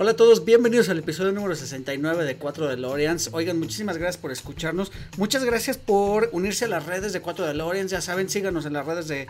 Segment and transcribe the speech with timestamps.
[0.00, 3.30] Hola a todos, bienvenidos al episodio número 69 de 4 DeLoreans.
[3.32, 4.92] Oigan, muchísimas gracias por escucharnos.
[5.16, 7.90] Muchas gracias por unirse a las redes de 4 DeLoreans.
[7.90, 9.26] Ya saben, síganos en las redes de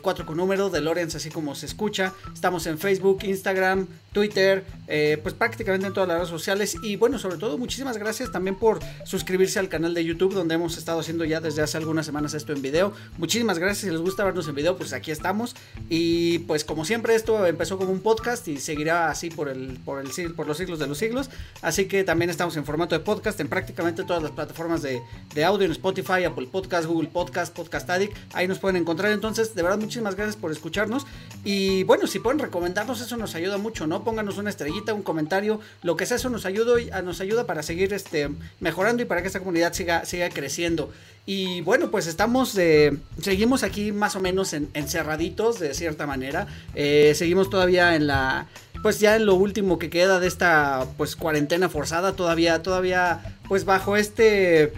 [0.00, 2.14] 4 con número, DeLoreans, así como se escucha.
[2.32, 6.78] Estamos en Facebook, Instagram, Twitter, eh, pues prácticamente en todas las redes sociales.
[6.82, 10.78] Y bueno, sobre todo, muchísimas gracias también por suscribirse al canal de YouTube, donde hemos
[10.78, 12.94] estado haciendo ya desde hace algunas semanas esto en video.
[13.18, 13.80] Muchísimas gracias.
[13.80, 15.54] Si les gusta vernos en video, pues aquí estamos.
[15.90, 20.00] Y pues como siempre, esto empezó como un podcast y seguirá así por el, por
[20.00, 21.30] el por los siglos de los siglos.
[21.62, 25.66] Así que también estamos en formato de podcast en prácticamente todas las plataformas de, audio,
[25.66, 28.16] en Spotify, Apple Podcast, Google Podcast, Podcast Addict.
[28.32, 29.12] Ahí nos pueden encontrar.
[29.12, 31.06] Entonces, de verdad, muchísimas gracias por escucharnos.
[31.44, 34.04] Y bueno, si pueden recomendarnos, eso nos ayuda mucho, ¿no?
[34.04, 37.92] Pónganos una estrellita, un comentario, lo que sea, eso nos ayuda, nos ayuda para seguir
[37.92, 40.90] este, mejorando y para que esta comunidad siga, siga creciendo.
[41.28, 46.46] Y bueno, pues estamos, eh, seguimos aquí más o menos encerraditos de cierta manera.
[46.76, 48.46] Eh, seguimos todavía en la,
[48.86, 53.64] pues ya en lo último que queda de esta, pues cuarentena forzada, todavía, todavía, pues
[53.64, 54.72] bajo este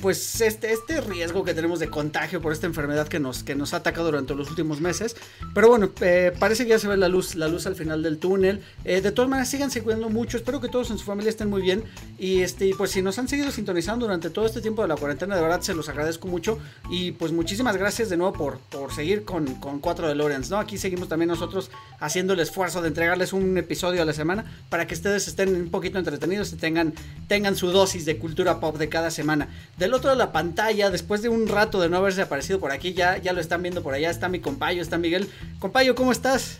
[0.00, 3.74] pues este, este riesgo que tenemos de contagio por esta enfermedad que nos, que nos
[3.74, 5.16] ha atacado durante los últimos meses.
[5.54, 8.18] Pero bueno, eh, parece que ya se ve la luz, la luz al final del
[8.18, 8.62] túnel.
[8.84, 10.36] Eh, de todas maneras, sigan cuidando mucho.
[10.36, 11.84] Espero que todos en su familia estén muy bien.
[12.18, 15.36] Y este, pues si nos han seguido sintonizando durante todo este tiempo de la cuarentena,
[15.36, 16.58] de verdad se los agradezco mucho.
[16.90, 20.58] Y pues muchísimas gracias de nuevo por, por seguir con, con 4 de Lorenz, ¿no?
[20.58, 24.86] Aquí seguimos también nosotros haciendo el esfuerzo de entregarles un episodio a la semana para
[24.86, 26.94] que ustedes estén un poquito entretenidos y tengan,
[27.28, 29.48] tengan su dosis de cultura pop de cada semana.
[29.82, 32.94] Del otro de la pantalla, después de un rato de no haberse aparecido por aquí,
[32.94, 35.28] ya, ya lo están viendo por allá, está mi compañero, está Miguel.
[35.58, 36.58] Compañero, ¿cómo estás?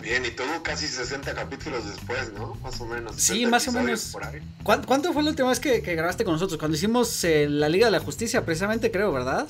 [0.00, 2.54] Bien, y todo casi 60 capítulos después, ¿no?
[2.62, 3.14] Más o menos.
[3.16, 4.16] Sí, más o menos.
[4.62, 6.58] ¿Cuánto, fue la última vez que, que grabaste con nosotros?
[6.58, 9.46] Cuando hicimos eh, la Liga de la Justicia, precisamente, creo, ¿verdad?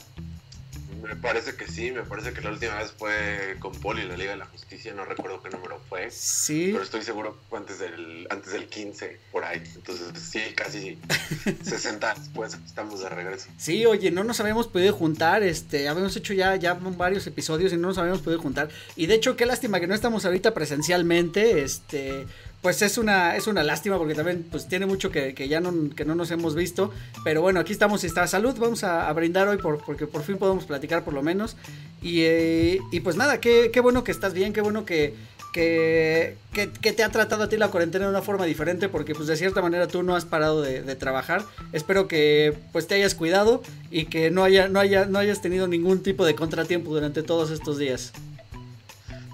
[1.08, 4.16] Me parece que sí, me parece que la última vez fue con Poli en la
[4.18, 6.10] Liga de la Justicia, no recuerdo qué número fue.
[6.10, 6.68] Sí.
[6.72, 9.62] Pero estoy seguro antes del, antes del 15, por ahí.
[9.74, 10.98] Entonces, sí, casi
[11.62, 13.48] 60 después estamos de regreso.
[13.56, 17.78] Sí, oye, no nos habíamos podido juntar, este, habíamos hecho ya, ya varios episodios y
[17.78, 18.68] no nos habíamos podido juntar.
[18.94, 22.26] Y de hecho, qué lástima que no estamos ahorita presencialmente, este,
[22.60, 26.04] pues es una, es una lástima porque también pues tiene mucho que, ya no, que
[26.04, 26.92] no nos hemos visto.
[27.24, 28.56] Pero bueno, aquí estamos y está salud.
[28.58, 31.56] Vamos a, brindar hoy por, porque por fin podemos platicar por lo menos.
[32.02, 35.14] Y, eh, y pues nada, qué, qué, bueno que estás bien, qué bueno que,
[35.52, 39.28] que, que, te ha tratado a ti la cuarentena de una forma diferente porque pues
[39.28, 41.44] de cierta manera tú no has parado de, trabajar.
[41.72, 45.68] Espero que pues te hayas cuidado y que no, haya, no, haya, no hayas tenido
[45.68, 48.12] ningún tipo de contratiempo durante todos estos días.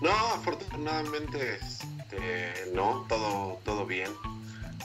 [0.02, 1.58] No, afortunadamente
[2.14, 4.10] este, no, todo, todo bien.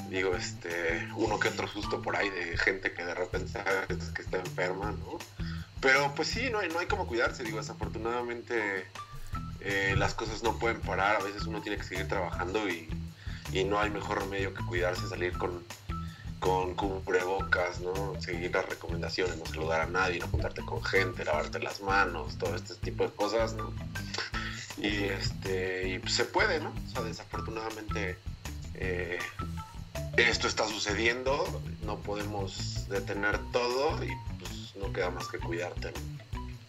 [0.09, 4.22] Digo, este, uno que otro susto por ahí de gente que de repente sabes que
[4.22, 5.19] está enferma, ¿no?
[5.81, 8.85] Pero pues sí, no hay, no hay como cuidarse, digo, desafortunadamente
[9.62, 12.90] eh, las cosas no pueden parar, a veces uno tiene que seguir trabajando y,
[13.66, 15.63] no hay mejor remedio que cuidarse, salir con,
[16.40, 18.19] con cubrebocas, ¿no?
[18.22, 22.56] Seguir las recomendaciones, no saludar a nadie, no juntarte con gente, lavarte las manos, todo
[22.56, 23.73] este tipo de cosas, ¿no?
[24.81, 26.69] Y este, y pues se puede, ¿no?
[26.69, 28.17] O sea, desafortunadamente
[28.75, 29.19] eh,
[30.17, 34.09] esto está sucediendo, no podemos detener todo y
[34.40, 35.91] pues no queda más que cuidarte.
[35.91, 36.19] ¿no?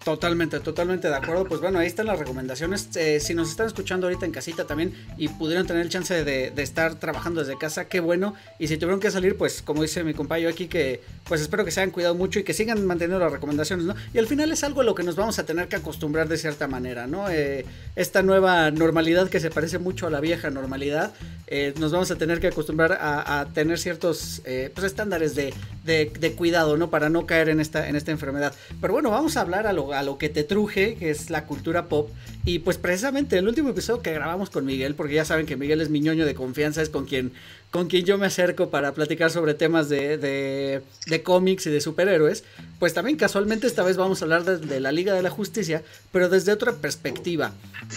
[0.04, 1.44] Totalmente, totalmente de acuerdo.
[1.44, 2.88] Pues bueno, ahí están las recomendaciones.
[2.96, 6.52] Eh, si nos están escuchando ahorita en casita también y pudieron tener el chance de,
[6.56, 8.34] estar trabajando desde casa, qué bueno.
[8.58, 11.70] Y si tuvieron que salir, pues como dice mi compañero aquí, que pues espero que
[11.70, 13.94] se hayan cuidado mucho y que sigan manteniendo las recomendaciones, ¿no?
[14.14, 16.38] Y al final es algo a lo que nos vamos a tener que acostumbrar de
[16.38, 17.28] cierta manera, ¿no?
[17.28, 21.12] Eh, esta nueva normalidad que se parece mucho a la vieja normalidad,
[21.46, 25.52] eh, nos vamos a tener que acostumbrar a, tener ciertos pues, estándares de,
[25.84, 26.88] de, cuidado, ¿no?
[26.90, 28.54] Para no caer en esta, en esta enfermedad.
[28.80, 31.46] Pero bueno, vamos a hablar a lo a lo que te truje, que es la
[31.46, 32.10] cultura pop.
[32.44, 35.80] Y pues precisamente el último episodio que grabamos con Miguel, porque ya saben que Miguel
[35.80, 37.32] es mi ñoño de confianza, es con quien,
[37.70, 42.44] con quien yo me acerco para platicar sobre temas de, de, cómics y de superhéroes,
[42.78, 45.82] pues también casualmente esta vez vamos a hablar de, la Liga de la Justicia,
[46.12, 47.52] pero desde otra perspectiva.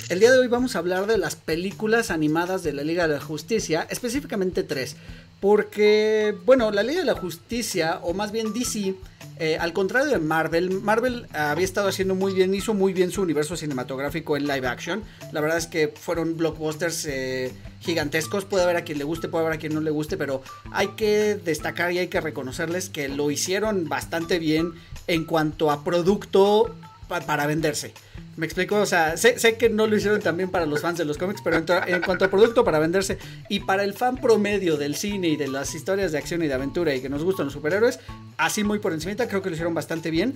[0.10, 3.16] El día de hoy vamos a hablar de las películas animadas de la Liga de
[3.16, 4.98] la Justicia, específicamente tres.
[5.44, 8.96] Porque, bueno, la Liga de la Justicia, o más bien DC,
[9.40, 13.22] eh, al contrario de Marvel, Marvel había estado haciendo muy bien, hizo muy bien su
[13.22, 15.04] universo cinematográfico en live action.
[15.34, 17.52] La verdad es que fueron blockbusters eh,
[17.82, 18.46] gigantescos.
[18.46, 20.42] Puede haber a quien le guste, puede haber a quien no le guste, pero
[20.72, 24.72] hay que destacar y hay que reconocerles que lo hicieron bastante bien
[25.08, 26.74] en cuanto a producto
[27.08, 27.94] para venderse.
[28.36, 31.18] Me explico, o sea, sé, que no lo hicieron también para los fans de los
[31.18, 35.30] cómics, pero en, cuanto a producto para venderse y para el fan promedio del cine
[35.30, 38.00] y de las historias de acción y de aventura y que nos gustan los superhéroes,
[38.38, 40.34] así muy por encima, creo que lo hicieron bastante bien.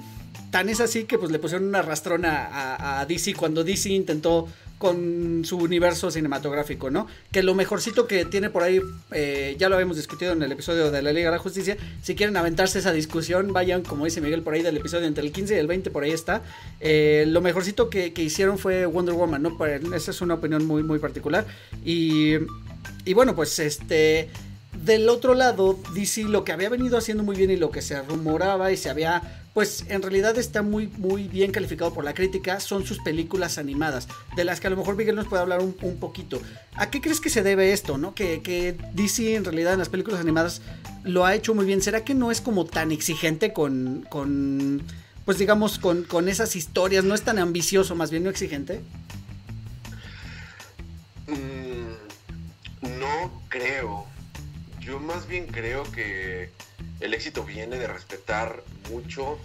[0.52, 4.48] Tan es así que pues le pusieron una rastrona a, a DC cuando DC intentó
[4.78, 7.08] con su universo cinematográfico, ¿no?
[7.32, 8.82] Que lo mejorcito que tiene por ahí,
[9.12, 12.16] eh, ya lo habíamos discutido en el episodio de la Liga de la Justicia, si
[12.16, 15.56] quieren aventarse esa discusión, vayan, como dice Miguel, por ahí del episodio entre el 15
[15.56, 16.44] y el 20, por ahí está.
[16.80, 19.58] Eh, lo mejorcito que, hicieron fue Wonder Woman, ¿no?
[19.96, 21.46] esa es una opinión muy, muy particular.
[21.84, 22.34] Y,
[23.06, 24.30] y bueno, pues este...
[24.84, 28.02] Del otro lado, DC lo que había venido haciendo muy bien y lo que se
[28.02, 32.60] rumoraba y se había pues en realidad está muy, muy bien calificado por la crítica,
[32.60, 35.74] son sus películas animadas, de las que a lo mejor Miguel nos puede hablar un,
[35.74, 36.40] poquito.
[36.76, 38.14] ¿A qué crees que se debe esto, no?
[38.14, 40.62] Que, que, DC en realidad en las películas animadas
[41.04, 41.82] lo ha hecho muy bien.
[41.82, 44.84] ¿Será que no es como tan exigente con, con
[45.26, 47.04] pues digamos, con, con esas historias?
[47.04, 48.82] ¿No es tan ambicioso, más bien no exigente?
[51.26, 54.06] Mm, no creo.
[54.88, 56.50] Yo más bien creo que
[57.02, 59.38] el éxito viene de respetar mucho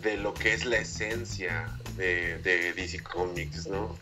[0.00, 2.38] de lo que es la esencia de,
[2.72, 3.98] DC Comics, ¿no?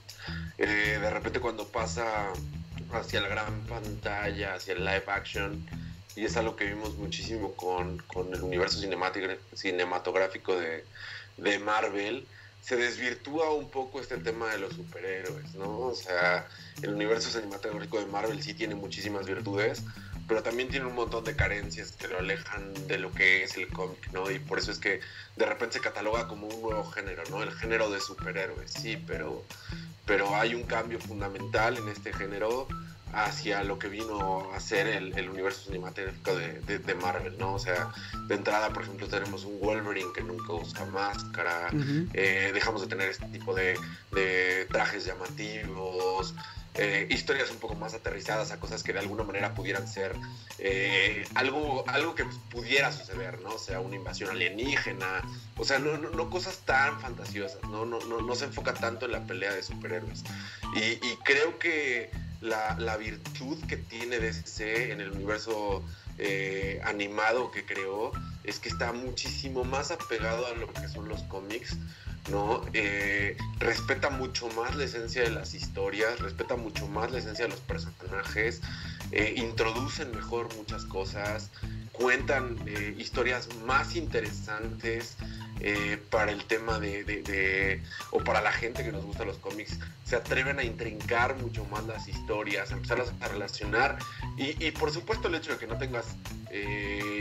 [0.59, 2.29] Eh, de repente cuando pasa
[2.93, 5.69] hacia la gran pantalla, hacia el live action,
[6.15, 8.01] y es algo que vimos muchísimo con,
[8.33, 10.85] el universo cinematográfico de,
[11.37, 12.25] de, Marvel,
[12.61, 15.81] se desvirtúa un poco este tema de los superhéroes, ¿no?
[15.81, 16.47] O sea,
[16.81, 19.83] el universo cinematográfico de Marvel sí tiene muchísimas virtudes,
[20.29, 23.69] pero también tiene un montón de carencias que lo alejan de lo que es el
[23.69, 24.31] cómic, ¿no?
[24.31, 25.01] Y por eso es que
[25.37, 27.43] de repente se cataloga como un nuevo género, ¿no?
[27.43, 29.45] El género de superhéroes, sí, pero,
[30.05, 32.67] pero hay un cambio fundamental en este género
[33.13, 37.55] hacia lo que vino a ser el, universo cinematográfico de, Marvel, ¿no?
[37.55, 37.91] O sea,
[38.27, 41.71] de entrada, por ejemplo, tenemos un Wolverine que nunca usa máscara,
[42.13, 43.79] eh, dejamos de tener este tipo de,
[44.13, 46.35] de trajes llamativos,
[46.79, 50.15] eh, historias un poco más aterrizadas a cosas que de alguna manera pudieran ser
[50.59, 53.55] eh, algo, algo que pudiera suceder, ¿no?
[53.55, 55.23] O sea, una invasión alienígena,
[55.57, 57.87] o sea, no, no, cosas tan fantasiosas, ¿no?
[57.87, 58.21] No, ¿no?
[58.21, 60.23] no, se enfoca tanto en la pelea de superhéroes.
[60.75, 65.83] Y, creo que la, la, virtud que tiene DC en el universo
[66.19, 68.13] eh, animado que creó
[68.45, 71.77] es que está muchísimo más apegado a lo que son los cómics
[72.29, 72.63] ¿no?
[72.73, 77.51] Eh, respeta mucho más la esencia de las historias, respeta mucho más la esencia de
[77.51, 78.61] los personajes,
[79.13, 81.51] eh, introducen mejor muchas cosas,
[81.93, 85.17] cuentan eh, historias más interesantes
[86.11, 90.59] para el tema de, o para la gente que nos gusta los cómics, se atreven
[90.59, 93.99] a intrincar mucho más las historias, a empezarlas a relacionar
[94.37, 96.07] y, por supuesto el hecho de que no tengas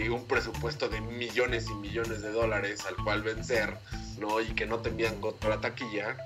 [0.10, 3.78] un presupuesto de millones y millones de dólares al cual vencer,
[4.20, 4.40] ¿no?
[4.42, 6.18] Y que no te envían contra la taquilla,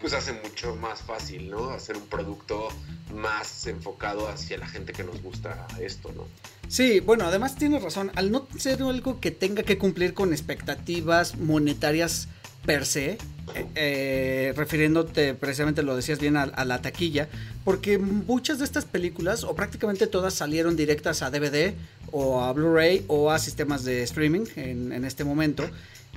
[0.00, 1.70] pues hace mucho más fácil, ¿no?
[1.70, 2.68] Hacer un producto
[3.14, 6.26] más enfocado hacia la gente que nos gusta esto, ¿no?
[6.68, 11.36] Sí, bueno, además tienes razón, al no ser algo que tenga que cumplir con expectativas
[11.36, 12.28] monetarias
[12.64, 13.12] per se,
[13.54, 17.28] eh, eh, refiriéndote precisamente lo decías bien a, la taquilla,
[17.64, 21.74] porque muchas de estas películas, o prácticamente todas, salieron directas a DVD
[22.12, 25.68] o a Blu-ray o a sistemas de streaming en, en este momento.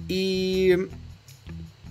[0.08, 0.72] Y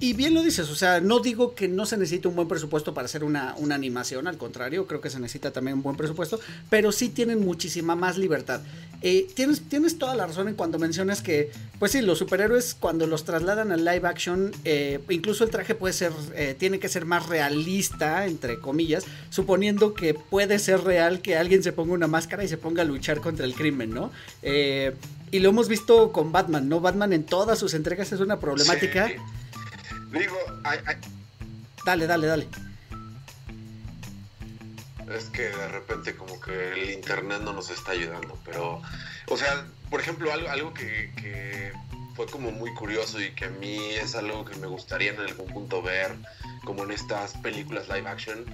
[0.03, 2.93] y bien lo dices, o sea, no digo que no se necesite un buen presupuesto
[2.93, 6.91] para hacer una, animación, al contrario, creo que se necesita también un buen presupuesto, pero
[6.91, 8.63] sí tienen muchísima más libertad.
[9.01, 13.07] Eh, tienes, tienes toda la razón en cuando mencionas que, pues sí, los superhéroes cuando
[13.07, 17.05] los trasladan al live action, eh, incluso el traje puede ser, eh, tiene que ser
[17.05, 22.43] más realista, entre comillas, suponiendo que puede ser real que alguien se ponga una máscara
[22.43, 24.11] y se ponga a luchar contra el crimen, ¿no?
[25.31, 26.81] y lo hemos visto con Batman, ¿no?
[26.81, 29.11] Batman en todas sus entregas es una problemática.
[30.13, 30.37] Digo,
[31.85, 32.49] Dale, dale, dale.
[35.11, 38.81] Es que de repente como que el internet no nos está ayudando, pero,
[39.29, 41.73] o sea, por ejemplo, algo, algo que,
[42.15, 45.47] fue como muy curioso y que a mí es algo que me gustaría en algún
[45.47, 46.15] punto ver,
[46.65, 48.45] como en estas películas live action,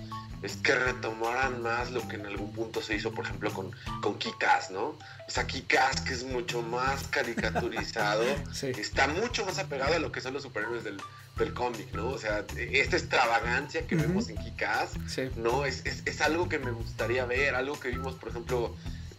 [0.42, 4.16] es que retomaran más lo que en algún punto se hizo, por ejemplo, con, con
[4.16, 4.90] Kikas, ¿no?
[5.26, 8.24] O sea, Kikas, que es mucho más caricaturizado,
[8.62, 11.00] está mucho más apegado a lo que son los superhéroes del,
[11.38, 12.10] del cómic, ¿no?
[12.10, 14.92] O sea, esta extravagancia que vemos en Kikaz,
[15.36, 15.64] ¿no?
[15.64, 18.74] Es, es, algo que me gustaría ver, algo que vimos, por ejemplo,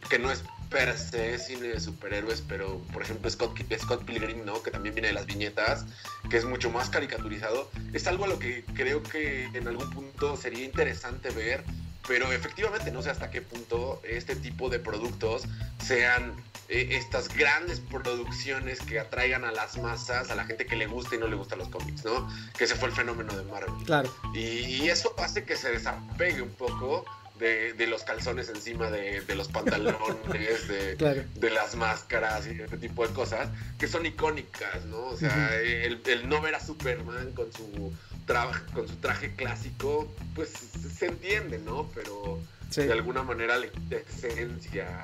[0.09, 4.61] que no es per se cine de superhéroes, pero por ejemplo Scott, Scott Pilgrim, ¿no?
[4.61, 5.85] Que también viene de las viñetas,
[6.29, 7.69] que es mucho más caricaturizado.
[7.93, 11.63] Es algo a lo que creo que en algún punto sería interesante ver
[12.09, 15.43] pero efectivamente no sé hasta qué punto este tipo de productos
[15.85, 16.33] sean
[16.67, 21.15] eh, estas grandes producciones que atraigan a las masas, a la gente que le gusta
[21.15, 22.27] y no le gustan los cómics, ¿no?
[22.57, 23.85] Que ese fue el fenómeno de Marvel.
[23.85, 24.11] Claro.
[24.33, 27.05] Y, eso hace que se desapegue un poco
[27.37, 30.95] de, los calzones encima de, los pantalones, de,
[31.35, 34.99] de, las máscaras y ese tipo de cosas, que son icónicas, ¿no?
[35.05, 37.93] O sea, el, el, no ver a Superman con su,
[38.73, 41.89] con su traje clásico, pues se entiende, ¿no?
[41.95, 42.39] Pero
[42.75, 45.01] de alguna manera le quita esencia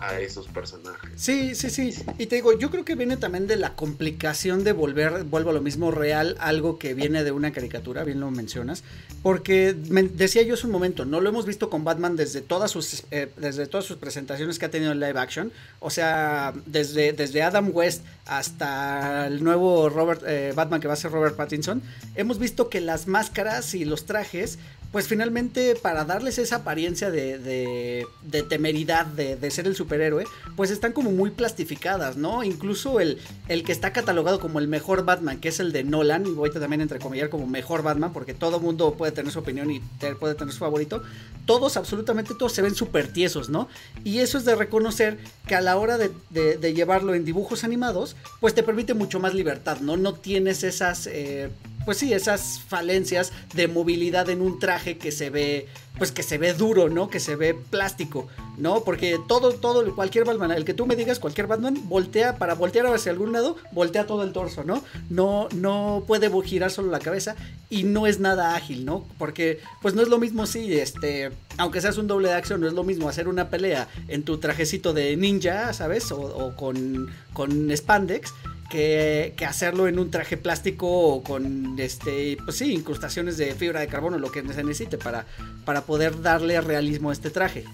[0.00, 1.10] a, esos personajes.
[1.16, 1.94] Sí, sí, sí.
[2.18, 5.52] Y te digo, yo creo que viene también de la complicación de volver, vuelvo a
[5.52, 8.82] lo mismo, real, algo que viene de una caricatura, bien lo mencionas.
[9.22, 13.04] Porque decía yo hace un momento, no lo hemos visto con Batman desde todas sus,
[13.10, 15.52] eh, desde todas sus presentaciones que ha tenido en live action.
[15.80, 20.96] O sea, desde, desde Adam West hasta el nuevo Robert, eh, Batman que va a
[20.96, 21.82] ser Robert Pattinson.
[22.14, 24.58] Hemos visto que las máscaras y los trajes
[24.92, 30.24] pues finalmente para darles esa apariencia de, de, temeridad, de, ser el superhéroe,
[30.56, 32.42] pues están como muy plastificadas, ¿no?
[32.42, 33.18] Incluso el,
[33.48, 36.50] el que está catalogado como el mejor Batman, que es el de Nolan, y voy
[36.50, 39.80] a también entrecomillar como mejor Batman, porque todo mundo puede tener su opinión y
[40.18, 41.02] puede tener su favorito,
[41.44, 43.68] todos, absolutamente todos se ven súper tiesos, ¿no?
[44.04, 48.54] Y eso es de reconocer que a la hora de, llevarlo en dibujos animados, pues
[48.54, 49.96] te permite mucho más libertad, ¿no?
[49.96, 51.06] No tienes esas...
[51.06, 51.50] Eh,
[51.88, 56.36] pues sí, esas falencias de movilidad en un traje que se ve, pues que se
[56.36, 57.08] ve duro, ¿no?
[57.08, 58.28] Que se ve plástico,
[58.58, 58.84] ¿no?
[58.84, 62.84] Porque todo, todo, cualquier Batman, el que tú me digas, cualquier Batman, voltea, para voltear
[62.88, 64.84] hacia algún lado, voltea todo el torso, ¿no?
[65.08, 67.36] No, no puede girar solo la cabeza
[67.70, 69.06] y no es nada ágil, ¿no?
[69.16, 72.68] Porque, pues no es lo mismo si, este, aunque seas un doble de acción, no
[72.68, 76.12] es lo mismo hacer una pelea en tu trajecito de ninja, ¿sabes?
[76.12, 78.34] O, o con, con spandex
[78.68, 84.18] que, hacerlo en un traje plástico con este pues sí incrustaciones de fibra de carbono
[84.18, 85.26] lo que se necesite para,
[85.64, 87.64] para poder darle realismo a este traje.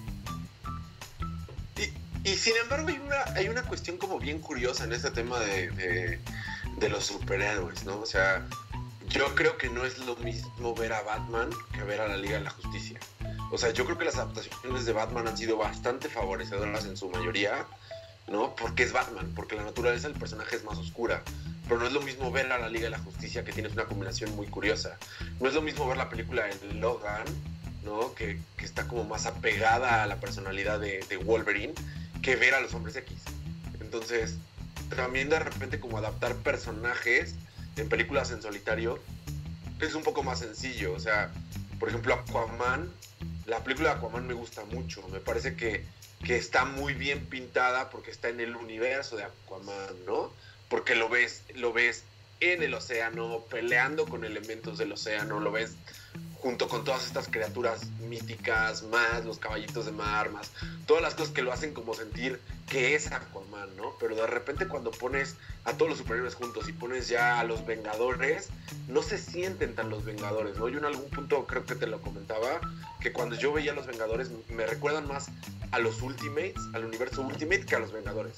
[2.25, 6.19] Y, sin embargo hay una, hay una cuestión como bien curiosa en este tema de,
[6.79, 8.47] de, los superhéroes no o sea
[9.09, 12.39] yo creo que no es lo mismo ver a Batman que ver a la Liga
[12.39, 12.99] de la Justicia.
[13.51, 17.11] O sea yo creo que las adaptaciones de Batman han sido bastante favorecedoras en su
[17.11, 17.67] mayoría
[18.29, 18.55] ¿no?
[18.57, 21.23] Porque es Batman, porque la naturaleza del personaje es más oscura.
[21.69, 23.85] Pero no es lo mismo ver a la Liga de la Justicia, que tienes una
[23.85, 24.99] combinación muy curiosa.
[25.41, 27.25] No es lo mismo ver la película de Logan,
[27.85, 28.15] ¿no?
[28.15, 31.75] Que, está como más apegada a la personalidad de, de, Wolverine,
[32.23, 33.19] que ver a los hombres X.
[33.81, 34.37] Entonces,
[34.97, 37.35] también de repente como adaptar personajes
[37.77, 39.01] en películas en solitario
[39.81, 40.93] es un poco más sencillo.
[40.93, 41.31] O sea,
[41.79, 42.91] por ejemplo, Aquaman,
[43.47, 45.07] la película de Aquaman me gusta mucho.
[45.09, 45.85] Me parece que
[46.25, 50.33] que está muy bien pintada porque está en el universo de Aquaman, ¿no?
[50.69, 52.05] Porque lo ves, lo ves
[52.41, 55.77] en el océano, peleando con elementos del océano, lo ves
[56.45, 60.53] junto con todas estas criaturas míticas, más los caballitos de mar, más
[60.87, 63.95] todas las cosas que lo hacen como sentir que es Aquaman, ¿no?
[63.99, 67.65] Pero de repente cuando pones a todos los superhéroes juntos y pones ya a los
[67.65, 68.51] Vengadores,
[68.89, 70.69] no se sienten tan los Vengadores, ¿no?
[70.69, 72.61] Yo en algún punto creo que te lo comentaba,
[73.01, 75.29] que cuando yo veía a los Vengadores me recuerdan más
[75.71, 78.35] a los Ultimates, al universo Ultimate, que a los Vengadores.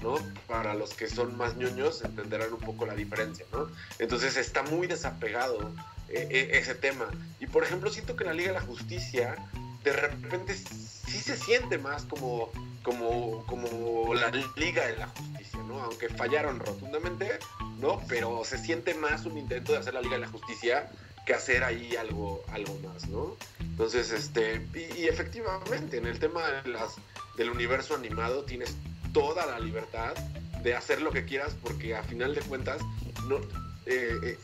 [0.00, 0.14] ¿no?
[0.46, 3.68] Para los que son más ñoños entenderán un poco la diferencia, ¿no?
[4.00, 5.72] Entonces está muy desapegado
[6.12, 7.10] eh, ese tema.
[7.40, 9.36] Y por ejemplo, siento que en la Liga de la Justicia,
[9.84, 12.50] de repente sí se siente más como,
[12.82, 15.82] como, como la Liga de la Justicia, ¿no?
[15.82, 17.38] Aunque fallaron rotundamente,
[17.78, 18.00] ¿no?
[18.08, 20.90] Pero se siente más un intento de hacer la Liga de la Justicia
[21.26, 23.36] que hacer ahí algo, algo más, ¿no?
[23.60, 26.94] Entonces, este, y, efectivamente, en el tema de las,
[27.36, 28.74] del universo animado tienes
[29.12, 30.14] toda la libertad
[30.62, 32.80] de hacer lo que quieras porque a final de cuentas,
[33.28, 33.40] no,
[33.86, 34.38] eh,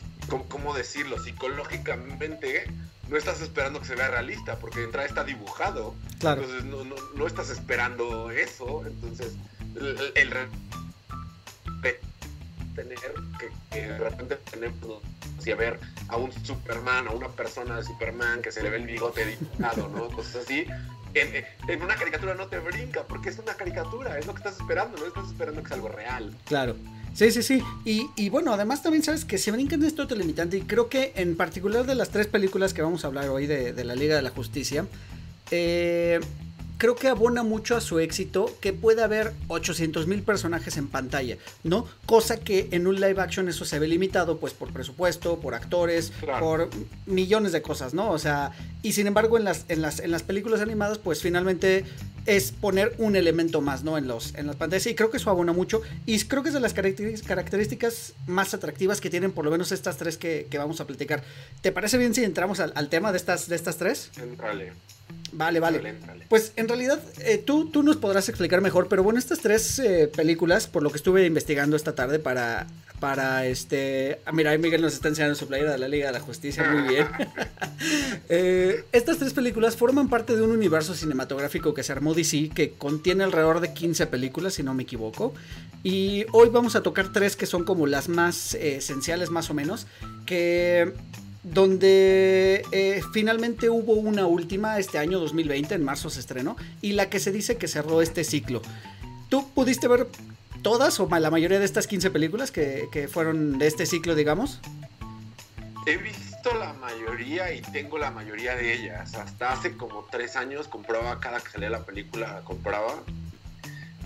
[0.48, 1.18] ¿cómo, decirlo?
[1.18, 2.66] Psicológicamente
[3.08, 5.94] no estás esperando que se vea realista, porque de entrada está dibujado.
[6.14, 8.84] Entonces no, no, no, estás esperando eso.
[8.86, 9.34] Entonces,
[9.76, 10.30] el, el
[12.74, 12.98] tener
[13.38, 15.02] que, que, de repente tenemos
[15.48, 18.76] y a ver a un Superman, a una persona de Superman que se le ve
[18.76, 20.08] el bigote dibujado, ¿no?
[20.14, 20.66] Cosas así.
[21.14, 24.60] En, en, una caricatura no te brinca, porque es una caricatura, es lo que estás
[24.60, 26.36] esperando, no estás esperando que sea algo real.
[26.44, 26.76] Claro.
[27.14, 27.62] Sí, sí, sí.
[27.84, 31.36] Y, y, bueno, además también sabes que se brincan esto limitante y creo que en
[31.36, 34.22] particular de las tres películas que vamos a hablar hoy de, de la Liga de
[34.22, 34.86] la Justicia,
[35.50, 36.20] eh,
[36.78, 41.36] creo que abona mucho a su éxito que puede haber 800 mil personajes en pantalla,
[41.64, 41.86] ¿no?
[42.06, 46.12] Cosa que en un live action eso se ve limitado, pues por presupuesto, por actores,
[46.40, 46.70] por
[47.06, 48.10] millones de cosas, ¿no?
[48.10, 51.84] O sea, y sin embargo en las, en las, en las películas animadas, pues finalmente
[52.26, 53.96] es poner un elemento más, ¿no?
[53.96, 54.86] En, los, en las pantallas.
[54.86, 55.80] Y creo que eso abona mucho.
[56.04, 59.96] Y creo que es de las características más atractivas que tienen por lo menos estas
[59.96, 61.24] tres que, vamos a platicar.
[61.62, 64.10] ¿Te parece bien si entramos al, tema de estas, de estas tres?
[64.18, 64.72] Entrale.
[65.32, 65.94] Vale, vale.
[66.28, 70.10] Pues en realidad eh, tú, tú nos podrás explicar mejor, pero bueno, estas tres eh,
[70.14, 72.66] películas, por lo que estuve investigando esta tarde para,
[73.00, 74.20] para este...
[74.24, 76.70] Ah, mira, ahí Miguel nos está enseñando su playera de la Liga de la Justicia,
[76.70, 77.06] muy bien.
[78.30, 82.72] Eh, estas tres películas forman parte de un universo cinematográfico que se armó DC, que
[82.72, 85.32] contiene alrededor de 15 películas, si no me equivoco.
[85.84, 89.86] Y hoy vamos a tocar tres que son como las más esenciales, más o menos,
[90.26, 90.92] que
[91.52, 97.08] donde eh, finalmente hubo una última este año 2020, en marzo se estrenó, y la
[97.08, 98.62] que se dice que cerró este ciclo.
[99.28, 100.08] ¿Tú pudiste ver
[100.62, 104.60] todas o la mayoría de estas 15 películas que, fueron de este ciclo, digamos?
[105.86, 109.14] He visto la mayoría y tengo la mayoría de ellas.
[109.14, 113.02] Hasta hace como tres años compraba cada que salía la película, compraba.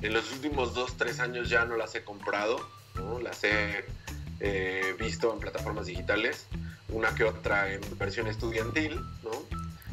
[0.00, 2.58] En los últimos dos, tres años ya no las he comprado,
[2.96, 3.20] ¿no?
[3.20, 3.84] las he
[4.40, 6.46] eh, visto en plataformas digitales
[6.92, 9.30] una que otra en versión estudiantil, ¿no?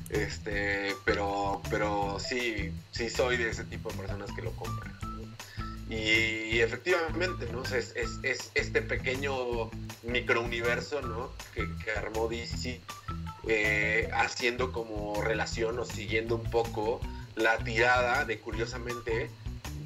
[0.10, 4.98] Este, pero, pero sí, sí soy de ese tipo de personas que lo compran.
[5.90, 7.64] Y, efectivamente, ¿no?
[7.64, 9.72] Es, es, este pequeño
[10.04, 11.32] microuniverso, ¿no?
[11.56, 12.80] Que, que armó DC
[13.48, 17.02] eh, haciendo como relación o siguiendo un poco
[17.36, 19.32] la tirada de, curiosamente,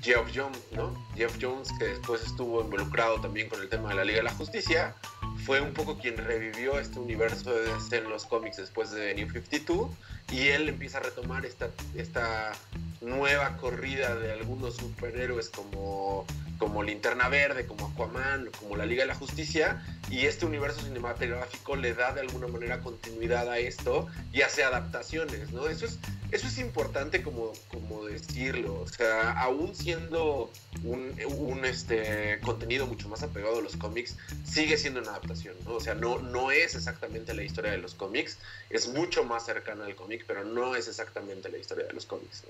[0.01, 0.93] Jeff Jones, ¿no?
[1.15, 4.33] Jeff Jones, que después estuvo involucrado también con el tema de la Liga de la
[4.33, 4.95] Justicia,
[5.37, 9.29] fue un poco quien revivió este universo de DC en los cómics después de New
[9.29, 9.91] 52
[10.31, 12.53] y él empieza a retomar esta, esta
[13.01, 16.25] nueva corrida de algunos superhéroes como,
[16.57, 21.75] como Linterna Verde, como Aquaman, como la Liga de la Justicia, y este universo cinematográfico
[21.75, 25.67] le da de alguna manera continuidad a esto y hace adaptaciones, ¿no?
[25.67, 25.97] Eso es,
[26.31, 30.51] eso es importante como, como decirlo, o sea, aún siendo
[30.83, 34.15] un, un este, contenido mucho más apegado a los cómics,
[34.45, 35.73] sigue siendo una adaptación, ¿no?
[35.73, 38.37] O sea, no, no es exactamente la historia de los cómics,
[38.69, 42.43] es mucho más cercana al cómic, pero no es exactamente la historia de los cómics,
[42.43, 42.49] ¿no?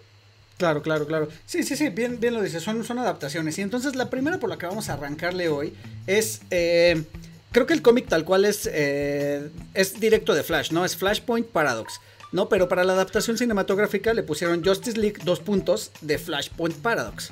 [0.58, 1.28] Claro, claro, claro.
[1.46, 3.58] Sí, sí, sí, bien, bien lo dices, son, son adaptaciones.
[3.58, 5.74] Y entonces la primera por la que vamos a arrancarle hoy
[6.08, 6.42] es...
[6.52, 7.04] Eh,
[7.52, 10.86] creo que el cómic tal cual es, eh, es directo de Flash, ¿no?
[10.86, 12.00] Es Flashpoint Paradox.
[12.34, 12.50] ¿no?
[12.50, 17.32] Pero para la adaptación cinematográfica le pusieron Justice League dos puntos de Flashpoint Paradox.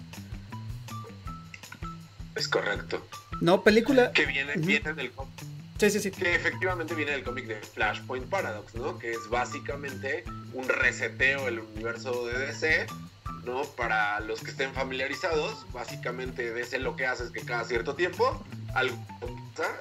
[2.36, 3.06] Es correcto.
[3.42, 4.12] No, película.
[4.14, 5.34] Que viene, viene del cómic.
[5.82, 6.12] Sí, sí, sí.
[6.12, 9.00] Que efectivamente viene del cómic de Flashpoint Paradox, ¿no?
[9.00, 12.86] Que es básicamente un reseteo del universo de DC
[13.46, 13.64] ¿no?
[13.64, 18.44] Para los que estén familiarizados, básicamente DC lo que hace es que cada cierto tiempo,
[18.76, 18.96] algo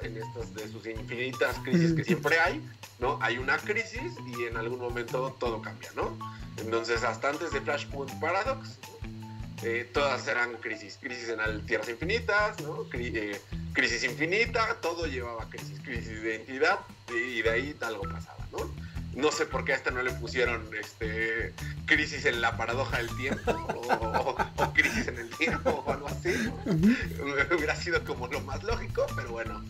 [0.01, 3.19] en estas de sus infinitas crisis que siempre hay, ¿no?
[3.21, 6.17] Hay una crisis y en algún momento todo cambia, ¿no?
[6.57, 8.79] Entonces, hasta antes de Flashpoint Paradox,
[9.63, 12.85] eh, todas eran crisis, crisis en tierras infinitas, ¿no?
[12.93, 13.39] Eh,
[13.73, 18.71] crisis infinita, todo llevaba crisis, crisis de identidad y de ahí algo pasaba, ¿no?
[19.13, 21.53] No sé por qué a esta no le pusieron este,
[21.85, 26.33] crisis en la paradoja del tiempo o, crisis en el tiempo o algo así.
[27.55, 29.63] Hubiera sido como lo más lógico, pero bueno,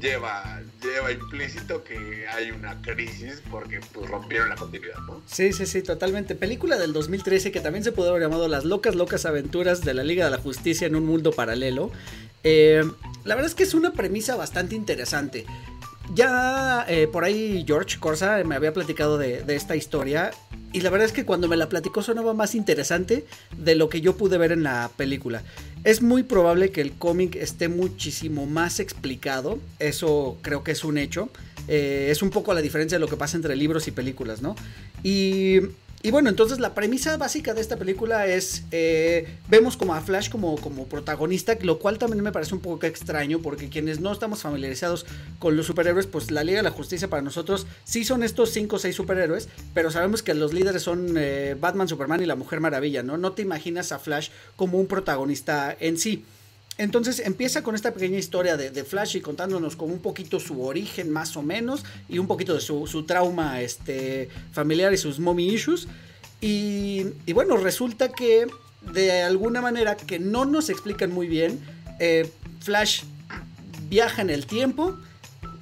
[0.00, 5.22] lleva, lleva implícito que hay una crisis porque pues, rompieron la continuidad, ¿no?
[5.26, 6.34] Sí, sí, sí, totalmente.
[6.34, 10.04] Película del 2013 que también se puede haber llamado Las locas, locas aventuras de la
[10.04, 11.90] Liga de la Justicia en un mundo paralelo.
[12.44, 12.82] Eh,
[13.24, 15.44] la verdad es que es una premisa bastante interesante.
[16.14, 20.32] Ya eh, por ahí George Corsa me había platicado de, esta historia
[20.72, 23.24] y la verdad es que cuando me la platicó sonaba más interesante
[23.56, 25.44] de lo que yo pude ver en la película.
[25.82, 30.98] Es muy probable que el cómic esté muchísimo más explicado, eso creo que es un
[30.98, 31.30] hecho.
[31.68, 34.56] Eh, es un poco la diferencia de lo que pasa entre libros y películas, ¿no?
[35.02, 35.60] Y
[36.02, 40.30] y bueno, entonces la premisa básica de esta película es, eh, vemos como a Flash
[40.30, 44.40] como, como protagonista, lo cual también me parece un poco extraño, porque quienes no estamos
[44.40, 45.04] familiarizados
[45.38, 48.76] con los superhéroes, pues la Liga de la Justicia para nosotros sí son estos 5
[48.76, 52.60] o 6 superhéroes, pero sabemos que los líderes son eh, Batman, Superman y la Mujer
[52.60, 53.18] Maravilla, ¿no?
[53.18, 56.24] No te imaginas a Flash como un protagonista en sí.
[56.80, 61.10] Entonces empieza con esta pequeña historia de, Flash y contándonos como un poquito su origen
[61.10, 65.86] más o menos y un poquito de su, trauma este, familiar y sus mommy issues.
[66.40, 68.46] Y, bueno, resulta que
[68.94, 71.60] de alguna manera que no nos explican muy bien,
[71.98, 73.02] eh, Flash
[73.90, 74.96] viaja en el tiempo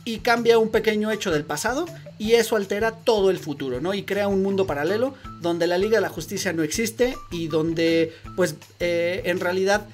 [0.05, 3.93] y cambia un pequeño hecho del pasado y eso altera todo el futuro, ¿no?
[3.93, 8.13] Y crea un mundo paralelo donde la Liga de la Justicia no existe y donde
[8.37, 9.89] pues eh, en realidad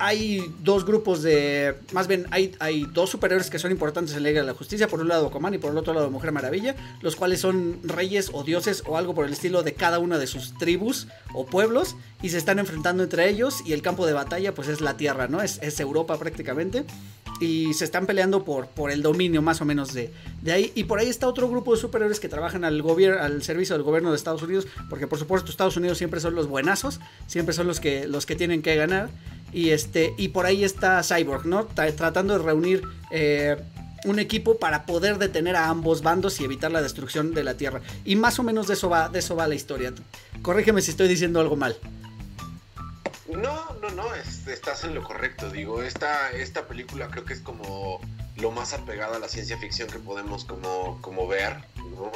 [0.00, 1.76] hay dos grupos de.
[1.92, 4.88] Más bien, hay, hay dos superhéroes que son importantes en la Liga de la Justicia.
[4.88, 6.74] Por un lado, Aquaman y por el otro lado, Mujer Maravilla.
[7.02, 10.26] Los cuales son reyes o dioses o algo por el estilo de cada una de
[10.26, 11.96] sus tribus o pueblos.
[12.22, 13.62] Y se están enfrentando entre ellos.
[13.66, 15.42] Y el campo de batalla, pues es la tierra, ¿no?
[15.42, 16.84] Es, es Europa prácticamente.
[17.40, 20.72] Y se están peleando por, por el dominio, más o menos, de, de ahí.
[20.74, 22.82] Y por ahí está otro grupo de superhéroes que trabajan al,
[23.18, 24.66] al servicio del gobierno de Estados Unidos.
[24.88, 27.00] Porque, por supuesto, Estados Unidos siempre son los buenazos.
[27.26, 29.10] Siempre son los que, los que tienen que ganar.
[29.52, 31.66] Y, este, y por ahí está Cyborg, ¿no?
[31.66, 33.56] tratando de reunir eh,
[34.04, 37.80] un equipo para poder detener a ambos bandos y evitar la destrucción de la Tierra.
[38.04, 39.92] Y más o menos de eso va, de eso va la historia.
[40.42, 41.76] Corrígeme si estoy diciendo algo mal.
[43.28, 45.50] No, no, no, estás en lo correcto.
[45.50, 48.00] Digo, esta, esta película creo que es como
[48.40, 52.10] lo más apegado a la ciencia ficción que podemos como, como ver, ¿no?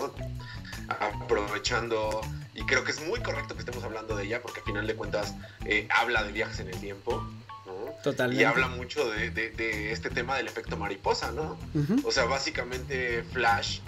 [0.88, 2.20] Aprovechando
[2.54, 4.94] y creo que es muy correcto que estemos hablando de ella porque al final de
[4.94, 5.34] cuentas
[5.64, 7.26] eh, habla de viajes en el tiempo.
[7.66, 7.92] ¿no?
[8.02, 8.42] Totalmente.
[8.42, 11.58] Y habla mucho de, este tema del efecto mariposa, ¿no?
[12.04, 13.80] O sea, básicamente Flash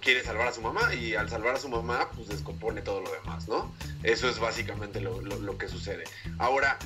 [0.00, 3.12] quiere salvar a su mamá y al salvar a su mamá, pues descompone todo lo
[3.12, 3.72] demás, ¿no?
[4.02, 6.04] Eso es básicamente lo, lo que sucede.
[6.38, 6.78] Ahora,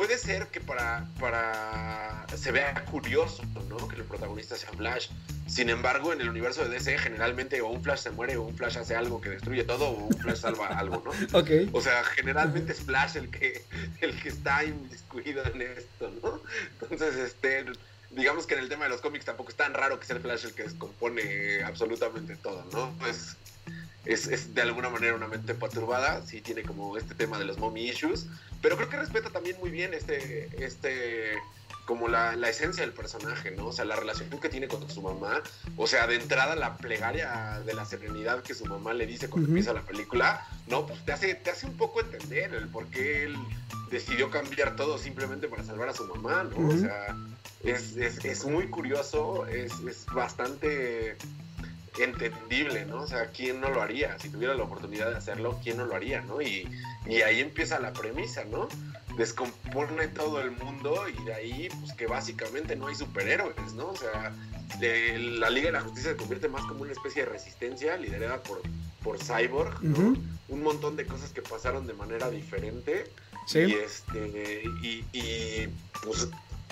[0.00, 3.86] puede ser que para, para se vea curioso, ¿no?
[3.86, 5.10] Que el protagonista sea Flash.
[5.46, 8.56] Sin embargo, en el universo de DC generalmente o un Flash se muere o un
[8.56, 11.10] Flash hace algo que destruye todo o un Flash salva algo, ¿no?
[11.38, 11.50] Ok.
[11.74, 13.62] O sea, generalmente es Flash el que,
[14.00, 16.40] el que está inmiscuido en esto, ¿no?
[16.80, 17.66] Entonces, este,
[18.10, 20.22] digamos que en el tema de los cómics tampoco es tan raro que sea el
[20.22, 22.94] Flash el que descompone absolutamente todo, ¿no?
[23.00, 23.36] Pues
[24.04, 27.88] es, de alguna manera una mente perturbada, sí tiene como este tema de los mommy
[27.88, 28.26] issues,
[28.62, 31.34] pero creo que respeta también muy bien este, este,
[31.84, 33.66] como la, la, esencia del personaje, ¿no?
[33.66, 35.42] O sea, la relación que tiene con su mamá,
[35.76, 39.48] o sea, de entrada la plegaria de la serenidad que su mamá le dice cuando
[39.48, 40.86] empieza la película, ¿no?
[40.86, 43.36] Pues te hace, te hace un poco entender el por qué él
[43.90, 46.68] decidió cambiar todo simplemente para salvar a su mamá, ¿no?
[46.68, 47.16] O sea,
[47.64, 51.16] es, es, es, muy curioso, es, es bastante
[51.98, 53.02] entendible, ¿no?
[53.02, 54.18] O sea, ¿quién no lo haría?
[54.18, 56.40] Si tuviera la oportunidad de hacerlo, ¿quién no lo haría, no?
[56.40, 56.68] Y,
[57.06, 58.68] y ahí empieza la premisa, ¿no?
[59.16, 63.88] Descompone todo el mundo y de ahí, pues que básicamente no hay superhéroes, ¿no?
[63.88, 64.32] O sea,
[64.80, 68.62] la Liga de la Justicia se convierte más como una especie de resistencia liderada por,
[69.02, 70.16] por Cyborg, ¿no?
[70.48, 73.10] Un montón de cosas que pasaron de manera diferente.
[73.46, 73.60] Sí.
[73.60, 75.68] Y, este, y, y
[76.04, 76.28] pues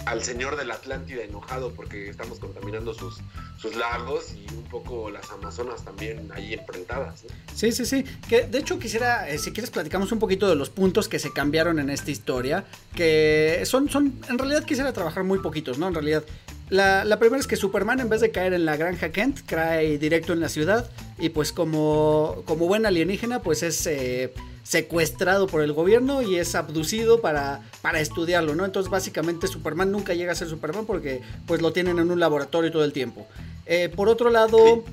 [0.09, 3.19] al señor de la Atlántida enojado porque estamos contaminando sus,
[3.59, 7.25] sus lagos y un poco las Amazonas también ahí enfrentadas.
[7.55, 8.05] Sí, sí, sí.
[8.29, 11.33] Que de hecho quisiera, eh, si quieres, platicamos un poquito de los puntos que se
[11.33, 15.89] cambiaron en esta historia, que son, son, en realidad quisiera trabajar muy poquitos, ¿no?
[15.89, 16.25] En realidad,
[16.71, 19.99] la, la, primera es que Superman en vez de caer en la granja Kent, cae
[19.99, 24.33] directo en la ciudad y pues como, como buen alienígena pues es eh,
[24.69, 28.67] secuestrado por el gobierno y es abducido para, para estudiarlo, ¿no?
[28.67, 32.71] Entonces básicamente Superman nunca llega a ser Superman porque pues lo tienen en un laboratorio
[32.71, 33.27] todo el tiempo.
[33.65, 34.85] Eh, por otro lado...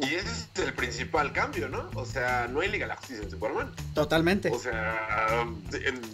[0.00, 1.90] Y ese es el principal cambio, ¿no?
[1.94, 3.72] O sea, no hay Liga de la Justicia en Superman.
[3.94, 4.48] Totalmente.
[4.52, 5.44] O sea,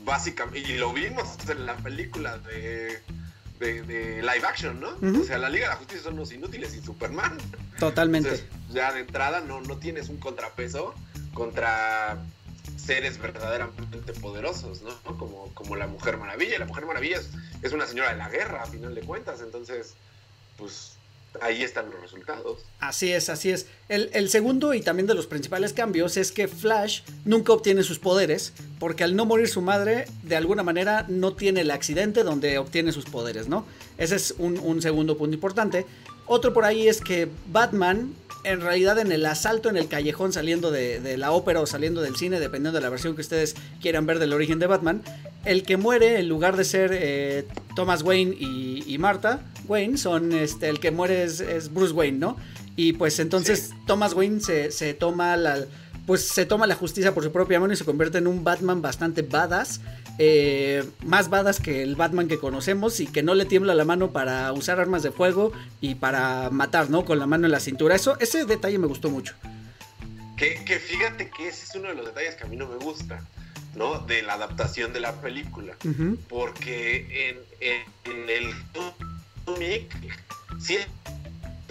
[0.07, 3.03] básicamente, y lo vimos en la película de
[3.59, 5.21] de, live action, ¿no?
[5.21, 7.39] O sea, la Liga de la Justicia son unos inútiles sin Superman.
[7.79, 8.47] Totalmente.
[8.71, 10.95] ya de entrada no, no tienes un contrapeso
[11.35, 12.19] contra
[12.77, 14.95] seres verdaderamente poderosos, ¿no?
[15.19, 16.59] Como, como la Mujer Maravilla.
[16.59, 17.31] La Mujer Maravilla es,
[17.63, 19.41] es una señora de la guerra, a final de cuentas.
[19.41, 19.95] Entonces,
[20.57, 20.95] pues
[21.41, 22.61] ahí están los resultados.
[22.81, 23.67] Así es, así es.
[23.89, 28.53] El, segundo y también de los principales cambios es que Flash nunca obtiene sus poderes
[28.79, 32.93] porque al no morir su madre, de alguna manera no tiene el accidente donde obtiene
[32.93, 33.67] sus poderes, ¿no?
[33.99, 35.87] Ese es un, segundo punto importante.
[36.27, 38.15] Otro por ahí es que Batman,
[38.45, 42.17] en realidad en el asalto en el callejón saliendo de, la ópera o saliendo del
[42.17, 45.03] cine, dependiendo de la versión que ustedes quieran ver del origen de Batman,
[45.45, 50.33] el que muere en lugar de ser eh, Thomas Wayne y, y Martha, Wayne son,
[50.33, 52.37] este, el que muere es, Bruce Wayne, ¿no?
[52.77, 55.65] Y pues entonces Thomas Wayne se, toma la,
[56.07, 58.83] pues se toma la justicia por su propia mano y se convierte en un Batman
[58.83, 59.81] bastante badass.
[60.19, 64.13] Eh, más badass que el Batman que conocemos y que no le tiembla la mano
[64.13, 67.05] para usar armas de fuego y para matar, ¿no?
[67.05, 67.97] Con la mano en la cintura.
[67.97, 69.35] Eso, ese detalle me gustó mucho.
[70.37, 73.25] Que, fíjate que ese es uno de los detalles que a mí no me gusta,
[73.75, 73.99] ¿no?
[74.01, 75.75] De la adaptación de la película.
[76.29, 78.55] Porque en, en el
[79.45, 79.95] cómic
[80.61, 80.77] sí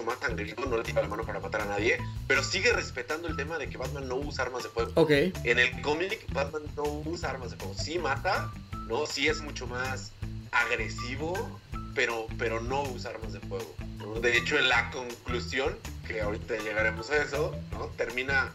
[0.04, 3.36] más sangriento, no le tira la mano para matar a nadie, pero sigue respetando el
[3.36, 4.92] tema de que Batman no usa armas de fuego.
[4.96, 5.12] Ok.
[5.12, 7.74] En el cómic, Batman no usa armas de fuego.
[7.76, 8.52] Sí mata,
[8.88, 9.06] ¿no?
[9.06, 10.12] Sí es mucho más
[10.52, 11.60] agresivo,
[11.96, 13.76] pero, pero no usa armas de fuego.
[14.22, 15.78] De hecho, en la conclusión,
[16.08, 17.88] que ahorita llegaremos a eso, ¿no?
[17.98, 18.52] Termina,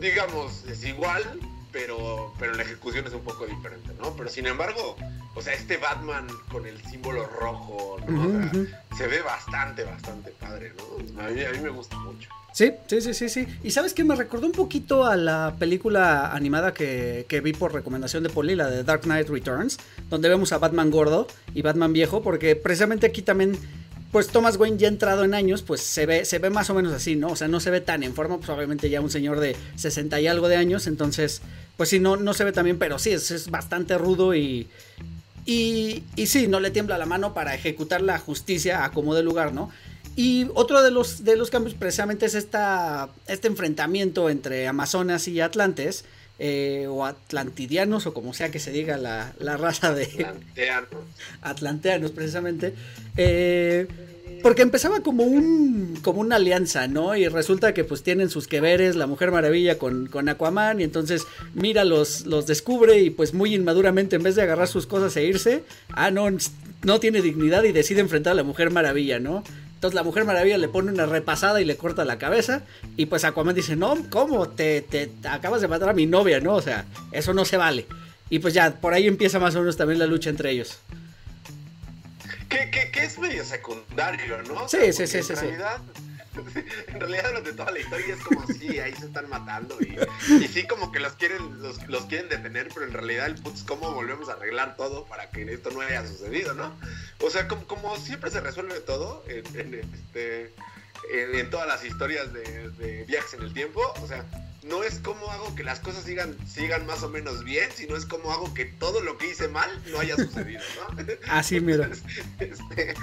[0.00, 1.40] digamos, es igual,
[1.72, 4.14] pero, pero la ejecución es un poco diferente, ¿no?
[4.14, 4.96] Pero sin embargo,
[5.34, 8.50] o sea, este Batman con el símbolo rojo, ¿no?
[8.96, 11.22] se ve bastante, bastante padre, ¿no?
[11.22, 12.28] A mí, a mí me gusta mucho.
[12.52, 13.46] Sí, sí, sí, sí, sí.
[13.62, 17.72] Y sabes que me recordó un poquito a la película animada que, que, vi por
[17.72, 19.78] recomendación de Poli, la de Dark Knight Returns,
[20.10, 23.56] donde vemos a Batman gordo y Batman viejo, porque precisamente aquí también,
[24.10, 26.92] pues Thomas Wayne ya entrado en años, pues se ve, se ve más o menos
[26.92, 27.28] así, ¿no?
[27.28, 30.20] O sea, no se ve tan en forma, pues obviamente ya un señor de 60
[30.20, 31.40] y algo de años, entonces,
[31.76, 34.68] pues sí, no, no se ve tan bien, pero sí, es, es bastante rudo y,
[35.46, 39.22] y, y sí, no le tiembla la mano para ejecutar la justicia a como de
[39.22, 39.70] lugar, ¿no?
[40.14, 45.40] Y otro de los, de los cambios precisamente es esta, este enfrentamiento entre Amazonas y
[45.40, 46.04] Atlantes,
[46.38, 50.04] eh, o atlantidianos, o como sea que se diga la, la raza de...
[50.04, 50.88] Atlanteanos.
[51.42, 52.74] Atlanteanos, precisamente.
[53.16, 53.86] Eh,
[54.42, 57.16] porque empezaba como un como una alianza, ¿no?
[57.16, 60.84] Y resulta que pues tienen sus que veres la Mujer Maravilla con, con Aquaman y
[60.84, 65.16] entonces Mira los, los descubre y pues muy inmaduramente en vez de agarrar sus cosas
[65.16, 66.26] e irse, ah, no,
[66.82, 69.44] no tiene dignidad y decide enfrentar a la Mujer Maravilla, ¿no?
[69.74, 72.62] Entonces la Mujer Maravilla le pone una repasada y le corta la cabeza.
[72.96, 74.48] Y pues Aquaman dice, no, ¿cómo?
[74.48, 76.54] Te, te, acabas de matar a mi novia, ¿no?
[76.54, 77.86] O sea, eso no se vale.
[78.30, 80.78] Y pues ya, por ahí empieza más o menos también la lucha entre ellos.
[82.52, 84.68] Que, que, que es medio secundario, ¿no?
[84.68, 85.46] Sí, sí, sí, sí, en sí.
[85.46, 85.80] Realidad,
[86.88, 89.98] en realidad durante toda la historia es como si ahí se están matando y,
[90.32, 93.58] y sí como que los quieren los, los, quieren detener pero en realidad el punto
[93.58, 96.74] es cómo volvemos a arreglar todo para que esto no haya sucedido no
[97.20, 100.54] o sea como, como siempre se resuelve todo en, en este
[101.10, 104.24] en, en, todas las historias de, de, viajes en el tiempo o sea
[104.62, 108.06] no es como hago que las cosas sigan sigan más o menos bien sino es
[108.06, 110.60] como hago que todo lo que hice mal no haya sucedido
[110.94, 111.90] no así mira
[112.38, 112.94] este,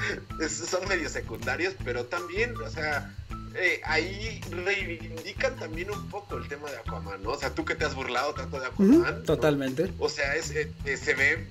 [0.49, 3.13] son medio secundarios pero también o sea
[3.55, 7.31] eh, ahí reivindican también un poco el tema de Aquaman, ¿no?
[7.31, 9.01] O sea, tú que te has burlado tanto de Aquaman.
[9.01, 9.87] Uh -huh, totalmente.
[9.87, 9.93] ¿no?
[9.97, 11.47] O sea, es, eh, se ve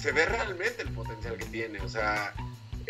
[0.00, 1.80] se ve realmente el potencial que tiene.
[1.80, 2.32] O sea,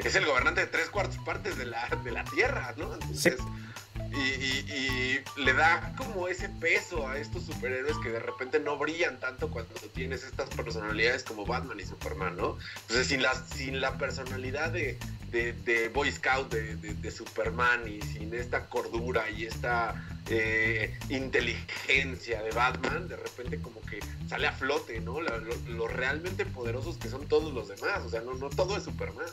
[0.06, 2.94] es el gobernante de tres cuartos partes de la, de la Tierra, ¿no?
[2.94, 4.00] Entonces, sí.
[4.12, 8.78] y, y, y, le da como ese peso a estos superhéroes que de repente no
[8.78, 12.58] brillan tanto cuando tienes estas personalidades como Batman y Superman, ¿no?
[12.82, 14.98] Entonces, sin la, sin la personalidad de,
[15.30, 19.94] de, de Boy Scout de, de, de, Superman y sin esta cordura y esta
[20.30, 25.20] eh, inteligencia de Batman, de repente como que sale a flote, ¿no?
[25.20, 29.26] Lo, realmente poderosos que son todos los demás, o sea, no, no todo es Superman.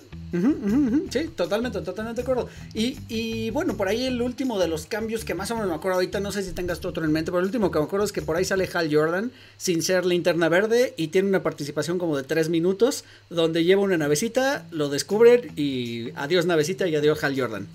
[1.10, 2.50] Sí, totalmente, totalmente de acuerdo.
[2.74, 5.76] Y, y, bueno, por ahí el último de los cambios que más o menos me
[5.76, 7.86] acuerdo ahorita, no sé si tengas tú otro en mente, pero el último que me
[7.86, 11.44] acuerdo es que por ahí sale Hal Jordan sin ser linterna verde y tiene una
[11.44, 16.96] participación como de tres minutos donde lleva una navecita, lo descubren y adiós navecita y
[16.96, 17.68] adiós Hal Jordan.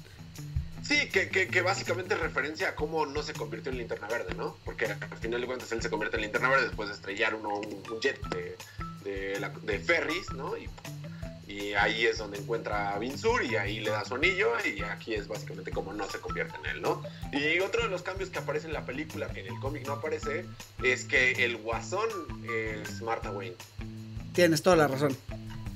[0.90, 4.56] Sí, que, que, básicamente es referencia a cómo no se convirtió en linterna verde, ¿no?
[4.64, 7.60] Porque al final de cuentas él se convierte en linterna verde después de estrellar uno,
[7.60, 8.56] un, jet de,
[9.04, 10.54] de, la, ferries, ¿no?
[10.58, 10.68] Y,
[11.74, 15.28] ahí es donde encuentra a Binsur y ahí le da su anillo y aquí es
[15.28, 17.02] básicamente como no se convierte en él, ¿no?
[17.32, 19.92] Y otro de los cambios que aparece en la película, que en el cómic no
[19.92, 20.44] aparece,
[20.82, 22.08] es que el guasón
[22.50, 23.54] es Martha Wayne.
[24.32, 25.16] Tienes toda la razón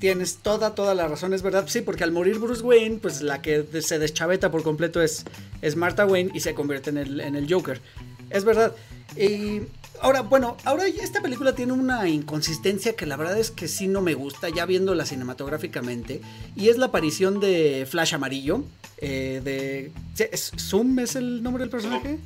[0.05, 1.65] tienes toda, toda la razón, es verdad.
[1.67, 5.25] Sí, porque al morir Bruce Wayne, pues la que se deschaveta por completo es,
[5.63, 7.81] es Martha Wayne y se convierte en el, en el Joker.
[8.29, 8.77] Es verdad.
[9.17, 9.63] Y
[10.03, 14.03] ahora, bueno, ahora esta película tiene una inconsistencia que la verdad es que sí no
[14.03, 16.21] me gusta, ya viéndola cinematográficamente.
[16.55, 18.63] Y es la aparición de Flash Amarillo.
[18.99, 19.91] Eh, de.
[20.37, 22.19] ¿Zoom es el nombre del personaje?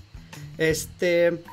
[0.58, 1.44] Este.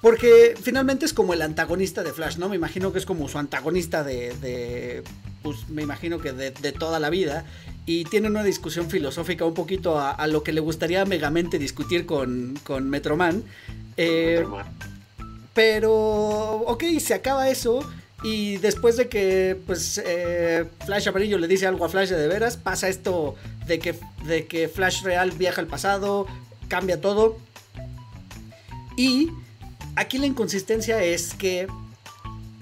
[0.00, 2.48] Porque finalmente es como el antagonista de Flash, ¿no?
[2.48, 5.02] Me imagino que es como su antagonista de, de
[5.46, 7.44] pues me imagino que de, de, toda la vida.
[7.86, 12.04] Y tienen una discusión filosófica un poquito a, a lo que le gustaría megamente discutir
[12.04, 13.44] con, con Metroman.
[13.96, 14.44] Eh,
[15.54, 15.92] pero,
[16.66, 17.88] ok, se acaba eso.
[18.24, 22.56] Y después de que pues eh, Flash Amarillo le dice algo a Flash de veras,
[22.56, 23.36] pasa esto
[23.68, 23.94] de que,
[24.26, 26.26] de que Flash Real viaja al pasado,
[26.66, 27.38] cambia todo.
[28.96, 29.30] Y
[29.94, 31.68] aquí la inconsistencia es que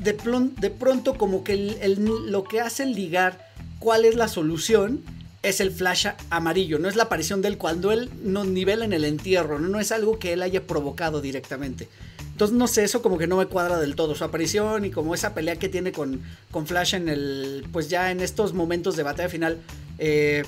[0.04, 1.56] de, pronto como que
[1.96, 5.02] lo que hace ligar cuál es la solución
[5.42, 8.92] es el flash amarillo, no es la aparición de él cuando él nos nivela en
[8.92, 11.88] el entierro, no, no es algo que él haya provocado directamente.
[12.34, 15.14] Entonces no sé, eso como que no me cuadra del todo su aparición y como
[15.14, 19.04] esa pelea que tiene con, con Flash en el, pues ya en estos momentos de
[19.04, 19.58] batalla final,
[19.98, 20.42] eh,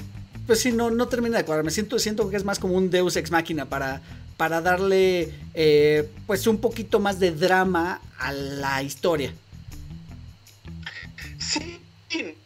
[0.48, 1.70] pues sí, no, no termina de cuadrarme.
[1.70, 4.02] Siento, siento que es más como un Deus ex máquina para,
[4.36, 9.32] para darle eh, pues un poquito más de drama a la historia.
[11.46, 11.80] Sí,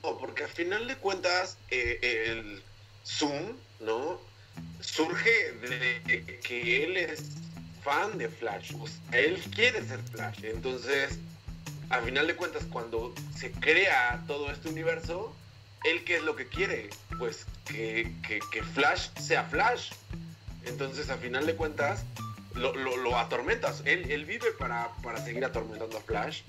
[0.02, 2.62] no, porque al final de cuentas eh, el
[3.04, 4.20] Zoom, ¿no?
[4.80, 7.22] Surge de que él es
[7.82, 8.72] fan de Flash.
[9.12, 10.44] él quiere ser Flash.
[10.44, 11.18] Entonces,
[11.90, 15.34] a final de cuentas, cuando se crea todo este universo,
[15.84, 16.90] él qué es lo que quiere?
[17.18, 18.12] Pues que,
[18.74, 19.90] Flash sea Flash.
[20.64, 22.04] Entonces, a final de cuentas,
[22.54, 23.82] lo, atormentas.
[23.84, 26.42] Él, él vive para, para, seguir atormentando a Flash,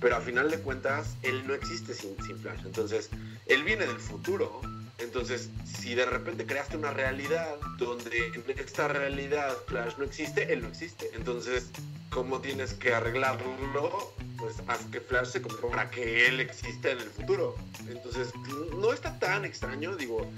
[0.00, 2.60] pero a final de cuentas, él no existe sin, sin Flash.
[2.64, 3.10] Entonces,
[3.46, 4.60] él viene del futuro
[4.98, 10.62] entonces, si de repente creaste una realidad donde en esta realidad Flash no existe, él
[10.62, 11.08] no existe.
[11.14, 11.70] Entonces,
[12.10, 14.12] ¿cómo tienes que arreglarlo?
[14.36, 17.54] Pues haz que Flash se convierta para que él exista en el futuro.
[17.88, 18.32] Entonces,
[18.76, 20.28] no está tan extraño, digo.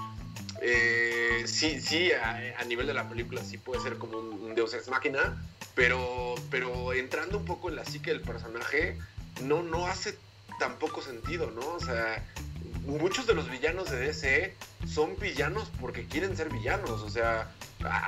[0.61, 4.89] Eh, sí, sí, a, nivel de la película sí puede ser como un, Deus Ex
[4.89, 5.43] Máquina,
[5.75, 8.99] pero, pero entrando un poco en la psique del personaje,
[9.43, 10.17] no, no hace
[10.59, 11.67] tampoco sentido, ¿no?
[11.75, 12.25] O sea,
[12.85, 14.55] muchos de los villanos de DC
[14.87, 17.03] son villanos porque quieren ser villanos.
[17.03, 17.51] O sea,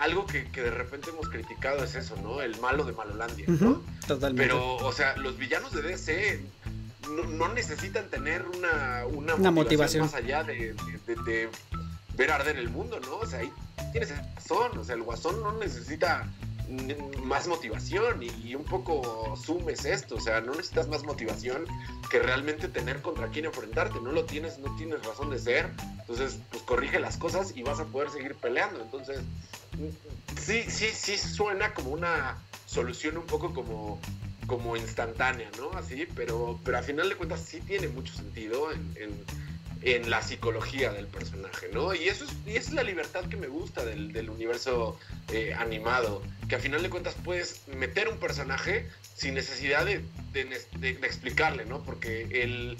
[0.00, 2.42] algo que, de repente hemos criticado es eso, ¿no?
[2.42, 3.82] El malo de Malolandia, ¿no?
[4.06, 4.42] Totalmente.
[4.42, 6.40] Pero, o sea, los villanos de DC
[7.08, 10.74] no, necesitan tener una, una, motivación, más allá de,
[11.06, 11.48] de,
[12.16, 13.16] ver arder el mundo, ¿no?
[13.16, 13.52] O sea, ahí
[13.92, 14.78] tienes razón.
[14.78, 16.28] O sea, el guasón no necesita
[17.24, 21.66] más motivación y, un poco sumes esto, o sea, no necesitas más motivación
[22.10, 25.70] que realmente tener contra quién enfrentarte, no lo tienes, no tienes razón de ser,
[26.00, 29.20] entonces pues corrige las cosas y vas a poder seguir peleando, entonces
[30.40, 34.00] sí, sí, sí suena como una solución un poco como
[34.46, 35.70] como instantánea, ¿no?
[35.78, 39.24] Así, pero, pero a final de cuentas sí tiene mucho sentido en en
[39.82, 41.94] la psicología del personaje, ¿no?
[41.94, 46.54] Y eso es, y es la libertad que me gusta del, universo eh, animado, que
[46.54, 50.04] a final de cuentas puedes meter un personaje sin necesidad de,
[51.02, 51.82] explicarle, ¿no?
[51.82, 52.76] Porque el,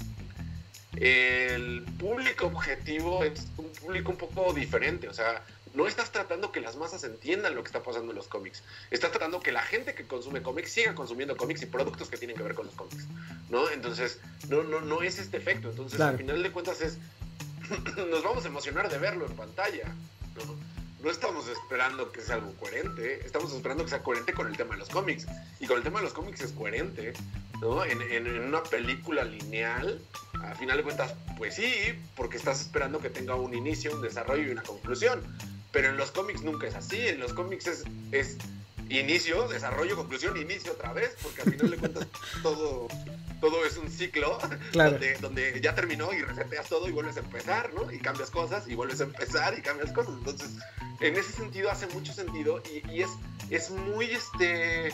[0.97, 6.61] el público objetivo es un público un poco diferente, o sea, no estás tratando que
[6.61, 8.63] las masas entiendan lo que está pasando en los cómics.
[8.91, 12.37] Estás tratando que la gente que consume cómics siga consumiendo cómics y productos que tienen
[12.37, 13.07] que ver con los cómics,
[13.49, 13.69] ¿no?
[13.71, 15.71] Entonces, no, no, no es este efecto.
[15.71, 16.99] Entonces, al final de cuentas es,
[18.11, 19.95] nos vamos a emocionar de verlo en pantalla,
[20.37, 20.73] ¿no?
[21.03, 24.75] No estamos esperando que sea algo coherente, estamos esperando que sea coherente con el tema
[24.75, 25.27] de los cómics.
[25.59, 27.13] Y con el tema de los cómics es coherente,
[27.61, 27.85] ¿no?
[27.85, 30.01] En, en, en una película lineal,
[30.41, 31.73] a final de cuentas, pues sí,
[32.15, 35.23] porque estás esperando que tenga un inicio, un desarrollo y una conclusión.
[35.73, 36.99] Pero en los cómics nunca es así.
[37.09, 38.37] En los cómics es, es
[38.89, 42.07] inicio, desarrollo, conclusión, inicio otra vez, porque al final de cuentas
[42.43, 42.89] todo,
[43.41, 44.39] todo es un ciclo
[44.73, 47.91] donde, donde, ya terminó y reseteas todo y vuelves a empezar, ¿no?
[47.91, 50.15] Y cambias cosas y vuelves a empezar y cambias cosas.
[50.19, 50.51] Entonces,
[51.01, 53.11] en ese sentido hace mucho sentido y, y es,
[53.51, 54.93] es muy este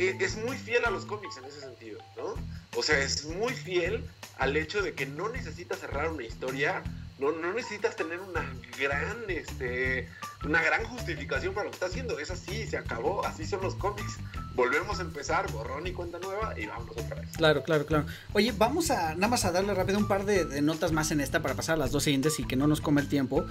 [0.00, 2.34] e, es muy fiel a los cómics en ese sentido, ¿no?
[2.76, 4.04] O sea, es muy fiel
[4.38, 6.82] al hecho de que no necesitas cerrar una historia
[7.20, 10.08] no, necesitas tener una gran, este,
[10.44, 12.18] una gran justificación para lo que estás haciendo.
[12.18, 14.16] Es así, se acabó, así son los cómics.
[14.54, 17.30] Volvemos a empezar, borrón y cuenta nueva y vamos otra vez.
[17.36, 18.06] Claro, claro, claro.
[18.32, 21.40] Oye, vamos a nada más a darle rápido un par de, notas más en esta
[21.40, 23.44] para pasar a las dos siguientes y que no nos come el tiempo.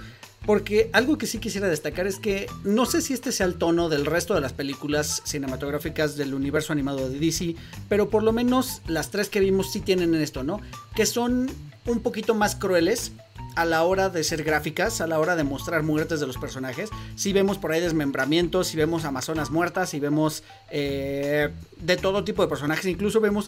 [0.46, 3.88] Porque algo que sí quisiera destacar es que no sé si este sea el tono
[3.88, 7.54] del resto de las películas cinematográficas del universo animado de DC,
[7.88, 10.60] pero por lo menos las tres que vimos sí tienen esto, ¿no?
[10.94, 11.50] Que son
[11.86, 13.12] un poquito más crueles
[13.56, 16.90] a la hora de ser gráficas, a la hora de mostrar muertes de los personajes.
[17.16, 22.42] Si vemos por ahí desmembramientos, si vemos amazonas muertas, si vemos eh, de todo tipo
[22.42, 23.46] de personajes, incluso vemos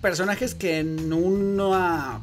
[0.00, 2.20] personajes que en una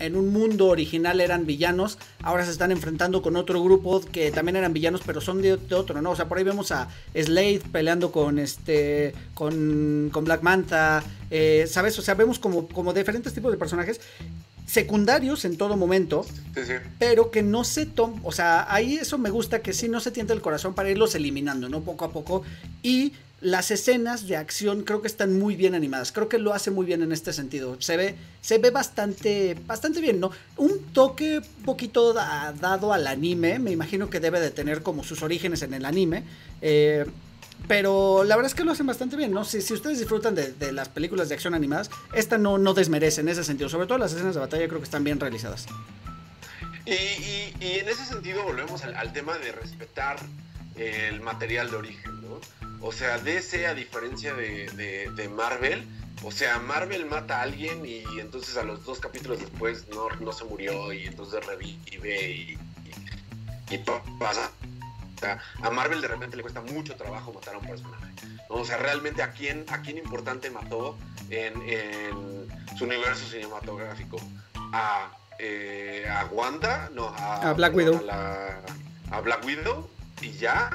[0.00, 4.56] en un mundo original eran villanos, ahora se están enfrentando con otro grupo que también
[4.56, 6.12] eran villanos, pero son de, otro, ¿no?
[6.12, 11.66] O sea, por ahí vemos a Slade peleando con este, con, con Black Manta, eh,
[11.68, 11.98] ¿sabes?
[11.98, 14.00] O sea, vemos como, como diferentes tipos de personajes
[14.68, 16.26] secundarios en todo momento,
[16.98, 20.10] pero que no se toman, o sea, ahí eso me gusta que sí no se
[20.10, 21.80] tienta el corazón para irlos eliminando, ¿no?
[21.80, 22.42] Poco a poco.
[22.82, 26.70] Y las escenas de acción creo que están muy bien animadas, creo que lo hace
[26.70, 27.80] muy bien en este sentido.
[27.80, 30.32] Se ve, se ve bastante, bastante bien, ¿no?
[30.58, 35.22] Un toque un poquito dado al anime, me imagino que debe de tener como sus
[35.22, 36.24] orígenes en el anime.
[36.60, 37.06] Eh,
[37.66, 39.44] pero la verdad es que lo hacen bastante bien, ¿no?
[39.44, 43.28] Si, si ustedes disfrutan de, las películas de acción animadas, esta no, no desmerece en
[43.28, 43.68] ese sentido.
[43.68, 45.66] Sobre todo las escenas de batalla creo que están bien realizadas.
[46.86, 50.18] Y, en ese sentido volvemos al, tema de respetar
[50.76, 52.40] el material de origen, ¿no?
[52.80, 55.86] O sea, DC a diferencia de, Marvel,
[56.22, 60.32] o sea, Marvel mata a alguien y entonces a los dos capítulos después no, no
[60.32, 62.58] se murió y entonces revive y,
[63.70, 63.78] y
[64.18, 64.50] pasa
[65.26, 68.12] a Marvel de repente le cuesta mucho trabajo matar a un personaje.
[68.48, 70.96] O sea, realmente a quién, a quién importante mató
[71.30, 74.18] en, su universo cinematográfico.
[74.72, 78.00] A, eh, a Wanda, no, a, Black Widow.
[79.10, 79.88] A, Black Widow
[80.20, 80.70] y ya.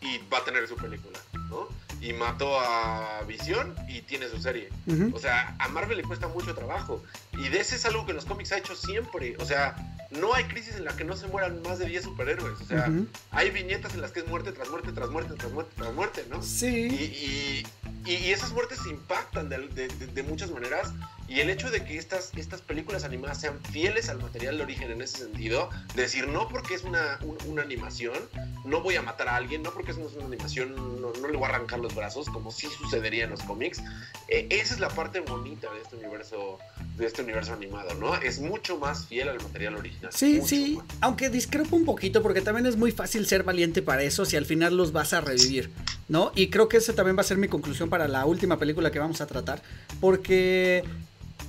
[0.00, 1.18] y va a tener su película,
[1.48, 1.68] ¿no?
[2.00, 4.70] Y mató a Visión y tiene su serie.
[5.12, 7.02] O sea, a Marvel le cuesta mucho trabajo.
[7.40, 9.34] Y de ese es algo que los cómics ha hecho siempre.
[9.38, 9.74] O sea,
[10.10, 12.60] no hay crisis en la que no se mueran más de 10 superhéroes.
[12.60, 12.90] O sea,
[13.30, 16.26] hay viñetas en las que es muerte tras muerte, tras muerte, tras muerte, tras muerte,
[16.28, 16.42] ¿no?
[16.42, 16.88] Sí.
[16.88, 20.92] Y, y, esas muertes impactan de, de, de, muchas maneras.
[21.28, 24.90] Y el hecho de que estas, estas películas animadas sean fieles al material de origen
[24.90, 28.18] en ese sentido, decir, no porque es una, una, animación,
[28.64, 31.44] no voy a matar a alguien, no porque es una animación, no, no, le voy
[31.44, 33.80] a arrancar los brazos, como sí sucedería en los cómics.
[34.28, 36.58] Eh, esa es la parte bonita de este universo
[36.96, 38.14] de este universo animado, ¿no?
[38.16, 40.12] Es mucho más fiel al material original.
[40.12, 44.24] Sí, sí, aunque discrepo un poquito porque también es muy fácil ser valiente para eso
[44.24, 45.70] si al final los vas a revivir,
[46.08, 46.32] ¿no?
[46.34, 48.98] Y creo que esa también va a ser mi conclusión para la última película que
[48.98, 49.62] vamos a tratar,
[50.00, 50.84] porque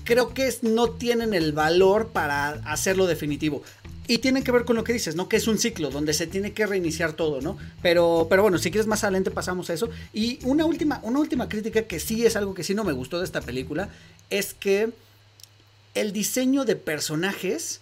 [0.04, 3.64] creo que no tienen el valor para hacerlo definitivo.
[4.08, 5.30] Y tiene que ver con lo que dices, ¿no?
[5.30, 7.58] Que es un ciclo donde se tiene que reiniciar todo, ¿no?
[7.82, 9.90] Pero, pero bueno, si quieres más adelante pasamos a eso.
[10.12, 13.20] Y una última, una última crítica que sí es algo que sí no me gustó
[13.20, 13.90] de esta película,
[14.30, 14.90] es que
[15.94, 17.82] el diseño de personajes,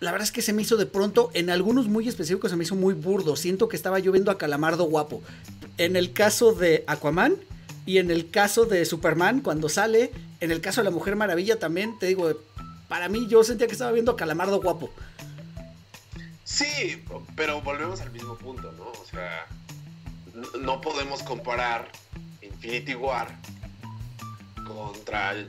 [0.00, 2.64] la verdad es que se me hizo de pronto, en algunos muy específicos se me
[2.64, 3.36] hizo muy burdo.
[3.36, 5.22] Siento que estaba yo viendo a Calamardo guapo.
[5.76, 7.36] En el caso de Aquaman,
[7.88, 11.58] y en el caso de Superman, cuando sale, en el caso de la Mujer Maravilla
[11.58, 12.30] también, te digo,
[12.86, 14.90] para mí yo sentía que estaba viendo a Calamardo guapo.
[16.44, 17.02] Sí,
[17.34, 18.84] pero volvemos al mismo punto, ¿no?
[18.84, 19.46] O sea,
[20.60, 21.90] no podemos comparar
[22.42, 23.34] Infinity War
[24.66, 25.48] contra el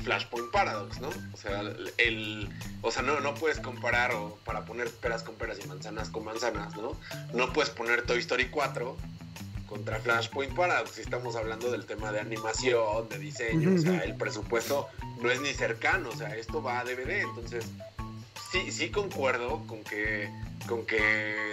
[0.00, 1.08] Flashpoint Paradox, ¿no?
[1.32, 1.60] O sea,
[1.98, 2.48] el,
[2.82, 6.24] o sea no, no puedes comparar o para poner peras con peras y manzanas con
[6.24, 6.96] manzanas, ¿no?
[7.32, 8.96] No puedes poner Toy Story 4
[9.68, 10.92] contra Flashpoint Paradox.
[10.92, 14.88] Si estamos hablando del tema de animación, de diseño, o sea, el presupuesto
[15.22, 17.64] no es ni cercano, o sea, esto va a DVD, entonces
[18.50, 20.30] sí, sí concuerdo con que,
[20.68, 21.00] con que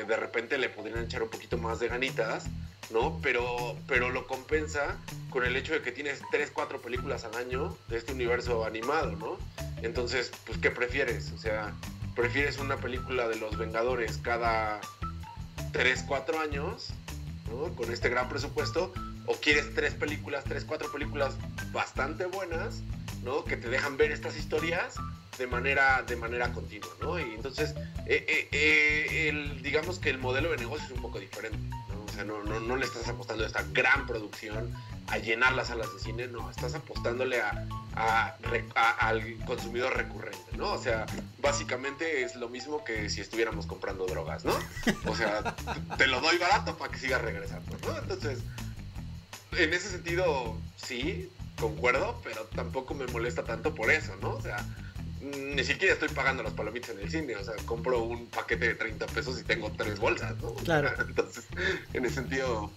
[0.08, 2.46] de repente le podrían echar un poquito más de ganitas,
[2.90, 3.20] ¿no?
[3.22, 4.98] Pero, pero lo compensa
[5.30, 9.12] con el hecho de que tienes 3, 4 películas al año de este universo animado,
[9.14, 9.38] ¿no?
[9.82, 11.32] Entonces, pues, ¿qué prefieres?
[11.32, 11.74] O sea,
[12.16, 14.80] ¿prefieres una película de los Vengadores cada
[15.72, 16.94] 3, 4 años
[17.76, 18.92] con este gran presupuesto,
[19.26, 21.36] o quieres tres películas, tres, cuatro películas
[21.72, 22.82] bastante buenas,
[23.24, 23.44] ¿no?
[23.46, 24.96] Que te dejan ver estas historias
[25.38, 27.20] de manera, de manera continua, ¿no?
[27.20, 27.74] Y entonces,
[28.06, 31.58] eh, eh, eh, el, digamos que el modelo de negocio es un poco diferente,
[31.90, 32.04] ¿no?
[32.06, 34.74] O sea, no, no, no le estás apostando a esta gran producción,
[35.08, 37.66] a llenar las salas de cine, no, estás apostándole a,
[39.00, 40.74] al consumidor recurrente, ¿no?
[40.74, 41.06] O sea,
[41.40, 44.54] básicamente es lo mismo que si estuviéramos comprando drogas, ¿no?
[45.06, 45.56] O sea,
[45.98, 47.98] te lo doy barato para que sigas regresando, ¿no?
[47.98, 48.40] Entonces,
[49.54, 54.32] en ese sentido, sí, concuerdo, pero tampoco me molesta tanto por eso, ¿no?
[54.32, 54.58] O sea,
[55.36, 58.76] ni siquiera estoy pagando las palomitas en el cine, o sea, compro un paquete de
[58.76, 60.54] 30 pesos y tengo tres bolsas, ¿no?
[60.56, 60.92] Claro.
[61.08, 61.46] Entonces,
[61.94, 62.72] en ese sentido,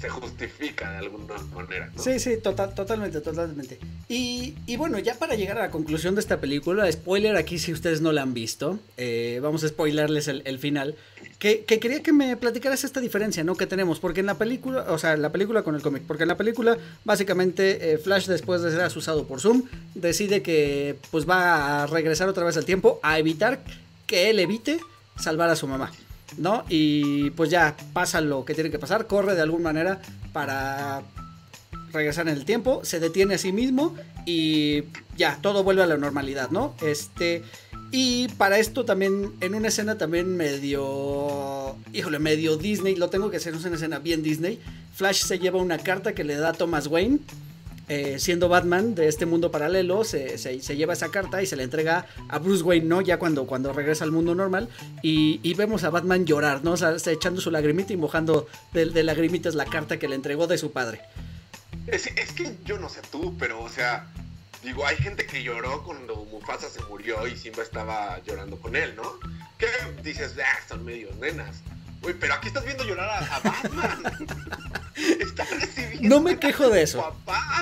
[0.00, 1.90] se justifica de alguna manera.
[1.94, 2.02] ¿no?
[2.02, 3.78] Sí, sí, total, totalmente, totalmente.
[4.08, 7.72] Y, y, bueno, ya para llegar a la conclusión de esta película, spoiler aquí si
[7.72, 10.96] ustedes no la han visto, eh, vamos a spoilerles el, final,
[11.38, 13.56] que, que, quería que me platicaras esta diferencia, ¿no?
[13.56, 16.28] Que tenemos, porque en la película, o sea, la película con el cómic, porque en
[16.28, 19.62] la película básicamente eh, Flash después de ser asusado por Zoom,
[19.94, 23.64] decide que pues va a regresar otra vez al tiempo a evitar
[24.06, 24.78] que él evite
[25.16, 25.90] salvar a su mamá.
[26.36, 26.64] ¿No?
[26.68, 30.00] Y pues ya pasa lo que tiene que pasar, corre de alguna manera
[30.32, 31.02] para
[31.92, 33.94] regresar en el tiempo, se detiene a sí mismo
[34.26, 34.84] y
[35.16, 36.74] ya, todo vuelve a la normalidad, ¿no?
[36.82, 37.42] Este,
[37.90, 43.38] y para esto también, en una escena también medio, híjole, medio Disney, lo tengo que
[43.38, 44.60] hacer, es una escena bien Disney,
[44.94, 47.18] Flash se lleva una carta que le da a Thomas Wayne
[47.88, 52.06] eh, siendo Batman de este mundo paralelo, se, lleva esa carta y se la entrega
[52.28, 53.00] a Bruce Wayne, ¿no?
[53.00, 54.68] Ya cuando, cuando regresa al mundo normal.
[55.02, 56.72] Y, vemos a Batman llorar, ¿no?
[56.72, 60.16] O sea, está echando su lagrimita y mojando de, de, lagrimitas la carta que le
[60.16, 61.00] entregó de su padre.
[61.86, 64.08] Es, es, que yo no sé tú, pero, o sea,
[64.62, 68.94] digo, hay gente que lloró cuando Mufasa se murió y Simba estaba llorando con él,
[68.96, 69.18] ¿no?
[69.58, 69.68] ¿Qué
[70.02, 70.34] dices?
[70.44, 71.62] Ah, son medios nenas.
[72.02, 74.26] Uy, pero aquí estás viendo llorar a, Batman.
[75.20, 76.08] Está recibiendo.
[76.08, 77.04] No me quejo de eso.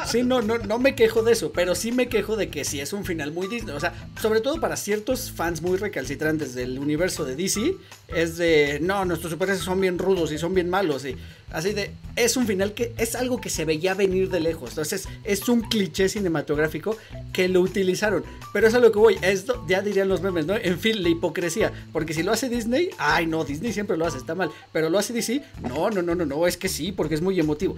[0.06, 2.80] Sí, no, no, no me quejo de eso, pero sí me quejo de que si
[2.80, 3.74] es un final muy Disney.
[3.74, 7.76] O sea, sobre todo para ciertos fans muy recalcitrantes del universo de DC,
[8.08, 11.04] es de no, nuestros superhéroes son bien rudos y son bien malos.
[11.04, 11.16] Y
[11.54, 11.92] así de.
[12.16, 14.70] Es un final que es algo que se veía venir de lejos.
[14.70, 16.96] Entonces, es un cliché cinematográfico
[17.32, 18.24] que lo utilizaron.
[18.52, 19.18] Pero es a lo que voy.
[19.22, 20.54] Esto ya dirían los memes, ¿no?
[20.56, 21.72] En fin, la hipocresía.
[21.92, 24.50] Porque si lo hace Disney, ay, no, Disney siempre lo hace, está mal.
[24.72, 27.38] Pero lo hace DC, no, no, no, no, no, es que sí, porque es muy
[27.40, 27.76] emotivo.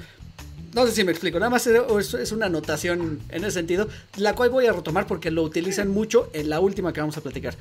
[0.75, 4.51] No sé si me explico, nada más es una anotación en ese sentido, la cual
[4.51, 7.57] voy a retomar porque lo utilizan mucho en la última que vamos a platicar.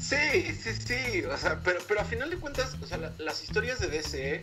[0.00, 3.78] Sí, sí, sí, o sea, pero, pero a final de cuentas, o sea, las historias
[3.78, 4.40] de DC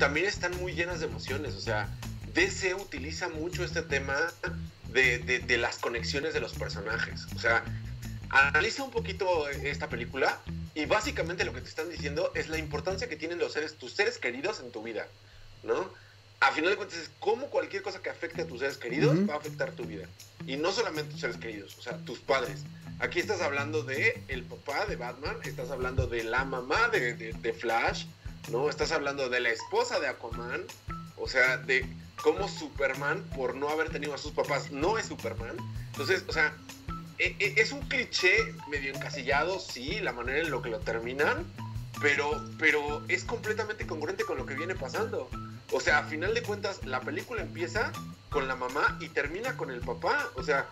[0.00, 1.54] también están muy llenas de emociones.
[1.54, 1.88] O sea,
[2.34, 4.16] DC utiliza mucho este tema
[4.88, 7.26] de, de, las conexiones de los personajes.
[7.36, 7.62] O sea,
[8.30, 10.40] analiza un poquito esta película
[10.74, 13.92] y básicamente lo que te están diciendo es la importancia que tienen los seres, tus
[13.92, 15.06] seres queridos en tu vida,
[15.62, 15.92] ¿no?
[16.40, 19.34] A final de cuentas es cómo cualquier cosa que afecte a tus seres queridos va
[19.34, 20.08] a afectar tu vida.
[20.46, 22.62] Y no solamente tus seres queridos, o sea, tus padres.
[23.00, 27.52] Aquí estás hablando de el papá de Batman, estás hablando de la mamá de, de
[27.52, 28.06] Flash,
[28.48, 28.68] ¿no?
[28.68, 30.64] Estás hablando de la esposa de Aquaman,
[31.16, 31.86] o sea, de
[32.22, 35.56] cómo Superman, por no haber tenido a sus papás, no es Superman.
[35.92, 36.54] Entonces, o sea,
[37.18, 41.44] e, e, es un cliché medio encasillado, sí, la manera en lo que lo terminan,
[42.00, 45.28] pero, pero es completamente congruente con lo que viene pasando.
[45.72, 47.92] O sea, a final de cuentas, la película empieza
[48.30, 50.30] con la mamá y termina con el papá.
[50.34, 50.66] O sea,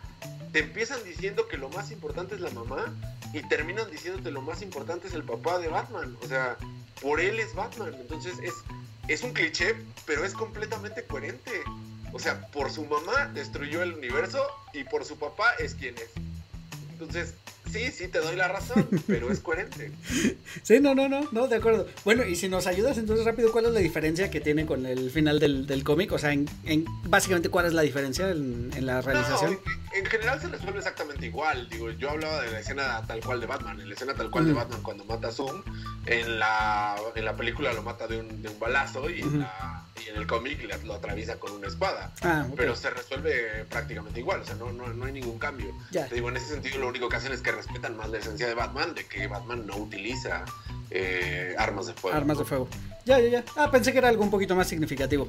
[0.52, 2.92] te empiezan diciendo que lo más importante es la mamá
[3.32, 6.16] y terminan diciéndote lo más importante es el papá de Batman.
[6.22, 6.56] O sea,
[7.01, 7.94] por él es Batman.
[8.01, 8.55] Entonces es,
[9.09, 9.74] es un cliché,
[10.07, 11.62] pero es completamente coherente.
[12.12, 16.11] O sea, por su mamá destruyó el universo y por su papá es quien es.
[16.92, 17.34] Entonces,
[17.72, 19.92] sí, sí, te doy la razón, pero es coherente.
[20.62, 21.86] Sí, no, no, no, no, de acuerdo.
[22.04, 25.10] Bueno, y si nos ayudas entonces rápido, ¿cuál es la diferencia que tiene con el
[25.10, 26.12] final del, del cómic?
[26.12, 26.46] O sea, en,
[27.04, 29.58] básicamente, ¿cuál es la diferencia en, la realización?
[29.92, 31.68] en, general se resuelve exactamente igual.
[31.68, 33.80] Digo, yo hablaba de la escena tal cual de Batman.
[33.80, 35.62] En la escena tal cual de Batman, cuando mata a Zoom,
[36.06, 39.88] en la, en la película lo mata de un, de un balazo y en la
[40.04, 42.12] y en el cómic lo atraviesa con una espada.
[42.22, 45.74] Ah, Pero se resuelve prácticamente igual, o sea, no, no, no hay ningún cambio.
[45.90, 48.46] Te digo, en ese sentido lo único que hacen es que respetan más la esencia
[48.46, 50.44] de Batman, de que Batman no utiliza
[50.90, 52.16] eh, armas de fuego.
[52.16, 52.68] Armas de fuego.
[53.04, 53.44] Ya, ya, ya.
[53.56, 55.28] Ah, pensé que era algo un poquito más significativo.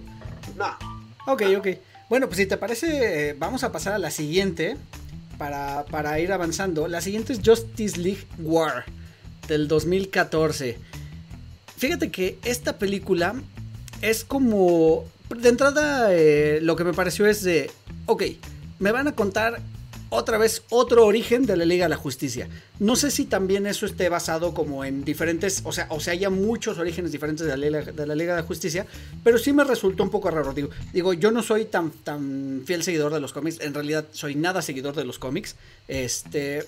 [0.56, 0.78] No.
[1.26, 1.68] Ok, ok.
[2.08, 4.78] Bueno, pues si te parece, eh, vamos a pasar a la siguiente
[5.38, 6.88] para, para ir avanzando.
[6.88, 8.86] La siguiente es Justice League War
[9.48, 10.78] del 2014.
[11.78, 13.34] Fíjate que esta película
[14.02, 15.06] es como...
[15.30, 17.72] De entrada, eh, lo que me pareció es de,
[18.08, 18.24] ok,
[18.80, 19.62] me van a contar
[20.10, 22.50] otra vez otro origen de la Liga de la Justicia.
[22.80, 26.30] No sé si también eso esté basado como en diferentes, o sea, o sea, haya
[26.30, 28.86] muchos orígenes diferentes de la, Liga, de la Liga de la Justicia,
[29.24, 30.54] pero sí me resultó un poco raro.
[30.54, 34.36] Digo, digo, yo no soy tan, tan fiel seguidor de los cómics, en realidad soy
[34.36, 35.56] nada seguidor de los cómics,
[35.88, 36.66] este,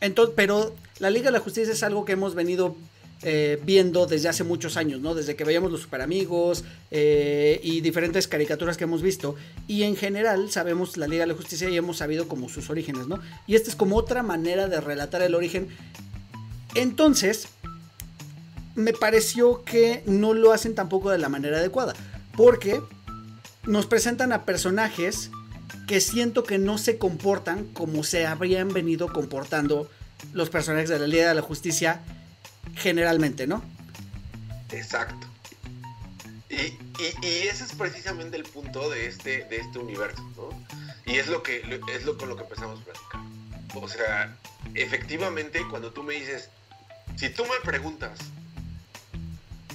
[0.00, 2.76] entonces, pero la Liga de la Justicia es algo que hemos venido
[3.26, 5.14] eh, viendo desde hace muchos años, ¿no?
[5.14, 9.34] Desde que veíamos los super amigos eh, y diferentes caricaturas que hemos visto.
[9.66, 13.06] Y en general sabemos la Liga de la Justicia y hemos sabido como sus orígenes,
[13.06, 13.18] ¿no?
[13.46, 15.68] Y esta es como otra manera de relatar el origen.
[16.74, 17.48] Entonces,
[18.74, 21.94] me pareció que no lo hacen tampoco de la manera adecuada.
[22.36, 22.82] Porque
[23.64, 25.30] nos presentan a personajes
[25.86, 29.88] que siento que no se comportan como se habrían venido comportando
[30.34, 32.02] los personajes de la Liga de la Justicia
[32.76, 33.62] generalmente, ¿no?
[34.70, 35.26] Exacto.
[36.48, 36.76] Y,
[37.22, 40.50] ese es precisamente el punto de este, de este universo, ¿no?
[41.04, 43.20] Y es lo que es lo con lo que empezamos a platicar.
[43.74, 44.36] O sea,
[44.74, 46.50] efectivamente, cuando tú me dices,
[47.16, 48.18] si tú me preguntas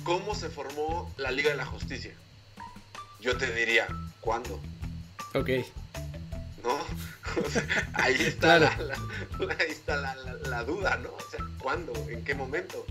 [0.03, 2.13] cómo se formó la Liga de la Justicia,
[3.19, 3.87] yo te diría,
[4.21, 4.59] ¿cuándo?
[5.33, 5.49] Ok.
[6.63, 6.77] ¿No?
[7.93, 11.09] ahí está, la, ahí está la, duda, ¿no?
[11.09, 11.93] O sea, ¿cuándo?
[12.09, 12.85] ¿En qué momento?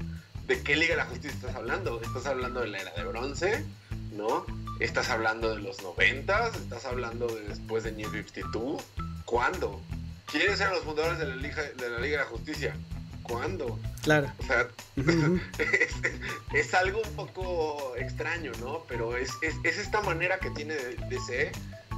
[0.47, 2.01] ¿De qué Liga de la Justicia estás hablando?
[2.01, 3.65] ¿Estás hablando de la era de bronce?
[4.13, 4.47] ¿No?
[4.81, 6.49] ¿Estás hablando de los 90?
[6.49, 8.83] ¿Estás hablando de después de New 52?
[9.25, 9.83] ¿Cuándo?
[10.31, 12.75] ¿Quiénes eran los fundadores de la Liga de la, Liga de la Justicia?
[13.23, 13.79] ¿Cuándo?
[14.03, 14.33] Claro.
[14.39, 14.69] O sea,
[16.55, 18.85] es, algo un poco extraño, ¿no?
[18.89, 20.75] Pero es, es esta manera que tiene
[21.11, 21.53] DC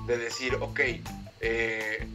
[0.06, 0.80] de decir, ok,
[1.40, 2.06] eh,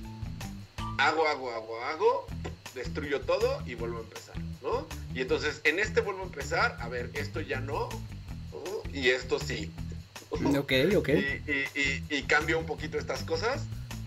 [0.97, 2.28] hago, hago, hago, hago,
[2.73, 4.88] destruyo todo y vuelvo a empezar, ¿no?
[5.13, 7.89] Y entonces en este vuelvo a empezar, a ver, esto ya no,
[8.93, 9.71] y esto sí.
[10.57, 11.09] Ok, ok.
[12.09, 13.63] Y, cambio un poquito estas cosas,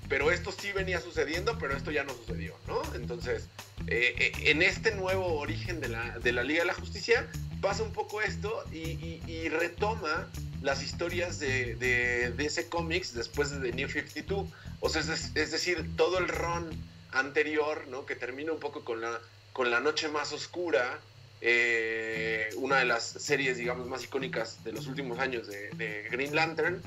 [0.09, 2.83] pero esto sí venía sucediendo, pero esto ya no sucedió, ¿no?
[2.95, 3.49] Entonces,
[3.87, 7.27] eh, eh, en este nuevo origen de la, de la Liga de la Justicia,
[7.61, 10.29] pasa un poco esto y, retoma
[10.61, 14.49] las historias de, de, de ese cómics después de The New 52.
[14.81, 16.70] O sea, es, decir, todo el ron
[17.12, 18.07] anterior, ¿no?
[18.07, 19.18] Que termina un poco con la,
[19.53, 21.01] con la noche más oscura,
[21.41, 26.83] eh, una de las series, digamos, más icónicas de los últimos años de, Green Lantern,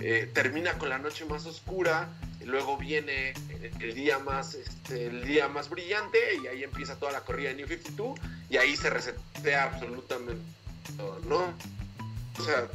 [0.00, 2.08] eh, termina con la noche más oscura,
[2.44, 3.34] luego viene
[3.80, 7.56] el día más este, el día más brillante y ahí empieza toda la corrida de
[7.56, 8.18] New 52
[8.48, 10.42] y ahí se resetea absolutamente
[10.96, 11.54] todo, ¿no?
[12.38, 12.68] O sea,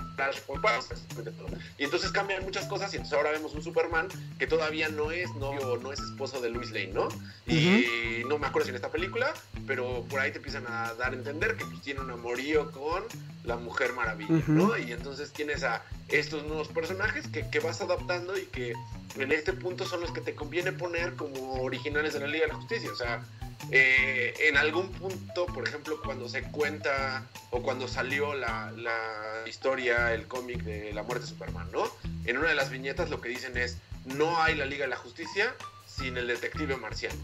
[1.77, 4.07] y entonces cambian muchas cosas y entonces ahora vemos un Superman
[4.37, 7.07] que todavía no es novio o no es esposo de Luis Lane, ¿no?
[7.47, 9.33] Y no me acuerdo si en esta película,
[9.65, 13.03] pero por ahí te empiezan a dar a entender que pues, tiene un amorío con
[13.43, 14.77] la Mujer Maravilla, ¿no?
[14.77, 18.73] Y entonces tienes a estos nuevos personajes que, que vas adaptando y que
[19.17, 22.53] en este punto son los que te conviene poner como originales de la Liga de
[22.53, 23.23] la Justicia, o sea,
[23.71, 30.13] eh, en algún punto, por ejemplo, cuando se cuenta o cuando salió la, la historia,
[30.13, 31.83] el cómic de la muerte de Superman, ¿no?
[32.25, 34.97] En una de las viñetas lo que dicen es, no hay la Liga de la
[34.97, 35.55] Justicia
[35.87, 37.19] sin el detective marciano,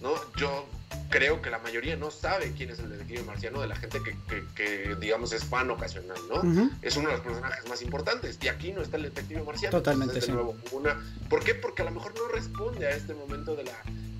[0.00, 0.14] ¿no?
[0.36, 0.68] Yo
[1.10, 4.44] creo que la mayoría no sabe quién es el detective marciano de la gente que,
[4.54, 6.68] que, digamos, es fan ocasional, ¿no?
[6.82, 8.38] Es uno de los personajes más importantes.
[8.42, 9.78] Y aquí no está el detective marciano.
[9.78, 10.20] Totalmente.
[10.20, 11.00] de nuevo, una...
[11.28, 11.54] ¿Por qué?
[11.54, 13.72] Porque a lo mejor no responde a este momento de la,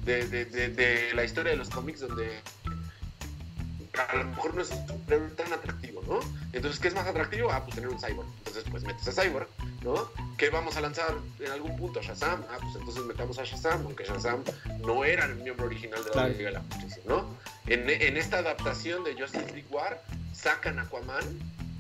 [0.04, 2.30] de, de, de, la historia de los cómics donde
[3.96, 4.70] a lo mejor no es
[5.36, 6.20] tan atractivo, ¿no?
[6.52, 7.50] Entonces, ¿qué es más atractivo?
[7.50, 8.28] Ah, pues tener un cyborg.
[8.38, 9.48] Entonces, pues metes a cyborg,
[9.82, 10.10] ¿no?
[10.36, 12.00] ¿Qué vamos a lanzar en algún punto?
[12.02, 12.42] Shazam.
[12.50, 14.42] Ah, pues entonces metamos a Shazam, aunque Shazam
[14.80, 17.36] no era el miembro original de la Liga de la Justicia, ¿no?
[17.66, 21.24] En, en, esta adaptación de Justice League War, sacan a Aquaman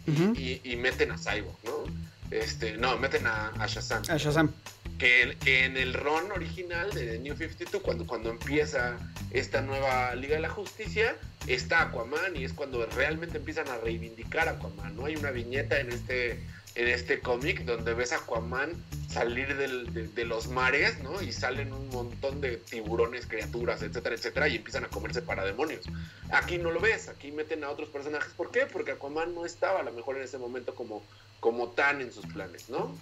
[0.06, 1.84] y, y, meten a Cyborg, ¿no?
[2.30, 4.02] Este, no, meten a, a Shazam.
[4.08, 4.52] A Shazam
[4.98, 8.96] que, en el ron original de New 52, cuando, cuando empieza
[9.30, 11.16] esta nueva Liga de la Justicia,
[11.46, 15.06] está Aquaman y es cuando realmente empiezan a reivindicar a Aquaman, ¿no?
[15.06, 16.32] Hay una viñeta en este,
[16.74, 18.70] en este cómic donde ves a Aquaman
[19.10, 21.22] salir de, los mares, ¿no?
[21.22, 25.84] Y salen un montón de tiburones, criaturas, etcétera, etcétera, y empiezan a comerse para demonios.
[26.30, 28.32] Aquí no lo ves, aquí meten a otros personajes.
[28.34, 28.66] ¿Por qué?
[28.66, 31.04] Porque Aquaman no estaba a lo mejor en ese momento como,
[31.40, 32.96] como tan en sus planes, ¿no?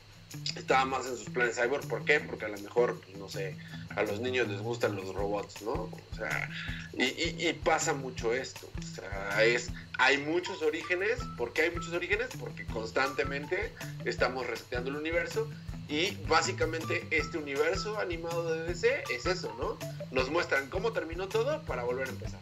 [0.56, 1.86] Estaba más en sus planes cyborg.
[1.88, 2.20] ¿Por qué?
[2.20, 3.56] Porque a lo mejor, pues, no sé,
[3.96, 5.72] a los niños les gustan los robots, ¿no?
[5.72, 6.50] O sea,
[6.94, 8.68] y, pasa mucho esto.
[8.78, 11.18] O sea, es, hay muchos orígenes.
[11.36, 12.28] ¿Por qué hay muchos orígenes?
[12.38, 13.72] Porque constantemente
[14.04, 15.48] estamos reseteando el universo.
[15.88, 19.78] Y básicamente este universo animado de DC es eso, ¿no?
[20.10, 22.40] Nos muestran cómo terminó todo para volver a empezar.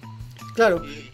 [0.54, 0.84] Claro.
[0.84, 1.10] Y,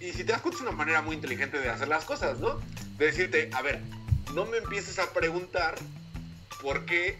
[0.00, 2.58] y si te das cuenta es una manera muy inteligente de hacer las cosas, ¿no?
[2.96, 3.80] De decirte, a ver,
[4.34, 5.74] no me empieces a preguntar
[6.62, 7.18] por qué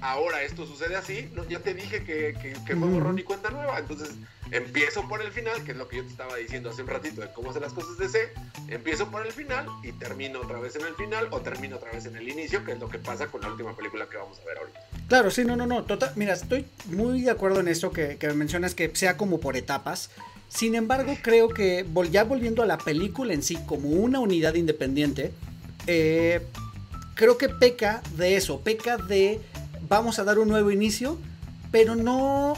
[0.00, 1.30] ahora esto sucede así.
[1.34, 3.78] No, ya te dije que, que, que fue borrón y cuenta nueva.
[3.78, 4.10] Entonces
[4.50, 7.20] empiezo por el final, que es lo que yo te estaba diciendo hace un ratito
[7.20, 8.32] de cómo hacer las cosas de C.
[8.68, 12.06] Empiezo por el final y termino otra vez en el final o termino otra vez
[12.06, 14.44] en el inicio, que es lo que pasa con la última película que vamos a
[14.44, 14.80] ver ahorita.
[15.08, 15.84] Claro, sí, no, no, no.
[15.84, 19.56] Total, mira, estoy muy de acuerdo en eso que, que mencionas que sea como por
[19.56, 20.10] etapas.
[20.48, 25.32] Sin embargo, creo que ya volviendo a la película en sí como una unidad independiente,
[25.86, 26.46] eh,
[27.14, 29.40] creo que peca de eso, peca de
[29.88, 31.18] vamos a dar un nuevo inicio,
[31.70, 32.54] pero no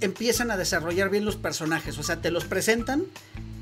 [0.00, 3.04] empiezan a desarrollar bien los personajes, o sea, te los presentan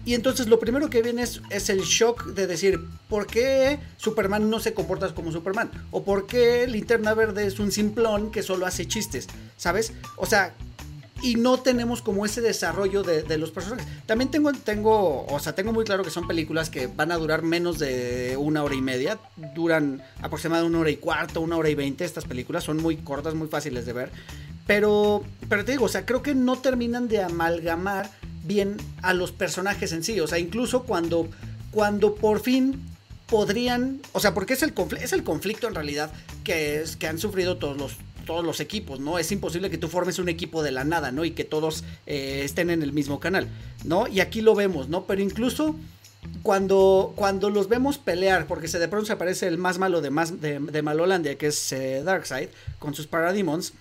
[0.05, 4.49] y entonces lo primero que viene es, es, el shock de decir, ¿por qué Superman
[4.49, 5.71] no se comporta como Superman?
[5.91, 9.27] ¿O por qué Linterna Verde es un simplón que solo hace chistes?
[9.59, 9.93] ¿Sabes?
[10.17, 10.55] O sea,
[11.23, 13.87] y no tenemos como ese desarrollo de, los personajes.
[14.07, 17.43] También tengo, tengo, o sea, tengo muy claro que son películas que van a durar
[17.43, 19.19] menos de una hora y media,
[19.55, 23.35] duran aproximadamente una hora y cuarto, una hora y veinte, estas películas son muy cortas,
[23.35, 24.11] muy fáciles de ver,
[24.67, 28.11] pero, pero te digo, o sea, creo que no terminan de amalgamar
[28.45, 31.29] bien a los personajes en sí, o sea, incluso cuando,
[31.71, 32.81] cuando por fin
[33.31, 36.11] podrían, o sea, porque es el, es el conflicto en realidad
[36.45, 37.97] que, es, que han sufrido todos los,
[38.31, 39.19] todos los equipos, ¿no?
[39.19, 41.25] Es imposible que tú formes un equipo de la nada, ¿no?
[41.25, 43.49] Y que todos eh, estén en el mismo canal,
[43.83, 44.07] ¿no?
[44.07, 45.03] Y aquí lo vemos, ¿no?
[45.03, 45.75] Pero incluso
[46.45, 50.11] cuando, cuando los vemos pelear, porque se de pronto se aparece el más malo de,
[50.11, 53.73] más, de, Malolandia, que es eh, Darkseid, con sus Parademons,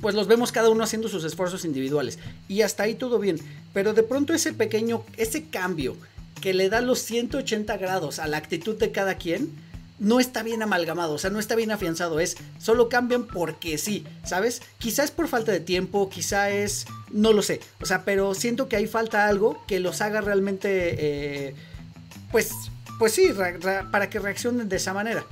[0.00, 2.18] pues los vemos cada uno haciendo sus esfuerzos individuales.
[2.48, 3.38] Y hasta ahí todo bien.
[3.72, 5.96] Pero de pronto ese pequeño, ese cambio
[6.40, 9.52] que le da los 180 grados a la actitud de cada quien,
[9.98, 14.06] no está bien amalgamado, o sea, no está bien afianzado, es solo cambian porque sí,
[14.24, 14.62] ¿sabes?
[14.78, 18.68] Quizá es por falta de tiempo, quizá es, no lo sé, o sea, pero siento
[18.68, 21.54] que ahí falta algo que los haga realmente, eh,
[22.30, 22.52] pues,
[22.98, 23.34] pues sí,
[23.90, 25.24] para que reaccionen de esa manera.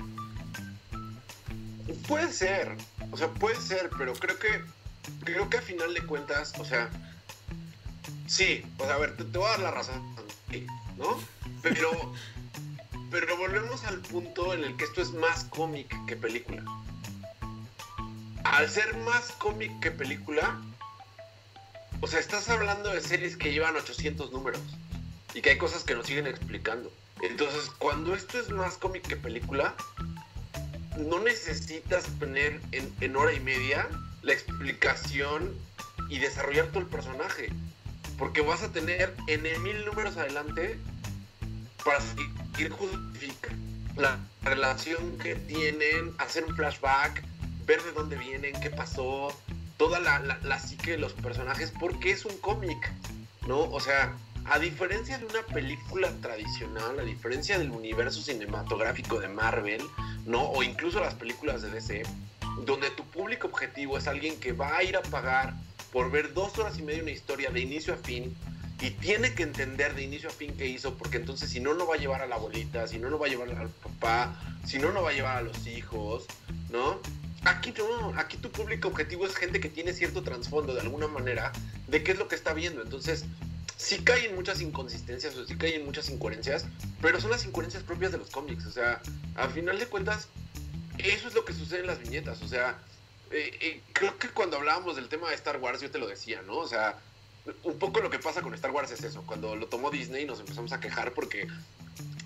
[2.09, 2.77] Puede ser,
[3.11, 4.63] o sea, puede ser, pero creo que,
[5.25, 6.91] creo que a final de cuentas, o sea,
[8.27, 10.03] sí, o sea, a ver, te, te voy a dar la razón,
[10.97, 11.19] ¿no?
[11.63, 12.13] Pero
[13.15, 16.65] pero volvemos al punto en el que esto es más cómic que película.
[18.43, 20.61] Al ser más cómic que película,
[22.01, 24.61] o sea, estás hablando de series que llevan 800 números
[25.33, 26.93] y que hay cosas que nos siguen explicando.
[27.23, 29.77] Entonces, cuando esto es más cómic que película,
[30.97, 33.89] no necesitas poner en, en hora y media
[34.23, 35.57] la explicación
[36.09, 37.49] y desarrollar todo el personaje.
[38.19, 40.81] Porque vas a tener en mil números adelante
[41.85, 43.53] para seguir justificar
[43.97, 47.23] la relación que tienen, hacer un flashback,
[47.67, 49.33] ver de dónde vienen, qué pasó,
[49.77, 52.93] toda la, la, psique de los personajes, porque es un cómic,
[53.47, 53.61] ¿no?
[53.61, 54.17] O sea,
[54.47, 59.83] a diferencia de una película tradicional, a diferencia del universo cinematográfico de Marvel,
[60.27, 60.43] ¿no?
[60.43, 62.03] O incluso las películas de DC,
[62.65, 65.55] donde tu público objetivo es alguien que va a ir a pagar
[65.93, 68.37] por ver dos horas y media una historia de inicio a fin
[68.85, 71.87] y tiene que entender de inicio a fin qué hizo, porque entonces si no, no
[71.87, 74.79] va a llevar a la abuelita, si no, no va a llevar al papá, si
[74.79, 76.27] no, no va a llevar a los hijos,
[76.71, 77.01] ¿no?
[77.47, 81.51] Aquí no, aquí tu público objetivo es gente que tiene cierto trasfondo de alguna manera
[81.89, 82.83] de qué es lo que está viendo.
[82.83, 83.25] Entonces,
[83.79, 86.67] sí caen muchas inconsistencias o sí caen muchas incoherencias,
[87.01, 88.67] pero son las incoherencias propias de los cómics.
[88.67, 89.01] O sea,
[89.35, 90.29] al final de cuentas,
[90.99, 92.43] eso es lo que sucede en las viñetas.
[92.43, 92.79] O sea,
[93.31, 96.43] eh, eh, creo que cuando hablábamos del tema de Star Wars, yo te lo decía,
[96.43, 96.59] ¿no?
[96.59, 96.99] O sea,
[97.65, 99.23] un poco lo que pasa con Star Wars es eso.
[99.27, 101.47] Cuando lo tomó Disney nos empezamos a quejar porque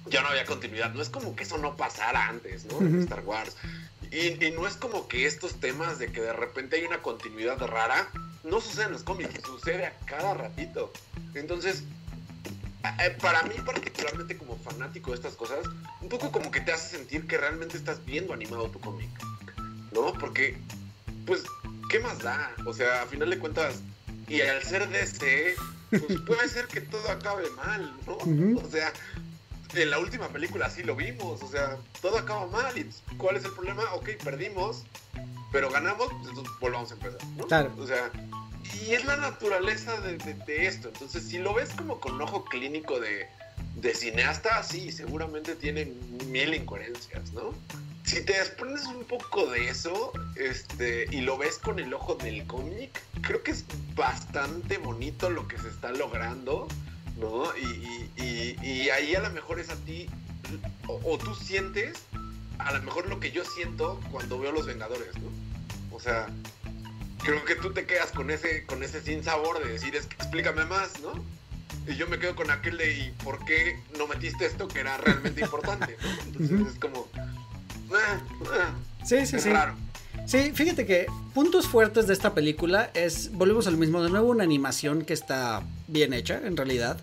[0.06, 0.92] ya no había continuidad.
[0.92, 2.80] No es como que eso no pasara antes, ¿no?
[2.80, 3.56] En Star Wars.
[4.10, 8.08] Y, no es como que estos temas de que de repente hay una continuidad rara,
[8.42, 10.92] no sucede en los cómics, sucede a cada ratito.
[11.34, 11.84] Entonces,
[13.20, 15.58] para mí particularmente como fanático de estas cosas,
[16.00, 19.10] un poco como que te hace sentir que realmente estás viendo animado tu cómic,
[19.92, 20.14] ¿no?
[20.14, 20.56] Porque,
[21.26, 21.42] pues,
[21.90, 22.54] ¿qué más da?
[22.64, 23.82] O sea, a final de cuentas,
[24.28, 25.56] y al ser DC,
[25.90, 28.16] pues puede ser que todo acabe mal, ¿no?
[28.16, 28.92] O sea,
[29.74, 32.76] en la última película así lo vimos, o sea, todo acaba mal.
[32.76, 33.82] ¿Y cuál es el problema?
[33.94, 34.84] Ok, perdimos,
[35.52, 37.46] pero ganamos, pues entonces volvamos a empezar, ¿no?
[37.46, 37.72] Claro.
[37.78, 38.10] O sea,
[38.86, 40.88] y es la naturaleza de, esto.
[40.88, 43.26] Entonces, si lo ves como con ojo clínico de,
[43.76, 45.86] de cineasta, sí, seguramente tiene
[46.26, 47.54] mil incoherencias, ¿no?
[48.08, 52.46] Si te desprendes un poco de eso este, y lo ves con el ojo del
[52.46, 56.68] cómic, creo que es bastante bonito lo que se está logrando
[57.18, 57.44] ¿no?
[57.56, 60.08] Y, ahí a lo mejor es a ti,
[60.86, 61.98] o, tú sientes
[62.58, 65.28] a lo mejor lo que yo siento cuando veo Los Vengadores, ¿no?
[65.94, 66.26] O sea,
[67.22, 70.16] creo que tú te quedas con ese, con ese sin sabor de decir, es que
[70.16, 71.12] explícame más, ¿no?
[71.86, 74.96] Y yo me quedo con aquel de, ¿y por qué no metiste esto que era
[74.96, 75.96] realmente importante?
[76.26, 77.08] Entonces es como...
[79.04, 79.50] Sí, sí, sí.
[80.26, 84.44] Sí, fíjate que puntos fuertes de esta película es, volvemos al mismo, de nuevo una
[84.44, 87.00] animación que está bien hecha en realidad.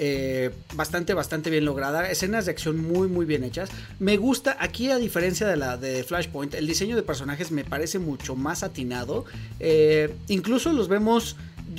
[0.00, 2.08] Eh, bastante, bastante bien lograda.
[2.08, 3.68] Escenas de acción muy, muy bien hechas.
[3.98, 7.98] Me gusta, aquí a diferencia de la de Flashpoint, el diseño de personajes me parece
[7.98, 9.24] mucho más atinado.
[9.58, 11.36] Eh, incluso los vemos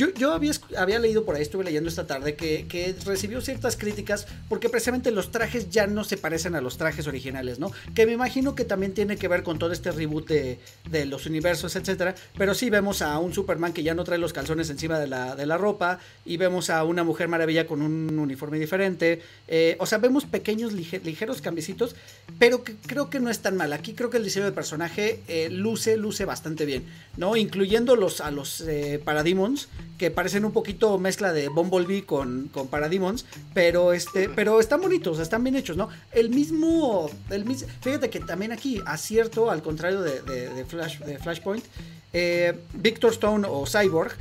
[0.07, 4.69] yo, había, había, leído por ahí, estuve leyendo esta tarde, que, recibió ciertas críticas porque
[4.69, 7.71] precisamente los trajes ya no se parecen a los trajes originales, ¿no?
[7.93, 11.75] Que me imagino que también tiene que ver con todo este reboot de, los universos,
[11.75, 12.15] etcétera.
[12.37, 15.35] Pero sí vemos a un Superman que ya no trae los calzones encima de la,
[15.35, 19.21] de la ropa y vemos a una Mujer Maravilla con un uniforme diferente.
[19.47, 21.95] Eh, o sea, vemos pequeños ligeros cambiecitos,
[22.37, 23.73] pero que creo que no es tan mal.
[23.73, 26.85] Aquí creo que el diseño de personaje eh, luce, luce bastante bien,
[27.17, 27.35] ¿no?
[27.35, 32.67] Incluyendo los, a los eh, Parademons que parecen un poquito mezcla de Bumblebee con, con
[32.67, 35.89] Parademons, pero este, pero están bonitos, están bien hechos, ¿no?
[36.11, 37.45] El mismo, el
[37.81, 41.65] fíjate que también aquí acierto, al contrario de, Flash, Flashpoint,
[42.13, 44.15] eh, Victor Stone o Cyborg,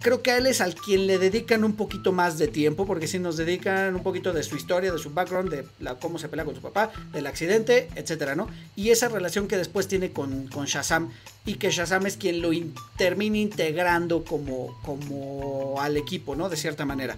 [0.00, 3.06] creo que a él es al quien le dedican un poquito más de tiempo, porque
[3.06, 5.66] si nos dedican un poquito de su historia, de su background, de
[6.00, 8.48] cómo se pelea con su papá, del accidente, etcétera, ¿no?
[8.76, 11.10] Y esa relación que después tiene con, con Shazam,
[11.48, 12.50] y que Shazam es quien lo
[12.98, 16.50] termina integrando como, como al equipo, ¿no?
[16.50, 17.16] De cierta manera.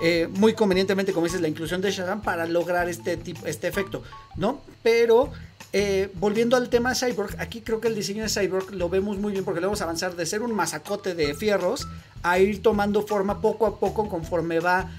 [0.00, 4.04] Eh, muy convenientemente, como dices, la inclusión de Shazam para lograr este, tipo, este efecto,
[4.36, 4.62] ¿no?
[4.84, 5.32] Pero
[5.72, 9.16] eh, volviendo al tema de Cyborg, aquí creo que el diseño de Cyborg lo vemos
[9.18, 11.88] muy bien porque lo vamos a avanzar de ser un masacote de fierros
[12.22, 14.90] a ir tomando forma poco a poco conforme va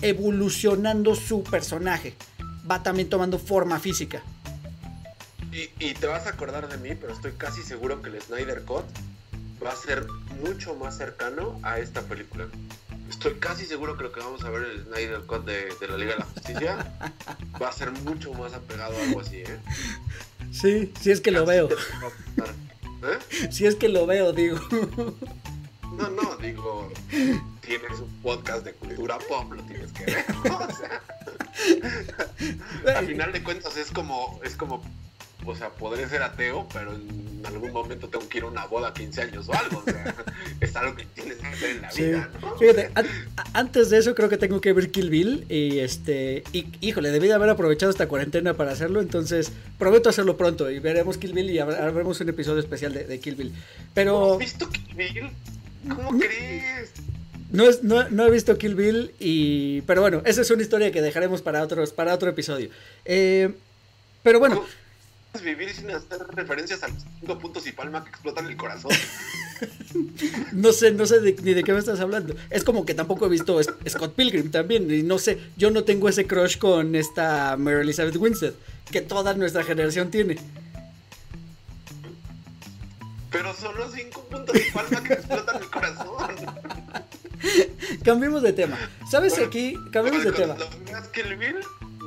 [0.00, 2.14] evolucionando su personaje.
[2.68, 4.22] Va también tomando forma física.
[5.52, 8.84] Y, te vas a acordar de mí, pero estoy casi seguro que el Snyder Cut
[9.62, 10.06] va a ser
[10.42, 12.46] mucho más cercano a esta película.
[13.12, 15.96] Estoy casi seguro que lo que vamos a ver en el Snyder Cut de, la
[15.96, 16.92] Liga de la Justicia
[17.62, 19.60] va a ser mucho más apegado a algo así, ¿eh?
[20.50, 21.68] Sí, si es que lo veo.
[21.68, 23.50] ¿Eh?
[23.50, 24.58] Si es que lo veo, digo.
[25.96, 26.90] No, no, digo,
[27.60, 30.24] tienes un podcast de cultura pop, lo tienes que ver.
[32.82, 34.82] O sea, al final de cuentas es como, es como
[35.44, 38.92] o sea, podré ser ateo, pero en algún momento tengo que ir a una boda
[38.92, 39.78] 15 años o algo.
[39.78, 40.14] O sea,
[40.60, 42.90] es algo que tienes que hacer en la vida, Fíjate,
[43.52, 47.28] antes de eso creo que tengo que ver Kill Bill y este, y, híjole, debí
[47.28, 51.50] de haber aprovechado esta cuarentena para hacerlo, entonces prometo hacerlo pronto y veremos Kill Bill
[51.50, 53.52] y haremos un episodio especial de, Kill Bill.
[53.94, 54.34] Pero...
[54.34, 55.30] ¿Has visto Kill Bill?
[55.88, 56.92] ¿Cómo crees?
[57.50, 59.82] No, es, no, no, he visto Kill Bill y...
[59.82, 62.70] Pero bueno, esa es una historia que dejaremos para, otros, para otro episodio.
[63.04, 63.52] Eh,
[64.22, 64.56] Pero bueno.
[64.56, 64.81] ¿Cómo
[65.40, 68.92] vivir sin hacer referencias a los cinco puntos y palma que explotan el corazón?
[70.52, 72.34] no sé, no sé ni de qué me estás hablando.
[72.50, 73.58] Es como que tampoco he visto
[73.88, 74.90] Scott Pilgrim también.
[74.90, 78.52] Y no sé, yo no tengo ese crush con esta Mary Elizabeth Winstead,
[78.90, 80.38] que toda nuestra generación tiene.
[83.30, 86.36] Pero son los cinco puntos de palma que explotan el corazón.
[88.04, 88.78] cambiemos de tema.
[89.10, 89.76] ¿Sabes aquí?
[89.90, 90.56] Cambiemos de tema.
[91.12, 91.56] Kill Bill,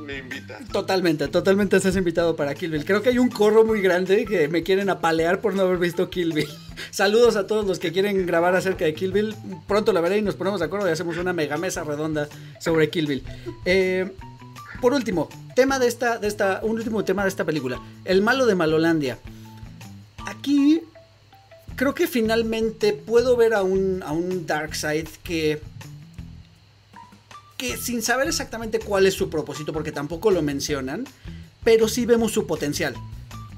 [0.06, 0.66] me invitas.
[0.68, 2.84] Totalmente, totalmente estás invitado para Kill Bill.
[2.84, 6.08] Creo que hay un corro muy grande que me quieren apalear por no haber visto
[6.08, 6.48] Kill Bill.
[6.90, 9.34] Saludos a todos los que quieren grabar acerca de Kill Bill.
[9.66, 12.28] Pronto la veré y nos ponemos de acuerdo y hacemos una mega mesa redonda
[12.60, 13.24] sobre Kill Bill.
[13.64, 14.10] Eh,
[14.80, 17.80] por último, tema de esta, de esta, un último tema de esta película.
[18.04, 19.18] El malo de Malolandia.
[20.26, 20.82] Aquí
[21.74, 25.60] creo que finalmente puedo ver a un, a un Darkseid que
[27.56, 31.04] que sin saber exactamente cuál es su propósito, porque tampoco lo mencionan,
[31.64, 32.94] pero sí vemos su potencial.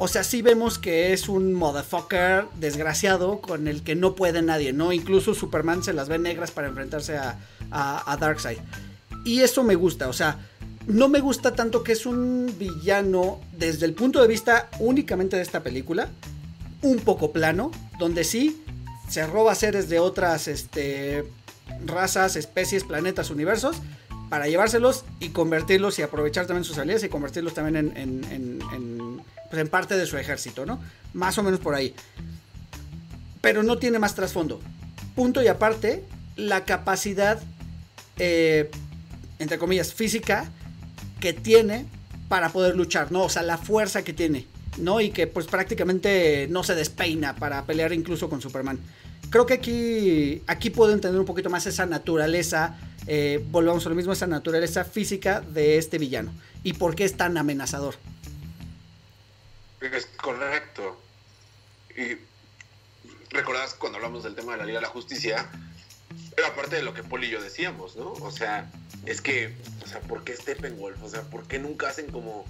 [0.00, 4.72] O sea, sí vemos que es un motherfucker desgraciado con el que no puede nadie,
[4.72, 4.92] ¿no?
[4.92, 7.36] Incluso Superman se las ve negras para enfrentarse a,
[7.70, 8.58] a, Darkseid.
[9.24, 10.38] Y eso me gusta, o sea,
[10.86, 15.42] no me gusta tanto que es un villano desde el punto de vista únicamente de
[15.42, 16.08] esta película,
[16.82, 18.62] un poco plano, donde sí
[19.08, 21.24] se roba seres de otras este,
[21.84, 23.76] razas, especies, planetas, universos,
[24.28, 29.60] para llevárselos y convertirlos y aprovechar también sus habilidades y convertirlos también en, en, pues
[29.60, 30.80] en parte de su ejército, ¿no?
[31.14, 31.94] Más o menos por ahí.
[33.40, 34.60] Pero no tiene más trasfondo.
[35.14, 36.04] Punto y aparte,
[36.36, 37.40] la capacidad,
[38.18, 38.70] eh,
[39.38, 40.50] entre comillas, física
[41.20, 41.86] que tiene
[42.28, 43.22] para poder luchar, ¿no?
[43.22, 44.46] O sea, la fuerza que tiene.
[44.78, 45.00] ¿no?
[45.00, 48.78] Y que pues prácticamente no se despeina para pelear incluso con Superman.
[49.30, 53.94] Creo que aquí, aquí puedo entender un poquito más esa naturaleza, eh, volvamos a lo
[53.94, 57.96] mismo, esa naturaleza física de este villano y por qué es tan amenazador.
[59.80, 61.00] Es correcto.
[61.96, 62.16] Y
[63.30, 65.50] recordás cuando hablamos del tema de la Liga de la Justicia,
[66.34, 68.12] pero aparte de lo que Paul y yo decíamos, ¿no?
[68.12, 68.70] O sea,
[69.04, 69.54] es que,
[69.84, 71.02] o sea, ¿por qué Steppenwolf?
[71.02, 72.46] O sea, ¿por qué nunca hacen como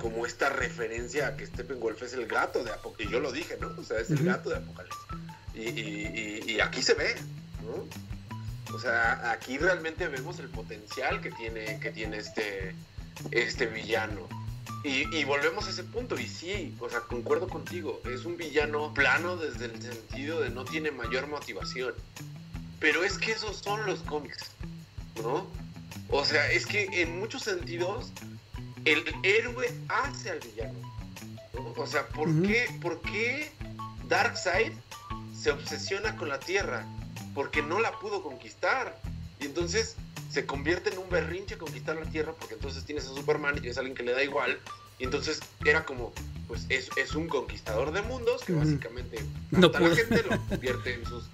[0.00, 3.08] como esta referencia a que Steppenwolf es el gato de Apocalipsis.
[3.08, 3.68] Y yo lo dije, ¿no?
[3.78, 5.00] O sea, es el gato de Apocalipsis.
[5.54, 7.16] Y, aquí se ve,
[7.64, 8.74] ¿no?
[8.74, 12.74] O sea, aquí realmente vemos el potencial que tiene, que tiene este,
[13.30, 14.28] este villano.
[14.84, 19.36] Y, volvemos a ese punto, y sí, o sea, concuerdo contigo, es un villano plano
[19.36, 21.94] desde el sentido de no tiene mayor motivación.
[22.78, 24.52] Pero es que esos son los cómics,
[25.22, 25.46] ¿no?
[26.08, 28.10] O sea, es que en muchos sentidos
[28.84, 30.78] el héroe hace al villano.
[31.76, 33.52] O sea, ¿por, qué, ¿por qué
[34.08, 34.72] Darkseid
[35.40, 36.84] se obsesiona con la Tierra?
[37.34, 39.00] Porque no la pudo conquistar.
[39.40, 39.96] Y entonces
[40.30, 43.76] se convierte en un berrinche conquistar la Tierra porque entonces tienes a Superman y tienes
[43.78, 44.58] a alguien que le da igual.
[44.98, 46.12] Y entonces era como,
[46.46, 49.18] pues es, es un conquistador de mundos que básicamente
[49.50, 51.24] no la gente, lo convierte en sus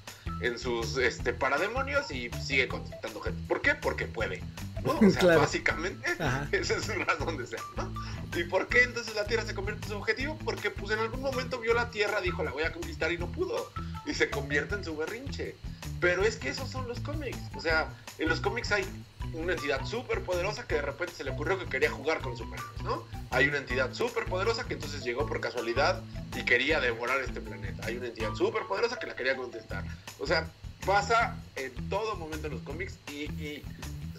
[0.40, 3.40] en sus este, parademonios y sigue conquistando gente.
[3.48, 3.74] ¿Por qué?
[3.74, 4.42] Porque puede.
[4.86, 5.06] ¿No?
[5.06, 6.08] O sea, básicamente,
[6.52, 7.92] esa es una razón de ser, ¿no?
[8.34, 10.38] ¿Y por qué entonces la Tierra se convierte en su objetivo?
[10.44, 13.30] Porque pues en algún momento vio la Tierra, dijo la voy a conquistar y no
[13.30, 13.72] pudo.
[14.04, 15.56] Y se convierte en su berrinche.
[16.00, 17.38] Pero es que esos son los cómics.
[17.54, 18.84] O sea, en los cómics hay
[19.32, 22.82] una entidad súper poderosa que de repente se le ocurrió que quería jugar con superhéroes,
[22.82, 23.04] ¿no?
[23.30, 26.02] Hay una entidad súper poderosa que entonces llegó por casualidad
[26.36, 27.86] y quería devorar este planeta.
[27.86, 29.84] Hay una entidad súper poderosa que la quería contestar.
[30.18, 30.48] O sea,
[30.84, 33.62] pasa en todo momento en los cómics y,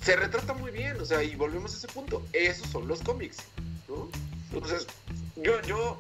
[0.01, 2.25] se retrata muy bien, o sea, y volvemos a ese punto.
[2.33, 3.37] Esos son los cómics,
[3.87, 4.09] ¿no?
[4.51, 4.87] Entonces,
[5.35, 5.99] yo, yo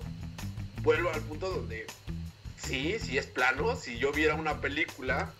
[0.81, 1.85] vuelvo al punto donde
[2.57, 3.75] sí, sí es plano.
[3.75, 5.31] Si yo viera una película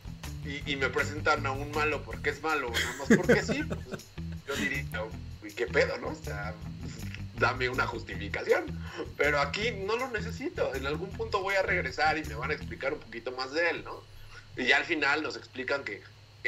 [0.66, 4.06] y, me presentan a un malo porque es malo, nada más porque sí, pues,
[4.48, 4.86] yo diría,
[5.56, 6.10] ¿qué pedo, no?
[6.10, 6.54] O sea,
[7.40, 8.66] dame una justificación.
[9.18, 10.74] Pero aquí no lo necesito.
[10.76, 13.70] En algún punto voy a regresar y me van a explicar un poquito más de
[13.70, 14.04] él, ¿no?
[14.56, 16.02] Y ya al final nos explican que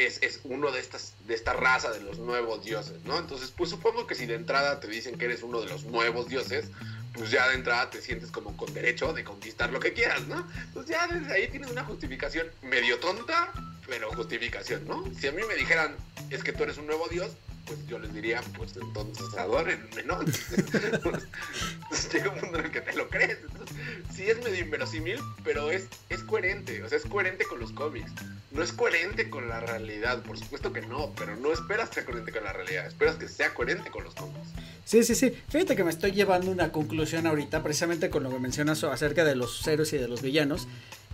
[0.06, 3.18] es, es, uno de estas de esta raza de los nuevos dioses, ¿no?
[3.18, 6.28] Entonces, pues supongo que si de entrada te dicen que eres uno de los nuevos
[6.28, 6.66] dioses,
[7.14, 10.48] pues ya de entrada te sientes como con derecho de conquistar lo que quieras, ¿no?
[10.74, 13.52] Pues ya desde ahí tienes una justificación medio tonta,
[13.88, 15.04] pero justificación, ¿no?
[15.20, 15.96] Si a mí me dijeran,
[16.30, 17.32] es que tú eres un nuevo dios,
[17.70, 20.20] pues yo les diría, pues entonces adórenme, ¿no?
[20.20, 23.38] Entonces, llega un mundo en el que te lo crees.
[23.48, 23.78] Entonces,
[24.14, 28.12] sí es medio inverosímil, pero es, es coherente, o sea, es coherente con los cómics.
[28.52, 32.06] No es coherente con la realidad, por supuesto que no, pero no esperas que sea
[32.06, 34.50] coherente con la realidad, esperas que sea coherente con los cómics.
[34.84, 35.32] Sí, sí, sí.
[35.50, 39.36] Fíjate que me estoy llevando una conclusión ahorita, precisamente con lo que mencionas acerca de
[39.36, 40.68] los héroes y de los villanos.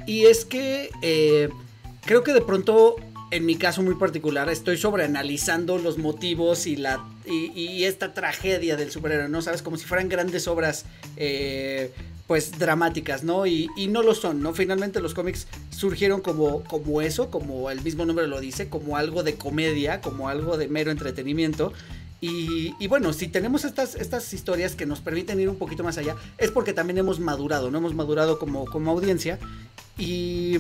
[0.08, 1.50] Y es que eh,
[2.06, 2.96] creo que de pronto,
[3.32, 8.92] en mi caso muy particular, estoy sobreanalizando los motivos y la y, esta tragedia del
[8.92, 9.42] superhéroe, ¿no?
[9.42, 10.86] Sabes, como si fueran grandes obras,
[11.18, 11.92] eh,
[12.28, 13.46] pues dramáticas, ¿no?
[13.46, 14.54] Y, no lo son, ¿no?
[14.54, 19.24] Finalmente los cómics surgieron como, como eso, como el mismo nombre lo dice, como algo
[19.24, 21.74] de comedia, como algo de mero entretenimiento.
[22.22, 26.16] Y, bueno, si tenemos estas, estas historias que nos permiten ir un poquito más allá,
[26.40, 27.78] es porque también hemos madurado, ¿no?
[27.78, 29.38] Hemos madurado como, como audiencia.
[29.98, 30.58] Y,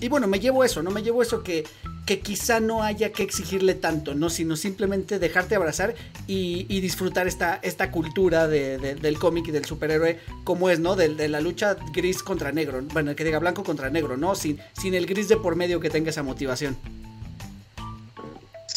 [0.00, 0.90] y bueno, me llevo eso, ¿no?
[0.90, 1.64] Me llevo eso que,
[2.06, 4.30] que quizá no haya que exigirle tanto, ¿no?
[4.30, 5.94] Sino simplemente dejarte abrazar
[6.26, 10.96] y, disfrutar esta, esta cultura del cómic y del superhéroe como es, ¿no?
[10.96, 14.34] De, la lucha gris contra negro, bueno, que diga blanco contra negro, ¿no?
[14.34, 16.76] Sin, sin el gris de por medio que tenga esa motivación.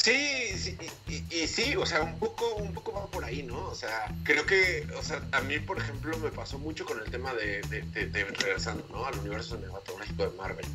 [0.06, 0.78] Sí, sí
[1.08, 3.58] y, sí, o sea, un poco, un poco va por ahí, ¿no?
[3.70, 7.10] O sea, creo que, o sea, a mí, por ejemplo, me pasó mucho con el
[7.10, 9.03] tema de, de, regresando, ¿no?
[9.03, 10.66] Al universo cinematográfico de Marvel.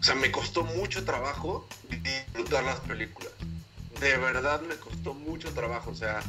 [0.00, 3.30] O sea, me costó mucho trabajo disfrutar las películas.
[4.00, 6.22] De verdad me costó mucho trabajo, o sea,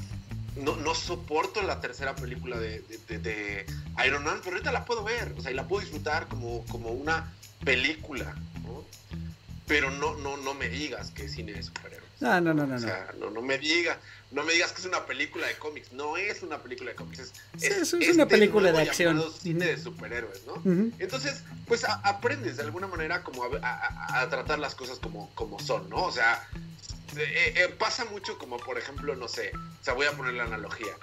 [0.58, 3.66] no, no soporto la tercera película de,
[4.06, 6.90] Iron Man, pero ahorita la puedo ver, o sea, y la puedo disfrutar como, como
[6.90, 7.34] una
[7.64, 8.84] película, ¿no?
[9.66, 12.09] Pero no, no, no me digas que es cine de superhéroes.
[12.20, 12.76] No, no, no, no.
[12.76, 13.98] O sea, no, no me digas,
[14.32, 15.94] no me digas que es una película de cómics.
[15.94, 19.24] No es una película de cómics, es, es, una película de acción.
[19.40, 20.62] Cine de superhéroes, ¿no?
[21.00, 26.04] Entonces, pues aprendes de alguna manera como a, tratar las cosas como, como son, ¿no?
[26.04, 26.48] O sea,
[27.18, 30.44] eh, eh, pasa mucho como, por ejemplo, no sé, o sea, voy a poner la
[30.44, 30.94] analogía.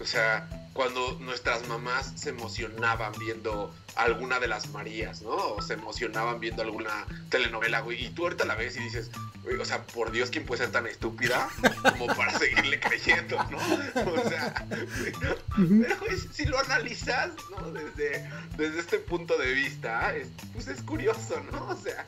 [0.00, 5.30] O sea, cuando nuestras mamás se emocionaban viendo alguna de las Marías, ¿no?
[5.30, 8.04] O se emocionaban viendo alguna telenovela, güey.
[8.04, 9.10] Y tú ahorita la ves y dices,
[9.44, 11.48] güey, o sea, por Dios, ¿quién puede ser tan estúpida
[11.92, 13.58] como para seguirle creyendo, ¿no?
[13.58, 17.70] O sea, pero si lo analizas, ¿no?
[17.70, 20.12] Desde, desde este punto de vista,
[20.52, 21.68] pues es curioso, ¿no?
[21.68, 22.04] O sea,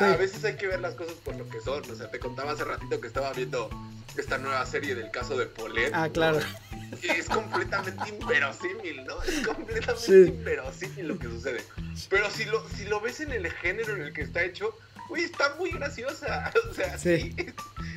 [0.12, 1.90] a veces hay que ver las cosas por lo que son.
[1.90, 3.68] O sea, te contaba hace ratito que estaba viendo
[4.16, 5.90] esta nueva serie del caso de Polet.
[5.92, 6.40] Ah, claro.
[7.02, 9.22] es completamente inverosímil, ¿no?
[9.22, 11.64] Es completamente inverosímil lo que sucede.
[12.08, 14.76] Pero si lo, si lo ves en el género en el que está hecho,
[15.10, 16.52] uy, está muy graciosa.
[16.70, 17.34] O sea, sí.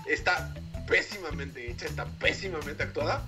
[0.07, 0.53] está
[0.87, 3.25] pésimamente hecha, está pésimamente actuada,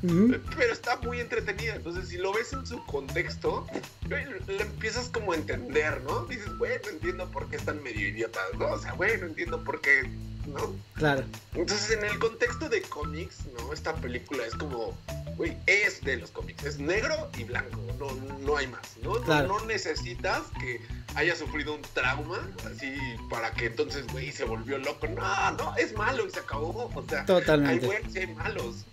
[0.58, 1.76] pero está muy entretenida.
[1.76, 3.68] Entonces, si lo ves en su contexto,
[4.08, 6.26] le empiezas como a entender, ¿no?
[6.26, 8.68] Dices, bueno, entiendo por qué están medio idiotas, ¿no?
[8.68, 10.10] O sea, bueno, entiendo por qué
[10.48, 10.76] ¿no?
[10.94, 11.24] Claro.
[11.54, 13.74] Entonces, en el contexto de cómics, ¿no?
[13.74, 14.98] Esta película es como,
[15.38, 19.20] güey, es de los cómics, es negro y blanco, no, no hay más, ¿no?
[19.20, 20.82] No, necesitas que
[21.16, 22.96] haya sufrido un trauma, así,
[23.30, 25.08] para que entonces, güey, se volvió loco.
[25.08, 26.92] No, no, es malo y se acabó.
[26.94, 27.86] O sea, Totalmente.
[27.86, 28.86] hay güeyes hay malos.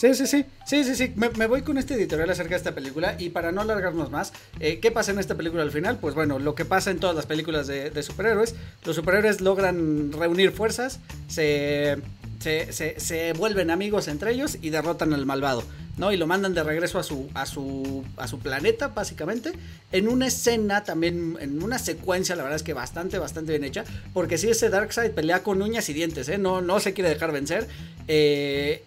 [0.00, 1.12] Sí, sí, sí, sí, sí, sí.
[1.14, 4.78] Me, voy con este editorial acerca de esta película y para no alargarnos más, eh,
[4.80, 5.98] ¿qué pasa en esta película al final?
[5.98, 8.54] Pues bueno, lo que pasa en todas las películas de, superhéroes,
[8.86, 11.98] los superhéroes logran reunir fuerzas, se,
[12.38, 15.64] se, vuelven amigos entre ellos y derrotan al malvado,
[15.98, 16.12] ¿no?
[16.12, 19.52] Y lo mandan de regreso a su, a su, a su planeta, básicamente,
[19.92, 23.84] en una escena también, en una secuencia, la verdad es que bastante, bastante bien hecha,
[24.14, 26.38] porque si ese Darkseid pelea con uñas y dientes, ¿eh?
[26.38, 27.68] No, no se quiere dejar vencer.
[28.08, 28.82] Eh,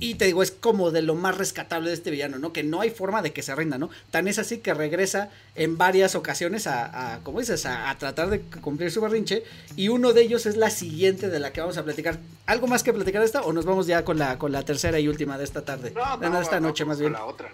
[0.00, 2.52] y te digo, es como de lo más rescatable de este villano, ¿no?
[2.52, 3.90] Que no hay forma de que se rinda, ¿no?
[4.10, 8.40] Tan es así que regresa en varias ocasiones a, a como dices, a, tratar de
[8.40, 9.42] cumplir su berrinche.
[9.76, 12.18] Y uno de ellos es la siguiente de la que vamos a platicar.
[12.46, 13.42] ¿Algo más que platicar de esta?
[13.42, 15.92] ¿O nos vamos ya con la, con la tercera y última de esta tarde?
[15.94, 17.12] No, no, de esta noche más bien.
[17.12, 17.50] Con la otra.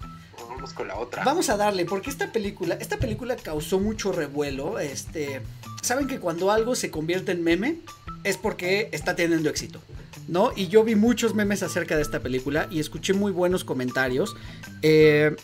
[0.48, 1.24] Vamos con la otra.
[1.24, 4.78] Vamos a darle, porque esta película, esta película causó mucho revuelo.
[4.78, 5.40] Este,
[5.82, 7.78] saben que cuando algo se convierte en meme
[8.24, 9.80] es porque está teniendo éxito.
[10.28, 10.52] ¿No?
[10.54, 14.34] Y yo vi muchos memes acerca de esta película y escuché muy buenos comentarios.
[14.82, 15.34] Eh,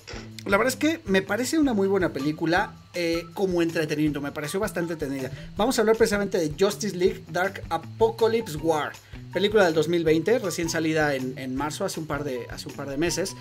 [0.46, 4.58] la verdad es que me parece una muy buena película eh, como entretenimiento, me pareció
[4.60, 5.30] bastante entretenida.
[5.56, 8.92] Vamos a hablar precisamente de Justice League Dark Apocalypse War,
[9.32, 12.96] película del 2020, recién salida en, marzo, hace un, par de, hace un par de
[12.96, 13.36] meses.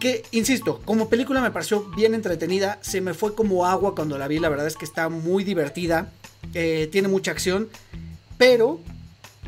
[0.00, 4.28] Que, insisto, como película me pareció bien entretenida, se me fue como agua cuando la
[4.28, 6.12] vi, la verdad es que está muy divertida,
[6.54, 7.68] eh, tiene mucha acción,
[8.36, 8.80] pero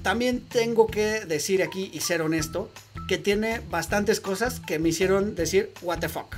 [0.02, 2.70] también tengo que decir aquí y ser honesto
[3.08, 6.36] que tiene bastantes cosas que me hicieron decir what the fuck.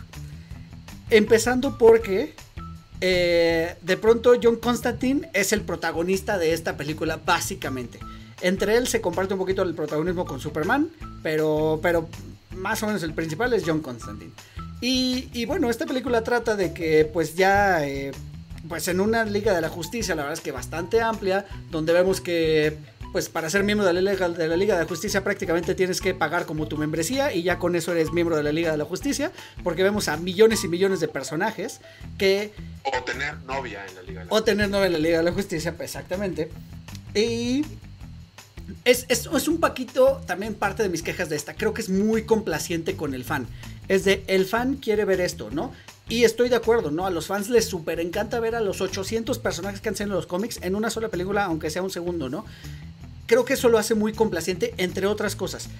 [1.10, 2.34] Empezando porque
[3.00, 7.98] eh, de pronto John Constantine es el protagonista de esta película básicamente.
[8.40, 10.90] Entre él se comparte un poquito el protagonismo con Superman,
[11.22, 12.08] pero, pero
[12.56, 14.32] más o menos el principal es John Constantine.
[14.80, 17.86] Y, bueno, esta película trata de que pues ya...
[17.86, 18.10] Eh,
[18.68, 22.20] pues en una Liga de la Justicia, la verdad es que bastante amplia, donde vemos
[22.20, 22.78] que
[23.12, 26.00] pues para ser miembro de la, Liga, de la Liga de la Justicia prácticamente tienes
[26.00, 28.78] que pagar como tu membresía y ya con eso eres miembro de la Liga de
[28.78, 29.30] la Justicia,
[29.62, 31.80] porque vemos a millones y millones de personajes
[32.18, 32.52] que...
[32.84, 35.24] O tener novia en la Liga de la O tener novia en la Liga de
[35.24, 36.50] la Justicia, exactamente.
[37.14, 37.64] Y
[38.84, 41.54] es, es, es, un paquito también parte de mis quejas de esta.
[41.54, 43.46] Creo que es muy complaciente con el fan.
[43.88, 45.72] Es de, el fan quiere ver esto, ¿no?
[46.08, 47.06] Y estoy de acuerdo, ¿no?
[47.06, 50.16] A los fans les súper encanta ver a los 800 personajes que han sido en
[50.16, 52.44] los cómics en una sola película, aunque sea un segundo, ¿no?
[53.32, 55.70] Creo que eso lo hace muy complaciente, entre otras cosas.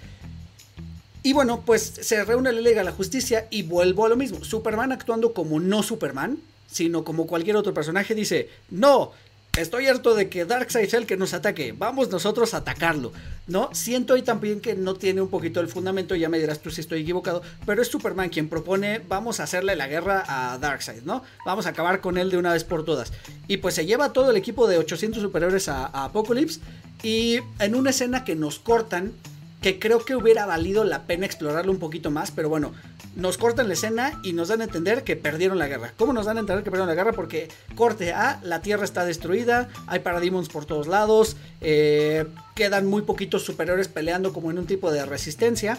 [1.22, 4.42] Y bueno, pues se reúne la Liga de la Justicia y vuelvo a lo mismo.
[4.42, 6.38] Superman actuando como no Superman,
[6.70, 9.12] sino como cualquier otro personaje, dice, no,
[9.58, 11.74] Estoy harto de que Darkseid sea el que nos ataque.
[11.76, 13.12] Vamos nosotros a atacarlo.
[13.46, 13.68] ¿No?
[13.74, 16.14] Siento ahí también que no tiene un poquito el fundamento.
[16.16, 17.42] Ya me dirás tú si estoy equivocado.
[17.66, 19.02] Pero es Superman quien propone.
[19.06, 21.22] Vamos a hacerle la guerra a Darkseid, ¿no?
[21.44, 23.12] Vamos a acabar con él de una vez por todas.
[23.46, 26.58] Y pues se lleva todo el equipo de 800 superiores a, a Apocalypse.
[27.02, 29.12] Y en una escena que nos cortan.
[29.60, 32.32] Que creo que hubiera valido la pena explorarlo un poquito más.
[32.32, 32.72] Pero bueno,
[33.14, 35.92] nos cortan la escena y nos dan a entender que perdieron la guerra.
[35.96, 37.12] ¿Cómo nos dan a entender que perdieron la guerra?
[37.12, 43.02] Porque corte A, la Tierra está destruida, hay parademons por todos lados, eh, quedan muy
[43.02, 45.78] poquitos superiores peleando como en un tipo de resistencia.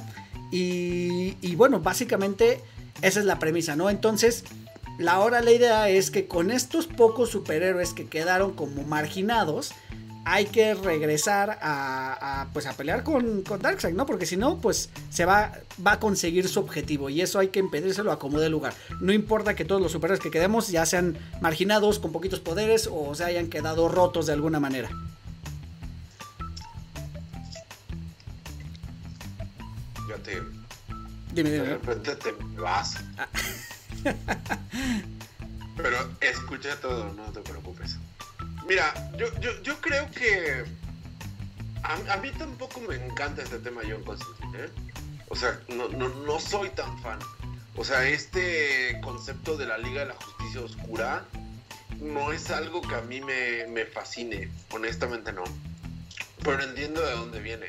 [0.52, 2.62] Y, y bueno, básicamente
[3.02, 3.90] esa es la premisa, ¿no?
[3.90, 4.44] Entonces,
[5.00, 9.74] la hora la idea es que con estos pocos superhéroes que quedaron como marginados,
[10.26, 14.06] hay que regresar a, pues a pelear con, con, Darkseid, ¿no?
[14.06, 15.54] Porque si no, pues se va,
[15.86, 18.74] va a conseguir su objetivo y eso hay que impedírselo a como de lugar.
[19.00, 23.14] No importa que todos los superhéroes que quedemos ya sean marginados con poquitos poderes o
[23.16, 24.90] se hayan quedado rotos de alguna manera.
[30.08, 30.42] Ya te...
[31.34, 31.66] Dime, dime.
[31.66, 32.96] De repente te vas.
[33.18, 33.28] Ah.
[35.78, 37.98] Pero escucha todo, no te preocupes.
[38.68, 40.64] Mira, yo, yo, yo creo que
[41.84, 44.70] a, a, mí tampoco me encanta este tema John Constantine, ¿eh?
[45.30, 47.20] O sea, no, no, no soy tan fan.
[47.76, 51.26] O sea, este concepto de la Liga de la Justicia Oscura
[52.00, 55.44] no es algo que a mí me, me fascine, honestamente no.
[56.44, 57.68] Pero entiendo de dónde viene.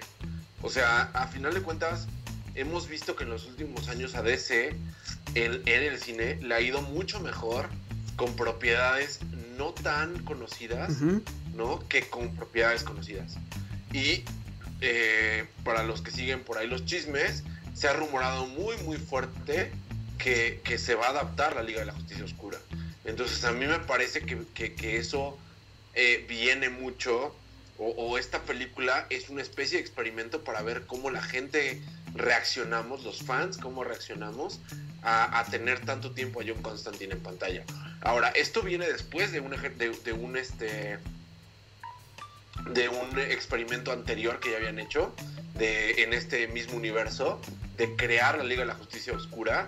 [0.62, 2.06] O sea, a final de cuentas,
[2.54, 4.76] hemos visto que en los últimos años a DC,
[5.34, 7.68] en, en el cine, le ha ido mucho mejor
[8.16, 9.20] con propiedades
[9.56, 11.00] no tan conocidas,
[11.54, 11.86] ¿no?
[11.88, 13.36] Que con propiedades conocidas.
[13.92, 14.24] Y
[14.80, 17.44] eh, para los que siguen por ahí los chismes,
[17.74, 19.72] se ha rumorado muy, muy fuerte
[20.18, 22.58] que, que, se va a adaptar la Liga de la Justicia Oscura.
[23.04, 25.38] Entonces a mí me parece que, que, que eso
[25.94, 27.34] eh, viene mucho,
[27.78, 31.82] o, o, esta película es una especie de experimento para ver cómo la gente
[32.14, 34.60] reaccionamos, los fans, cómo reaccionamos
[35.02, 37.64] a, tener tanto tiempo a John Constantine en pantalla.
[38.00, 40.98] Ahora, esto viene después de un, de un este
[42.70, 45.12] de un experimento anterior que ya habían hecho
[45.58, 47.40] de, en este mismo universo
[47.76, 49.66] de crear la Liga de la Justicia Oscura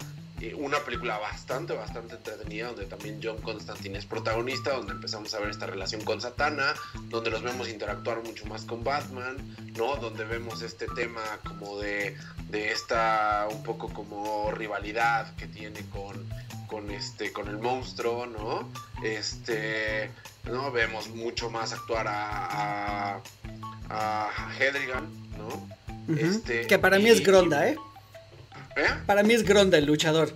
[0.58, 5.50] una película bastante, bastante entretenida, donde también John Constantine es protagonista, donde empezamos a ver
[5.50, 6.74] esta relación con Satana,
[7.08, 9.36] donde los vemos interactuar mucho más con Batman,
[9.76, 9.96] ¿no?
[9.96, 12.16] Donde vemos este tema como de,
[12.50, 16.28] de esta un poco como rivalidad que tiene con,
[16.66, 18.68] con, este, con el monstruo, ¿no?
[19.02, 20.10] Este,
[20.44, 20.70] ¿no?
[20.70, 23.20] Vemos mucho más actuar a, a,
[23.88, 25.08] a Hedrigan,
[25.38, 25.48] ¿no?
[25.48, 26.18] Uh -huh.
[26.18, 27.76] este, que para mí y, es Gronda, ¿eh?
[28.76, 28.86] ¿Eh?
[29.06, 30.32] Para mí es Gronda el luchador.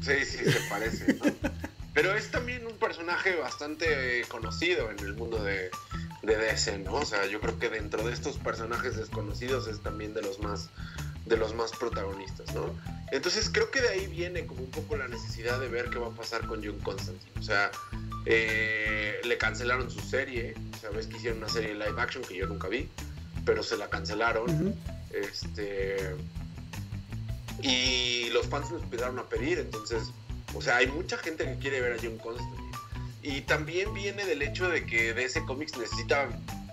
[0.00, 1.24] Sí, sí, se parece, ¿no?
[1.94, 5.70] Pero es también un personaje bastante conocido en el mundo de,
[6.22, 6.94] de, DC, ¿no?
[6.94, 10.70] O sea, yo creo que dentro de estos personajes desconocidos es también de los más
[11.26, 12.74] de los más protagonistas, ¿no?
[13.10, 16.08] Entonces creo que de ahí viene como un poco la necesidad de ver qué va
[16.08, 17.32] a pasar con John Constantine.
[17.38, 17.70] O sea,
[18.26, 20.54] eh, le cancelaron su serie,
[20.94, 22.90] ves que hicieron una serie live action que yo nunca vi,
[23.46, 24.50] pero se la cancelaron.
[24.50, 24.74] Uh -huh.
[25.12, 26.14] Este
[27.62, 30.10] y los fans nos empezaron a pedir, entonces,
[30.54, 32.64] o sea, hay mucha gente que quiere ver a John Constantine.
[33.22, 36.28] Y también viene del hecho de que DC Comics necesita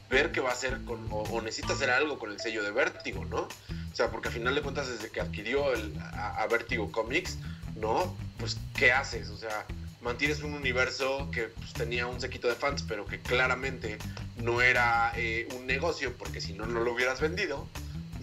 [0.09, 3.23] ver qué va a hacer con, o, necesita hacer algo con el sello de Vértigo,
[3.25, 3.47] ¿no?
[3.91, 6.47] O sea, porque a final de cuentas, desde que adquirió el, a, a
[6.91, 7.37] Comics,
[7.75, 8.15] ¿no?
[8.37, 9.29] Pues, ¿qué haces?
[9.29, 9.65] O sea,
[10.01, 13.97] mantienes un universo que pues, tenía un sequito de fans, pero que claramente
[14.37, 17.67] no era eh, un negocio, porque si no, no lo hubieras vendido,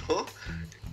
[0.09, 0.27] ¿no?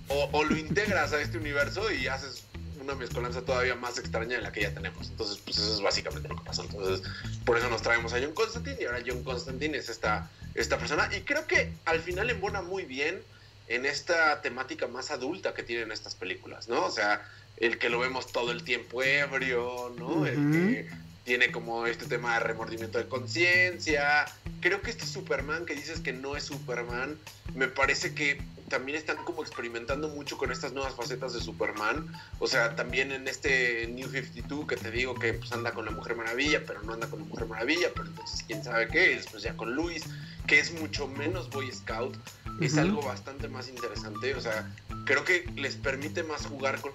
[0.08, 2.44] O, o, lo integras a este universo y haces
[2.80, 5.08] una mezcolanza todavía más extraña de la que ya tenemos.
[5.08, 6.62] Entonces, pues eso es básicamente lo que pasó.
[6.62, 7.02] Entonces,
[7.44, 11.10] por eso nos traemos a John Constantine y ahora John Constantine es esta, esta persona.
[11.16, 13.20] Y creo que al final embona muy bien
[13.68, 16.84] en esta temática más adulta que tienen estas películas, ¿no?
[16.84, 17.26] O sea,
[17.56, 20.08] el que lo vemos todo el tiempo ebrio, ¿no?
[20.08, 20.28] Uh -huh.
[20.28, 20.88] El que
[21.26, 24.26] tiene como este tema de remordimiento de conciencia.
[24.60, 27.18] Creo que este Superman que dices que no es Superman,
[27.54, 32.10] me parece que también están como experimentando mucho con estas nuevas facetas de Superman.
[32.38, 35.90] O sea, también en este New 52 que te digo que pues anda con la
[35.90, 39.42] Mujer Maravilla, pero no anda con la Mujer Maravilla, pero entonces quién sabe qué, después
[39.42, 40.04] ya con Luis,
[40.46, 42.16] que es mucho menos Boy Scout,
[42.60, 44.34] es algo bastante más interesante.
[44.34, 44.72] O sea,
[45.04, 46.92] creo que les permite más jugar con.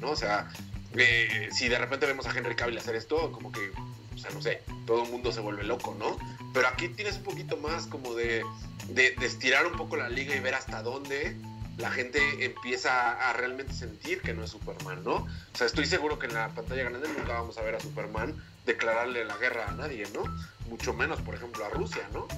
[0.00, 0.10] ¿no?
[0.10, 0.48] O sea,
[0.96, 3.70] eh, si de repente vemos a Henry Cavill hacer esto, como que,
[4.14, 6.16] o sea, no sé, todo el mundo se vuelve loco, ¿no?
[6.54, 8.42] Pero aquí tienes un poquito más como de,
[8.88, 11.36] de, estirar un poco la liga y ver hasta dónde
[11.76, 15.16] la gente empieza a realmente sentir que no es Superman, ¿no?
[15.16, 18.40] O sea, estoy seguro que en la pantalla grande nunca vamos a ver a Superman
[18.64, 20.22] declararle la guerra a nadie, ¿no?
[20.70, 22.28] Mucho menos, por ejemplo, a Rusia, ¿no?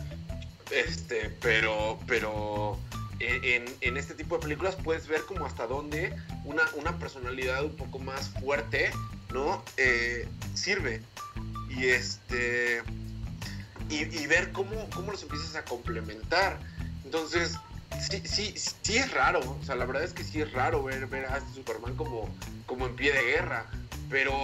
[0.70, 2.78] Este, pero, pero
[3.20, 6.14] en, este tipo de películas puedes ver como hasta dónde
[6.44, 8.90] una, una personalidad un poco más fuerte,
[9.32, 9.62] ¿no?
[9.76, 11.02] Eh, sirve.
[11.68, 12.82] Y este.
[13.88, 16.58] Y, ver cómo, cómo los empiezas a complementar.
[17.04, 17.56] Entonces,
[18.00, 19.40] sí, sí, sí es raro.
[19.60, 22.28] O sea, la verdad es que sí es raro ver, ver a este Superman como,
[22.66, 23.66] como en pie de guerra.
[24.10, 24.34] Pero,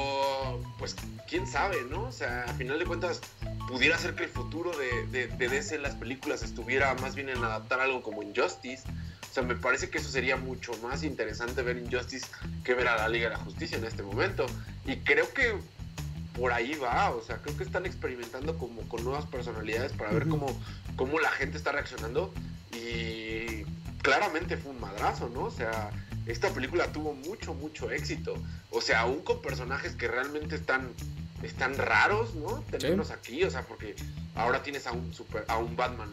[0.78, 0.97] pues,
[1.28, 2.05] quién sabe, ¿no?
[2.05, 3.20] O sea, a final de cuentas,
[3.69, 7.28] pudiera ser que el futuro de, de, de DC en las películas estuviera más bien
[7.28, 8.82] en adaptar algo como Injustice.
[9.32, 12.27] O sea, me parece que eso sería mucho más interesante ver Injustice
[12.64, 14.44] que ver a la Liga de la Justicia en este momento.
[14.85, 15.59] Y creo que
[16.35, 20.29] por ahí va, o sea, creo que están experimentando como con nuevas personalidades para ver
[20.29, 20.47] cómo,
[20.97, 22.33] cómo la gente está reaccionando.
[22.73, 23.65] Y
[24.03, 25.45] claramente fue un madrazo, ¿no?
[25.45, 25.91] O sea,
[26.27, 28.35] esta película tuvo mucho, mucho éxito.
[28.71, 30.91] O sea, aún con personajes que realmente están,
[31.43, 32.63] están raros, ¿no?
[32.71, 33.95] Tenerlos aquí, o sea, porque
[34.35, 36.11] ahora tienes a un super, a un Batman,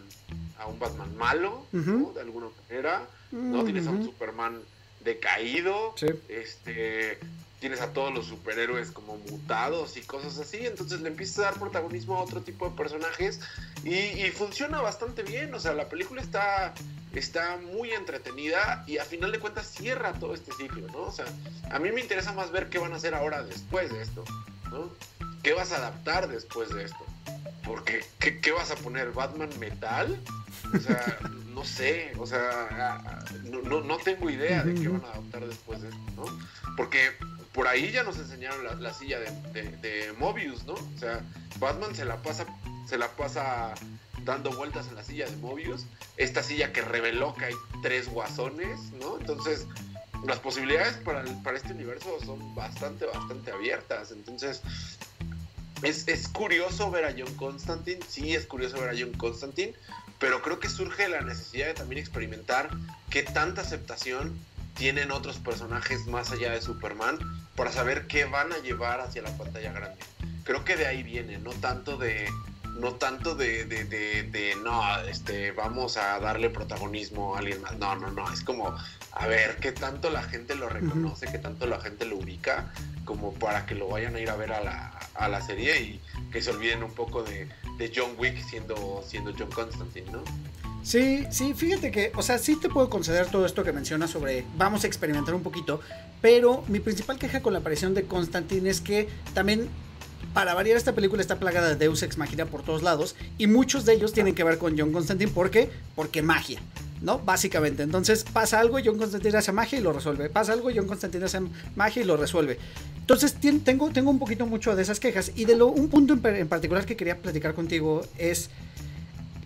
[0.58, 2.12] a un Batman malo, ¿no?
[2.14, 3.64] De alguna manera, ¿no?
[3.64, 4.60] Tienes a un Superman
[5.04, 5.96] decaído,
[6.28, 7.20] este,
[7.60, 11.60] tienes a todos los superhéroes como mutados y cosas así, entonces le empiezas a dar
[11.60, 13.40] protagonismo a otro tipo de personajes
[13.84, 16.74] y, funciona bastante bien, o sea, la película está,
[17.14, 21.02] está muy entretenida y a final de cuentas cierra todo este ciclo, ¿no?
[21.02, 21.26] O sea,
[21.70, 24.24] a mí me interesa más ver qué van a hacer ahora después de esto,
[24.72, 24.90] ¿no?
[25.44, 27.06] ¿Qué vas a adaptar después de esto?
[27.66, 29.12] Porque, ¿qué, vas a poner?
[29.12, 30.20] ¿Batman Metal?
[30.74, 31.18] O sea,
[31.54, 35.90] no sé, o sea, no, no, tengo idea de qué van a adaptar después de
[35.90, 36.26] esto, ¿no?
[36.78, 37.12] Porque
[37.60, 40.76] por ahí ya nos enseñaron la, silla de, Mobius, ¿no?
[40.76, 41.20] O sea,
[41.60, 42.46] Batman se la pasa,
[42.88, 43.74] se la pasa
[44.24, 45.86] dando vueltas en la silla de Mobius.
[46.16, 49.20] Esta silla que reveló que hay tres guasones, ¿no?
[49.20, 49.68] Entonces,
[50.26, 54.12] las posibilidades para, para este universo son bastante, bastante abiertas.
[54.12, 54.62] Entonces,
[55.84, 59.74] es, es, curioso ver a John Constantine, sí es curioso ver a John Constantine,
[60.18, 62.70] pero creo que surge la necesidad de también experimentar
[63.10, 64.40] qué tanta aceptación
[64.76, 67.20] tienen otros personajes más allá de Superman
[67.60, 69.98] para saber qué van a llevar hacia la pantalla grande.
[70.46, 72.30] Creo que de ahí viene, no tanto de
[72.80, 77.78] no tanto de, de, de, no, este, vamos a darle protagonismo a alguien más.
[77.78, 78.32] No, no, no.
[78.32, 78.74] Es como,
[79.12, 82.72] a ver, qué tanto la gente lo reconoce, qué tanto la gente lo ubica,
[83.04, 86.02] como para que lo vayan a ir a ver a la, a la serie y
[86.32, 90.24] que se olviden un poco de, de John Wick siendo, siendo John Constantine, ¿no?
[90.84, 94.46] Sí, sí, fíjate que, o sea, sí te puedo conceder todo esto que mencionas sobre
[94.58, 95.82] vamos a experimentar un poquito,
[96.22, 99.68] pero mi principal queja con la aparición de Constantine es que también
[100.34, 103.86] para variar esta película está plagada de Deus Ex Machina por todos lados y muchos
[103.86, 105.70] de ellos tienen que ver con John Constantine, ¿por qué?
[105.96, 106.60] Porque magia.
[107.02, 107.20] ¿no?
[107.20, 107.84] Básicamente.
[107.84, 110.30] Entonces pasa algo, John Constantine hace magia y lo resuelve.
[110.30, 111.40] Pasa algo, John Constantine hace
[111.76, 112.58] magia y lo resuelve.
[113.00, 115.32] Entonces tengo, tengo un poquito mucho de esas quejas.
[115.36, 118.50] Y de lo, un punto en particular que quería platicar contigo es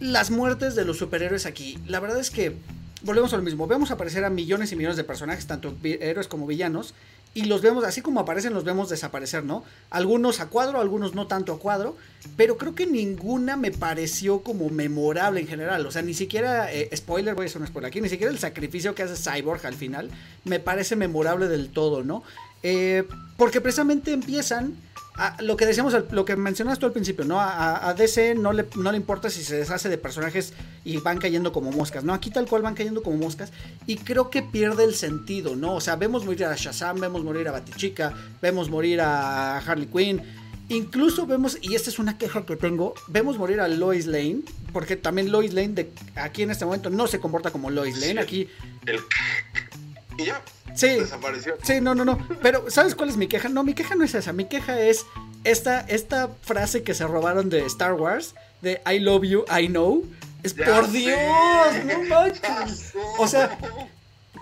[0.04, 1.80] las muertes de los superhéroes aquí.
[1.88, 2.56] La verdad es que
[3.04, 3.68] volvemos a lo mismo.
[3.68, 6.94] Vemos aparecer a millones y millones de personajes, tanto héroes como villanos,
[7.34, 9.64] y los vemos así como aparecen, los vemos desaparecer, ¿no?
[9.90, 11.96] Algunos a cuadro, algunos no tanto a cuadro,
[12.38, 15.86] pero creo que ninguna me pareció como memorable en general.
[15.86, 18.40] O sea, ni siquiera, eh, spoiler, voy a hacer un spoiler aquí, ni siquiera el
[18.40, 20.12] sacrificio que hace Cyborg al final
[20.44, 22.24] me parece memorable del todo, ¿no?
[22.62, 23.08] Eh,
[23.38, 24.76] porque precisamente empiezan
[25.40, 27.40] lo que decíamos, lo que mencionaste tú al principio, ¿no?
[27.40, 30.53] A, DC no le, no le importa si se deshace de personajes
[30.84, 32.14] y van cayendo como moscas, ¿no?
[32.14, 33.52] Aquí tal cual van cayendo como moscas
[33.85, 35.76] y creo que pierde el sentido, ¿no?
[35.76, 40.22] O sea, vemos morir a Shazam, vemos morir a Batichica, vemos morir a Harley Quinn,
[40.69, 44.41] incluso vemos, y esta es una queja que tengo, vemos morir a Lois Lane,
[44.72, 48.19] porque también Lois Lane de, aquí en este momento no se comporta como Lois Lane,
[48.19, 48.49] aquí...
[50.18, 50.44] Y ya.
[50.76, 50.88] Sí.
[50.88, 51.56] Desapareció.
[51.64, 52.18] Sí, no, no, no.
[52.41, 53.50] Pero, ¿sabes cuál es mi queja?
[53.50, 54.34] No, mi queja no es esa.
[54.34, 55.06] Mi queja es
[55.44, 60.06] esta, esta frase que se robaron de Star Wars, de I love you, I know.
[60.44, 61.18] Es por Dios,
[61.86, 62.94] no manches.
[63.18, 63.58] O sea,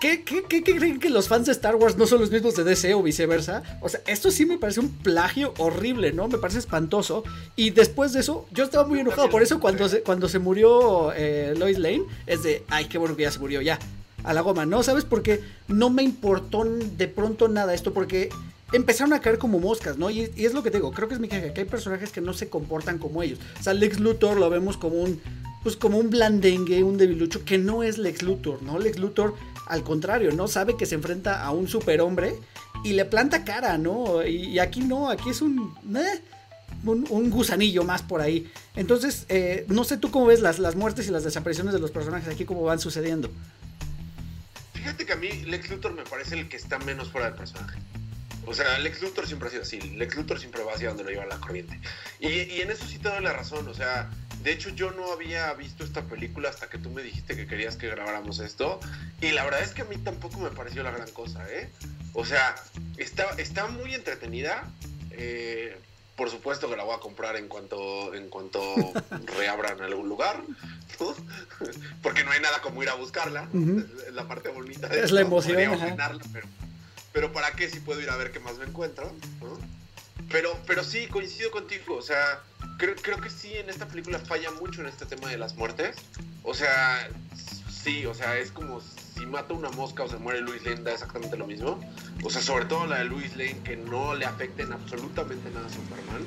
[0.02, 2.64] ¿Qué, qué, qué, creen que los fans de Star Wars no son los mismos de
[2.64, 3.62] DC o viceversa?
[3.80, 6.26] O sea, esto sí me parece un plagio horrible, ¿no?
[6.26, 7.22] Me parece espantoso.
[7.54, 9.30] Y después de eso, yo estaba muy enojado.
[9.30, 13.14] Por eso cuando se, cuando se murió eh, Lois Lane, es de, ay, qué bueno
[13.14, 13.78] que ya se murió, ya
[14.24, 14.82] a la goma, ¿no?
[14.82, 15.04] ¿Sabes?
[15.04, 18.30] Porque no me importó de pronto nada esto, porque
[18.72, 20.10] empezaron a caer como moscas, ¿no?
[20.10, 22.32] Y, es lo que digo, creo que es mi queja, que hay personajes que no
[22.32, 23.38] se comportan como ellos.
[23.60, 25.20] O sea, Lex Luthor lo vemos como un,
[25.62, 28.78] pues como un blandengue, un debilucho, que no es Lex Luthor, ¿no?
[28.78, 29.34] Lex Luthor,
[29.66, 30.48] al contrario, ¿no?
[30.48, 32.34] Sabe que se enfrenta a un superhombre
[32.84, 34.26] y le planta cara, ¿no?
[34.26, 36.20] Y, aquí no, aquí es un, eh,
[36.84, 38.50] un, gusanillo más por ahí.
[38.74, 41.90] Entonces, eh, no sé tú cómo ves las, las muertes y las desapariciones de los
[41.90, 43.30] personajes aquí, cómo van sucediendo.
[44.82, 47.78] Fíjate que a mí Lex Luthor me parece el que está menos fuera del personaje.
[48.46, 49.80] O sea, Lex Luthor siempre ha sido así.
[49.80, 51.78] Lex Luthor siempre va hacia donde lo lleva la corriente.
[52.18, 53.68] Y, en eso sí te doy la razón.
[53.68, 54.10] O sea,
[54.42, 57.76] de hecho yo no había visto esta película hasta que tú me dijiste que querías
[57.76, 58.80] que grabáramos esto.
[59.20, 61.70] Y la verdad es que a mí tampoco me pareció la gran cosa, ¿eh?
[62.12, 62.56] O sea,
[62.96, 64.68] está, está muy entretenida.
[65.12, 65.78] Eh,
[66.16, 68.62] por supuesto que la voy a comprar en cuanto, en cuanto
[69.38, 70.42] reabran algún lugar,
[72.02, 73.48] porque no hay nada como ir a buscarla.
[74.06, 75.56] Es la parte bonita de Es la emoción.
[76.32, 76.46] pero,
[77.12, 79.12] pero ¿para qué si puedo ir a ver qué más me encuentro?
[80.30, 81.96] Pero, pero sí, coincido contigo.
[81.96, 82.40] O sea,
[82.78, 85.96] creo, creo que sí, en esta película falla mucho en este tema de las muertes.
[86.42, 87.08] O sea,
[87.82, 90.92] sí, o sea, es como si mata una mosca o se muere Luis Lane, da
[90.92, 91.80] exactamente lo mismo.
[92.22, 95.70] O sea, sobre todo la de Luis Lane, que no le afecten absolutamente nada a
[95.70, 96.24] Superman.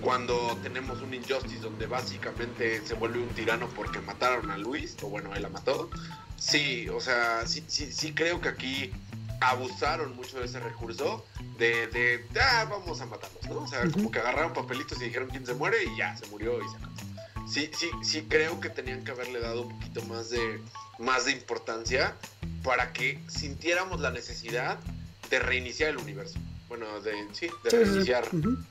[0.00, 5.08] Cuando tenemos un Injustice donde básicamente se vuelve un tirano porque mataron a Luis, o
[5.08, 5.90] bueno, él la mató.
[6.36, 8.92] Sí, o sea, sí, sí, sí creo que aquí
[9.40, 11.24] abusaron mucho de ese recurso
[11.58, 13.62] de, de ah, vamos a matarlos, ¿no?
[13.62, 16.58] O sea, como que agarraron papelitos y dijeron quién se muere y ya, se murió
[16.62, 17.07] y se acabó.
[17.50, 20.60] Sí, sí, sí creo que tenían que haberle dado un poquito más de,
[20.98, 22.14] más de importancia
[22.62, 24.78] para que sintiéramos la necesidad
[25.30, 26.38] de reiniciar el universo.
[26.68, 28.28] Bueno, de, sí, de reiniciar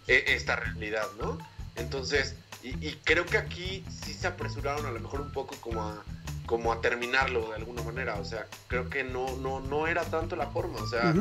[0.08, 1.38] e, esta realidad, ¿no?
[1.76, 6.04] Entonces, y, creo que aquí sí se apresuraron a lo mejor un poco como a,
[6.46, 8.16] como a terminarlo de alguna manera.
[8.16, 10.80] O sea, creo que no, no, no era tanto la forma.
[10.80, 11.14] O sea,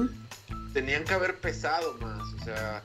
[0.72, 2.22] tenían que haber pesado más.
[2.40, 2.82] O sea,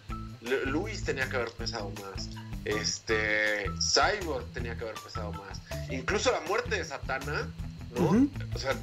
[0.66, 2.30] Luis tenía que haber pesado más.
[2.66, 5.62] Este, Cyborg tenía que haber pesado más.
[5.90, 7.52] Incluso la muerte de Satana
[7.96, 8.28] ¿no?
[8.54, 8.76] O sea,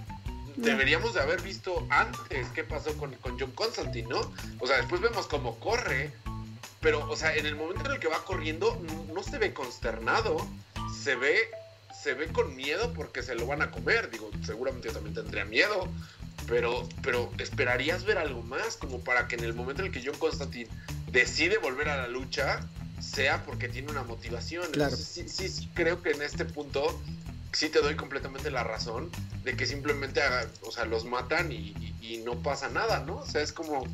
[0.56, 4.32] deberíamos de haber visto antes qué pasó con, John Constantine, ¿no?
[4.60, 6.12] O sea, después vemos cómo corre,
[6.80, 8.80] pero, o sea, en el momento en el que va corriendo,
[9.12, 10.36] no, se ve consternado,
[11.02, 11.50] se ve,
[12.02, 14.10] se ve con miedo porque se lo van a comer.
[14.10, 15.88] Digo, seguramente yo también tendría miedo,
[16.46, 20.02] pero, pero esperarías ver algo más, como para que en el momento en el que
[20.04, 20.68] John Constantine
[21.10, 22.60] decide volver a la lucha,
[23.00, 24.70] sea porque tiene una motivación.
[24.72, 24.96] Claro.
[24.96, 27.00] sí, sí, creo que en este punto
[27.52, 29.10] sí te doy completamente la razón
[29.44, 30.20] de que simplemente,
[30.62, 31.74] o sea, los matan y,
[32.24, 33.18] no pasa nada, ¿no?
[33.18, 33.84] O sea, es como...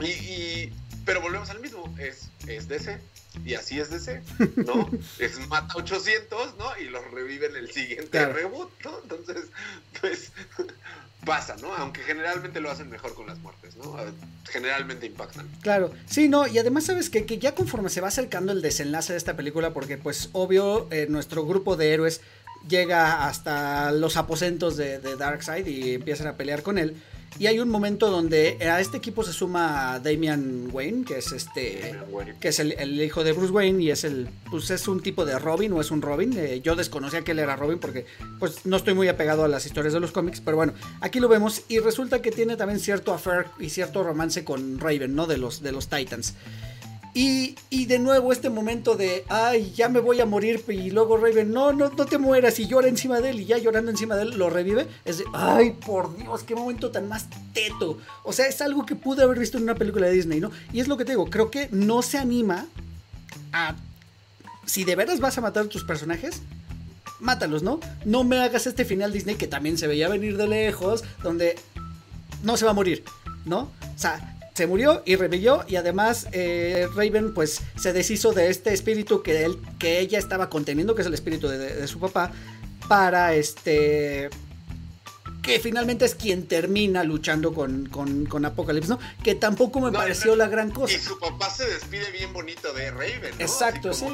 [0.00, 0.72] Y,
[1.04, 2.98] pero volvemos al mismo, es, es DC,
[3.44, 4.22] y así es DC,
[4.56, 4.90] ¿no?
[5.18, 6.66] es mata 800, ¿no?
[6.78, 8.98] Y los reviven el siguiente reboot, ¿no?
[9.02, 9.46] Entonces,
[10.00, 10.32] pues
[11.24, 11.74] pasa, ¿no?
[11.74, 13.96] Aunque generalmente lo hacen mejor con las muertes, ¿no?
[14.50, 15.48] Generalmente impactan.
[15.60, 19.12] Claro, sí, no, y además sabes que, que ya conforme se va acercando el desenlace
[19.12, 22.20] de esta película, porque pues obvio eh, nuestro grupo de héroes
[22.68, 26.96] llega hasta los aposentos de, Darkseid y empiezan a pelear con él.
[27.38, 31.94] Y hay un momento donde a este equipo se suma Damian Wayne, que es este,
[32.38, 35.38] que es el, hijo de Bruce Wayne y es el, pues es un tipo de
[35.38, 36.36] Robin o es un Robin.
[36.36, 38.04] Eh, yo desconocía que él era Robin porque,
[38.38, 41.28] pues, no estoy muy apegado a las historias de los cómics, pero bueno, aquí lo
[41.28, 45.26] vemos y resulta que tiene también cierto affair y cierto romance con Raven, ¿no?
[45.26, 46.34] De los, de los Titans.
[47.12, 47.56] Y,
[47.86, 50.64] de nuevo este momento de, ay, ya me voy a morir.
[50.68, 52.58] Y luego Raven, no, no, no te mueras.
[52.60, 53.40] Y llora encima de él.
[53.40, 54.86] Y ya llorando encima de él lo revive.
[55.04, 57.98] Es de, ay, por Dios, qué momento tan más teto.
[58.22, 60.50] O sea, es algo que pude haber visto en una película de Disney, ¿no?
[60.72, 62.66] Y es lo que te digo, creo que no se anima
[63.52, 63.74] a...
[64.66, 66.42] Si de veras vas a matar a tus personajes,
[67.18, 67.80] mátalos, ¿no?
[68.04, 71.56] No me hagas este final Disney que también se veía venir de lejos, donde
[72.44, 73.04] no se va a morir,
[73.44, 73.70] ¿no?
[73.94, 78.72] O sea, se murió y revivió y además eh, Raven pues se deshizo de este
[78.72, 82.32] espíritu que, él, que ella estaba conteniendo, que es el espíritu de, su papá,
[82.88, 84.30] para este
[85.42, 88.98] que finalmente es quien termina luchando con, con, con Apocalypse, ¿no?
[89.24, 90.94] Que tampoco me pareció la gran cosa.
[90.94, 93.40] Y su papá se despide bien bonito de Raven, ¿no?
[93.40, 94.04] Exacto, sí.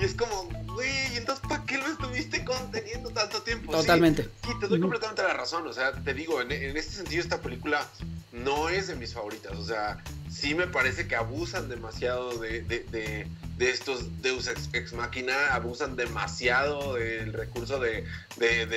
[0.00, 3.72] Y es como, güey, entonces ¿para qué lo estuviste conteniendo tanto tiempo?
[3.72, 4.28] Totalmente.
[4.44, 5.66] Sí, te doy completamente la razón.
[5.66, 7.86] O sea, te digo, en, en este sentido, esta película
[8.34, 9.52] no es de mis favoritas.
[9.52, 13.26] O sea, sí me parece que abusan demasiado de, de,
[13.56, 18.04] de, estos Deus ex, Máquina, abusan demasiado del recurso de,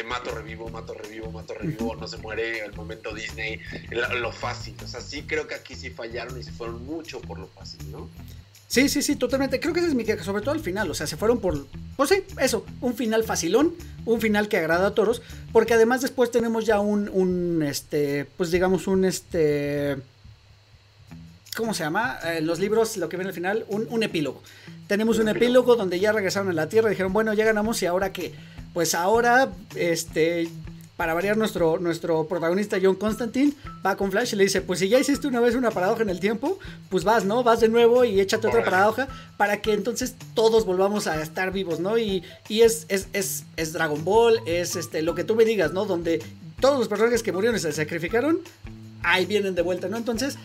[0.06, 4.76] mato, revivo, mato, revivo, mato, revivo, no se muere, el momento Disney, lo, fácil.
[4.84, 7.91] O sea, sí creo que aquí sí fallaron y se fueron mucho por lo fácil,
[7.91, 8.10] ¿no?
[8.68, 9.60] Sí, sí, sí, totalmente.
[9.61, 10.91] Creo que ese es mi queja, sobre todo al final.
[10.91, 13.73] O sea, se fueron por, pues sí, eso, un final facilón,
[14.06, 15.22] un final que agrada a todos,
[15.53, 19.95] porque además después tenemos ya un, un este, pues digamos un, este,
[21.56, 22.19] ¿cómo se llama?
[22.26, 24.44] En los libros, lo que viene al final, un, un epílogo.
[24.88, 27.85] Tenemos un epílogo donde ya regresaron a la Tierra y dijeron, bueno, ya ganamos y
[27.85, 28.34] ahora qué?
[28.73, 30.49] Pues ahora, este,
[30.98, 33.53] para variar nuestro, nuestro protagonista John Constantine
[33.86, 36.10] va con Flash y le dice, pues si ya hiciste una vez una paradoja en
[36.10, 36.57] el tiempo,
[36.90, 37.44] pues vas, ¿no?
[37.44, 39.07] Vas de nuevo y échate otra paradoja
[39.38, 41.99] para que entonces todos volvamos a estar vivos, ¿no?
[41.99, 45.72] Y, y es, es, es, es, Dragon Ball, es este, lo que tú me digas,
[45.72, 45.86] ¿no?
[45.86, 46.19] Donde
[46.60, 48.40] todos los personajes que murieron y se sacrificaron,
[49.03, 49.98] ahí vienen de vuelta, ¿no?
[49.98, 50.38] Entonces,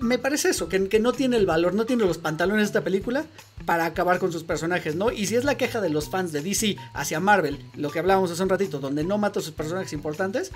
[0.00, 3.24] me parece eso, que, no tiene el valor, no tiene los pantalones esta película
[3.66, 5.10] para acabar con sus personajes, ¿no?
[5.10, 8.30] Y si es la queja de los fans de DC hacia Marvel, lo que hablábamos
[8.30, 10.52] hace un ratito, donde no mata a sus personajes importantes,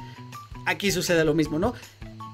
[0.67, 1.75] aquí sucede lo mismo, ¿no?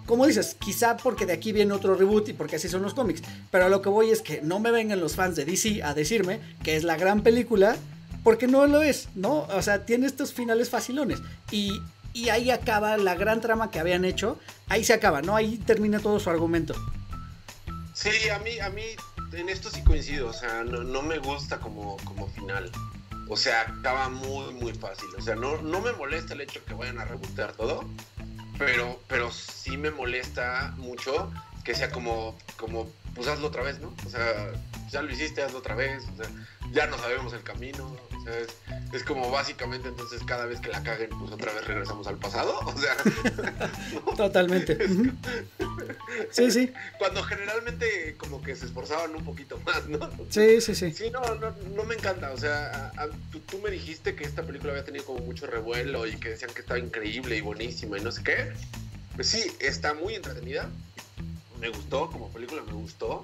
[0.06, 3.22] Como dices, quizá porque de aquí viene otro reboot y porque así son los cómics,
[3.50, 5.94] pero a lo que voy es que no me vengan los fans de DC a
[5.94, 7.76] decirme que es la gran película,
[8.22, 9.46] porque no lo es, ¿no?
[9.54, 11.20] O sea, tiene estos finales facilones
[11.50, 11.80] y
[12.30, 14.38] ahí acaba la gran trama que habían hecho,
[14.68, 15.36] ahí se acaba, ¿no?
[15.36, 16.74] Ahí termina todo su argumento.
[18.00, 18.96] Sí, a mí, a mí
[19.32, 22.72] en esto sí coincido, o sea, no, no me gusta como, como final.
[23.28, 25.10] O sea, acaba muy, muy fácil.
[25.18, 27.84] O sea, no, no me molesta el hecho que vayan a rebotear todo,
[28.58, 31.30] pero, pero sí me molesta mucho
[31.62, 33.94] que sea como, como, pues hazlo otra vez, ¿no?
[34.06, 34.50] O sea,
[34.88, 36.32] ya lo hiciste, hazlo otra vez, o sea,
[36.72, 38.48] ya no sabemos el camino, o sea, es,
[38.92, 42.58] es, como básicamente entonces cada vez que la caguen, pues otra vez regresamos al pasado,
[42.66, 42.96] o sea.
[44.06, 44.14] ¿no?
[44.14, 44.78] Totalmente.
[46.30, 46.72] sí, sí.
[46.98, 50.10] Cuando generalmente como que se esforzaban un poquito más, ¿no?
[50.28, 50.92] Sí, sí, sí.
[50.92, 54.24] Sí, no, no, no me encanta, o sea, a, a, tú, tú, me dijiste que
[54.24, 57.98] esta película había tenido como mucho revuelo y que decían que estaba increíble y buenísima
[57.98, 58.52] y no sé qué.
[59.16, 60.68] Pues sí, está muy entretenida.
[61.60, 63.20] Me gustó, como película me gustó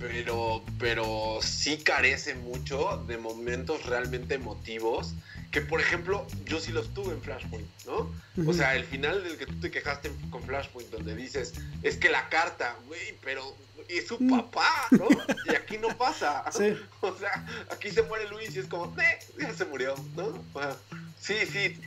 [0.00, 5.14] pero, pero sí carece mucho de momentos realmente emotivos.
[5.52, 7.98] Que por ejemplo, yo sí los tuve en Flashpoint, ¿no?
[7.98, 8.50] Uh -huh.
[8.50, 12.08] O sea, el final del que tú te quejaste con Flashpoint, donde dices, es que
[12.08, 13.56] la carta, güey, pero
[13.88, 15.08] es su papá, ¿no?
[15.46, 16.44] Y aquí no pasa.
[16.52, 16.76] Sí.
[17.00, 20.44] O sea, aquí se muere Luis y es como, eh, ya se murió, ¿no?
[20.52, 20.76] O sea,
[21.18, 21.80] sí, sí,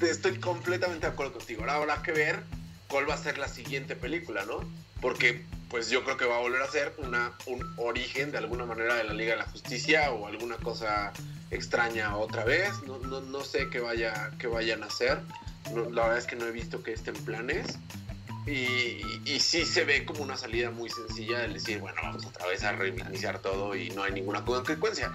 [0.00, 1.60] estoy completamente de acuerdo contigo.
[1.62, 2.42] Ahora habrá que ver
[2.88, 4.60] cuál va a ser la siguiente película, ¿no?
[5.00, 8.66] Porque pues yo creo que va a volver a ser una, un origen de alguna
[8.66, 11.12] manera de la Liga de la Justicia o alguna cosa
[11.52, 12.70] extraña otra vez.
[12.86, 15.20] No, no, no sé qué, vaya, qué vayan a hacer.
[15.72, 17.78] La verdad es que no he visto que estén planes.
[18.46, 22.24] Y, y, y, sí se ve como una salida muy sencilla de decir, bueno, vamos
[22.26, 25.12] otra vez a reiniciar todo y no hay ninguna consecuencia.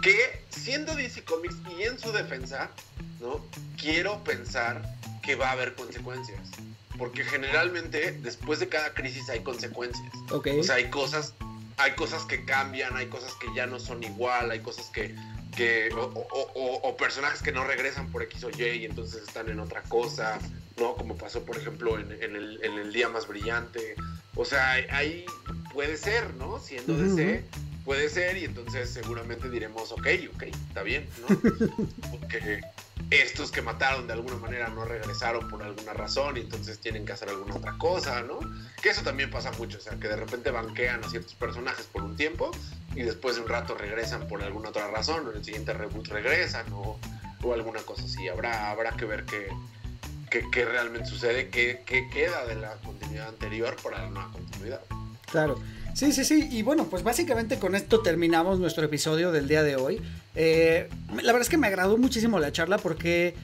[0.00, 2.70] Que siendo DC Comics y en su defensa,
[3.20, 3.44] ¿no?
[3.76, 4.80] Quiero pensar
[5.22, 6.40] que va a haber consecuencias
[6.98, 10.12] porque generalmente después de cada crisis hay consecuencias.
[10.30, 10.58] Okay.
[10.58, 11.34] O sea, hay cosas,
[11.76, 15.14] hay cosas que cambian, hay cosas que ya no son igual, hay cosas que,
[15.56, 19.22] que o, o, o, o, personajes que no regresan por X o Y y entonces
[19.22, 20.38] están en otra cosa,
[20.76, 20.96] ¿no?
[20.96, 23.94] Como pasó, por ejemplo, en, en, el, en el, día más brillante.
[24.34, 25.24] O sea, ahí
[25.72, 26.58] puede ser, ¿no?
[26.58, 27.14] Siendo uh -huh.
[27.14, 27.44] DC,
[27.88, 31.34] puede ser y entonces seguramente diremos, ok, ok, está bien, ¿no?
[32.10, 32.60] Porque
[33.08, 37.12] estos que mataron de alguna manera no regresaron por alguna razón y entonces tienen que
[37.12, 38.40] hacer alguna otra cosa, ¿no?
[38.82, 42.02] Que eso también pasa mucho, o sea, que de repente banquean a ciertos personajes por
[42.02, 42.50] un tiempo
[42.94, 46.08] y después de un rato regresan por alguna otra razón, o en el siguiente reboot
[46.08, 47.00] regresan o,
[47.42, 48.28] o alguna cosa así.
[48.28, 49.48] Habrá, habrá que ver qué,
[50.28, 54.82] qué, qué realmente sucede, qué, qué queda de la continuidad anterior para la nueva continuidad.
[55.30, 55.58] Claro.
[55.98, 56.48] Sí, sí, sí.
[56.52, 60.00] Y bueno, pues básicamente con esto terminamos nuestro episodio del día de hoy.
[60.36, 63.34] Eh, la verdad es que me agradó muchísimo la charla porque,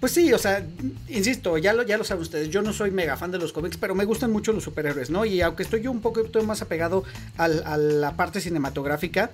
[0.00, 0.66] pues sí, o sea,
[1.06, 3.76] insisto, ya lo, ya lo saben ustedes, yo no soy mega fan de los cómics,
[3.76, 5.24] pero me gustan mucho los superhéroes, ¿no?
[5.24, 7.04] Y aunque estoy yo un poquito más apegado
[7.36, 9.30] a la parte cinematográfica,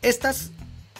[0.00, 0.52] estas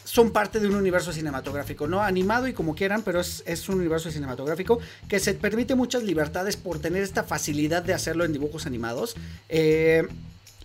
[0.04, 2.02] son parte de un universo cinematográfico, ¿no?
[2.02, 6.58] Animado y como quieran, pero es, es, un universo cinematográfico que se permite muchas libertades
[6.58, 9.16] por tener esta facilidad de hacerlo en dibujos animados.
[9.48, 10.06] Eh,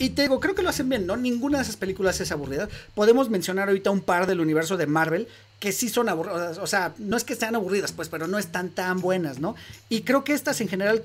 [0.01, 1.15] y te digo, creo que lo hacen bien, ¿no?
[1.15, 2.67] Ninguna de esas películas es aburrida.
[2.95, 5.27] Podemos mencionar ahorita un par del universo de Marvel
[5.59, 6.57] que sí son aburridas.
[6.57, 9.55] O sea, no es que sean aburridas, pues, pero no están tan buenas, ¿no?
[9.89, 11.03] Y creo que estas en general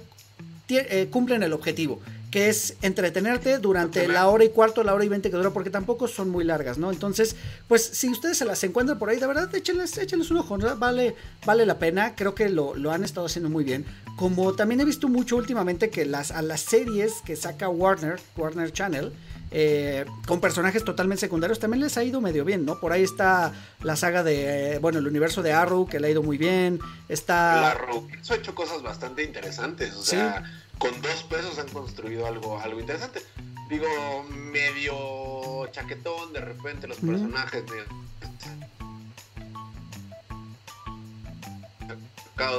[0.71, 2.01] eh, cumplen el objetivo,
[2.31, 5.69] que es entretenerte durante la hora y cuarto, la hora y veinte que dura, porque
[5.69, 6.91] tampoco son muy largas, ¿no?
[6.91, 7.37] Entonces,
[7.69, 10.75] pues si ustedes se las encuentran por ahí, de verdad, échenles, échenles un ojo, ¿no?
[10.77, 11.15] vale,
[11.45, 13.85] vale la pena, creo que lo, lo han estado haciendo muy bien.
[14.17, 18.73] Como también he visto mucho últimamente que las, a las series que saca Warner, Warner
[18.73, 19.13] Channel,
[19.51, 22.81] eh, con personajes totalmente secundarios también les ha ido medio bien, ¿no?
[22.81, 23.53] Por ahí está
[23.83, 26.81] la saga de, eh, bueno, el universo de Arrow, que le ha ido muy bien.
[27.09, 27.71] Está...
[27.73, 30.79] Arrow, eso ha hecho cosas bastante interesantes, o sea, ¿Sí?
[30.79, 33.23] con dos pesos han construido algo, algo interesante.
[33.69, 33.87] Digo,
[34.31, 37.67] medio chaquetón, de repente los personajes mm.
[37.67, 37.85] de...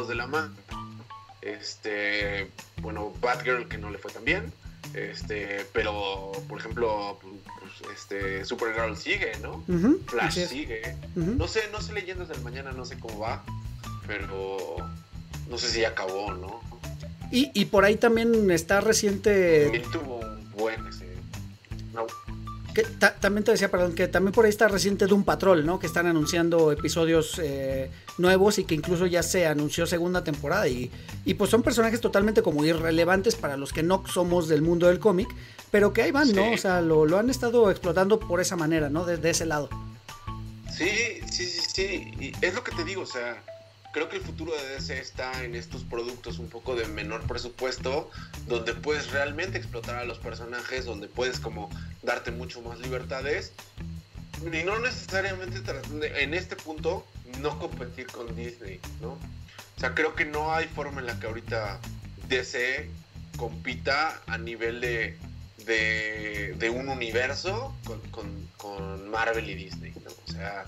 [0.07, 0.53] de la mano.
[1.47, 2.51] Este,
[2.81, 4.51] bueno, Batgirl que no le fue tan bien.
[4.93, 9.63] Este, pero, por ejemplo, pues, este, Supergirl sigue, ¿no?
[10.07, 10.95] Flash sigue.
[11.15, 13.43] No sé, no sé leyendas del mañana, no sé cómo va,
[14.05, 14.77] pero
[15.49, 16.61] no sé si ya acabó, ¿no?
[17.31, 19.63] Y, y por ahí también está reciente.
[19.63, 21.07] También tuvo un buen ese.
[21.93, 22.07] No.
[22.77, 25.79] Que también te decía, perdón, que también por ahí está reciente Doom Patrol, ¿no?
[25.79, 27.89] Que están anunciando episodios eh,
[28.19, 30.67] nuevos y que incluso ya se anunció segunda temporada.
[30.67, 30.91] Y,
[31.25, 34.99] y, pues son personajes totalmente como irrelevantes para los que no somos del mundo del
[34.99, 35.27] cómic,
[35.71, 36.51] pero que ahí van, ¿no?
[36.51, 39.05] O sea, lo, lo, han estado explotando por esa manera, ¿no?
[39.05, 39.69] Desde ese lado.
[40.71, 40.91] Sí,
[41.31, 42.11] sí, sí, sí.
[42.19, 43.41] Y es lo que te digo, o sea
[43.97, 48.11] creo que el futuro de DC está en estos productos un poco de menor presupuesto,
[48.45, 51.67] donde puedes realmente explotar a los personajes, donde puedes como
[52.03, 53.53] darte mucho más libertades
[54.39, 55.63] y no necesariamente
[56.21, 57.07] en este punto
[57.41, 59.13] no competir con Disney, ¿no?
[59.13, 61.79] O sea, creo que no hay forma en la que ahorita
[62.29, 62.87] DC
[63.35, 65.17] compita a nivel de,
[65.65, 67.99] de, un universo con,
[68.57, 70.11] con, Marvel y Disney, ¿no?
[70.27, 70.65] O sea,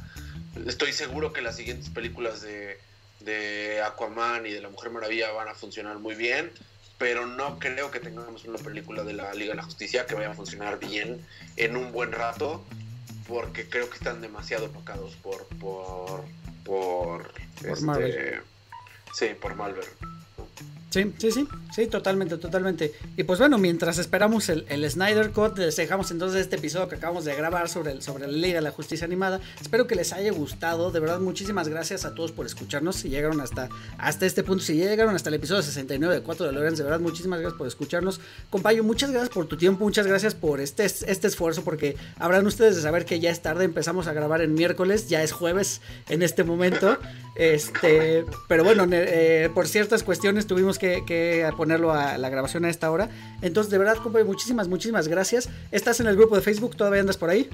[0.66, 2.80] estoy seguro que las siguientes películas de,
[3.20, 6.52] de Aquaman y de la Mujer Maravilla van a funcionar muy bien,
[6.98, 10.32] pero no creo que tengamos una película de la Liga de la Justicia que vaya
[10.32, 11.26] a funcionar bien
[11.56, 12.64] en un buen rato,
[13.28, 16.24] porque creo que están demasiado opacados por por
[16.64, 17.34] por,
[17.64, 18.42] este, Marvel.
[19.14, 19.86] Sí, por Marvel.
[20.90, 22.92] Sí, sí, sí, sí, totalmente, totalmente.
[23.16, 27.26] Y pues bueno, mientras esperamos el, Snyder Cut, les dejamos entonces este episodio que acabamos
[27.26, 29.40] de grabar sobre, el, sobre la Liga de la Justicia Animada.
[29.62, 30.90] Espero que les haya gustado.
[30.90, 32.96] De verdad, muchísimas gracias a todos por escucharnos.
[32.96, 36.54] Si llegaron hasta, hasta este punto, si llegaron hasta el episodio 69 de 4 de
[36.54, 38.20] Lorenz, de verdad, muchísimas gracias por escucharnos.
[38.50, 42.76] Compaño, muchas gracias por tu tiempo, muchas gracias por este, este esfuerzo, porque habrán ustedes
[42.76, 46.24] de saber que ya es tarde, empezamos a grabar en miércoles, ya es jueves en
[46.24, 46.98] este momento.
[47.40, 52.92] Este, pero bueno, eh, por ciertas cuestiones tuvimos que, ponerlo a la grabación a esta
[52.92, 53.10] hora.
[53.42, 55.48] Entonces, de verdad, muchísimas, muchísimas gracias.
[55.72, 56.76] ¿Estás en el grupo de Facebook?
[56.76, 57.50] ¿Todavía andas por ahí?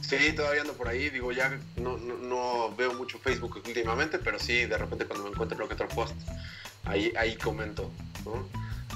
[0.00, 1.08] Sí, todavía ando por ahí.
[1.08, 5.56] Digo, ya no, no, veo mucho Facebook últimamente, pero sí, de repente cuando me encuentro
[5.56, 6.16] lo que otro post,
[6.84, 7.92] ahí, ahí comento.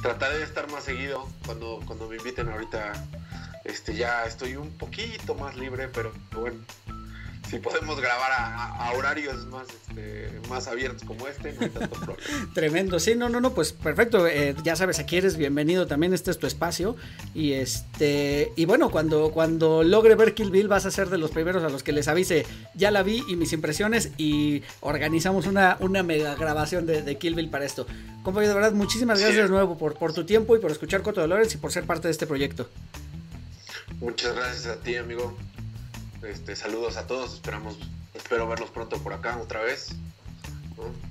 [0.02, 2.92] Trataré de estar más seguido cuando, cuando me inviten ahorita.
[3.62, 6.58] Este, ya estoy un poquito más libre, pero bueno,
[7.48, 12.50] si podemos grabar a, horarios más, este, más abiertos como este, no hay tanto problema.
[12.54, 14.26] Tremendo, sí, no, no, no, pues perfecto.
[14.26, 16.96] Eh, ya sabes, aquí eres bienvenido también, este es tu espacio.
[17.34, 21.30] Y este, y bueno, cuando, cuando logre ver Kill Bill, vas a ser de los
[21.30, 25.76] primeros a los que les avise, ya la vi y mis impresiones, y organizamos una,
[25.80, 27.86] una mega grabación de, Kill Bill para esto.
[28.22, 31.20] Compañero, de verdad, muchísimas gracias de nuevo por, por tu tiempo y por escuchar Coto
[31.20, 32.68] Dolores y por ser parte de este proyecto.
[34.00, 35.36] Muchas gracias a ti, amigo.
[36.22, 37.78] Este, saludos a todos, esperamos,
[38.14, 39.94] espero verlos pronto por acá otra vez.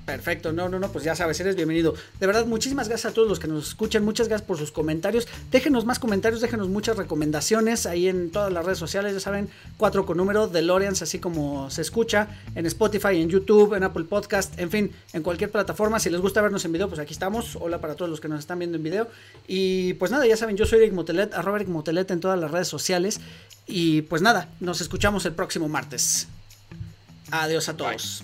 [0.06, 1.96] Perfecto, no, no, no, pues ya sabes, eres bienvenido.
[2.20, 5.28] De verdad, muchísimas gracias a todos los que nos escuchan, muchas gracias por sus comentarios.
[5.50, 10.06] Déjenos más comentarios, déjenos muchas recomendaciones ahí en todas las redes sociales, ya saben, cuatro
[10.06, 14.60] con número, de Loreans, así como se escucha, en Spotify, en YouTube, en Apple Podcast,
[14.60, 16.00] en fin, en cualquier plataforma.
[16.00, 17.58] Si les gusta vernos en video, pues aquí estamos.
[17.60, 19.08] Hola para todos los que nos están viendo en video.
[19.48, 22.52] Y pues nada, ya saben, yo soy Eric Motelet, arroba Eric Motelet en todas las
[22.52, 23.20] redes sociales.
[23.66, 26.28] Y pues nada, nos escuchamos el próximo martes.
[27.32, 28.24] Adiós a todos.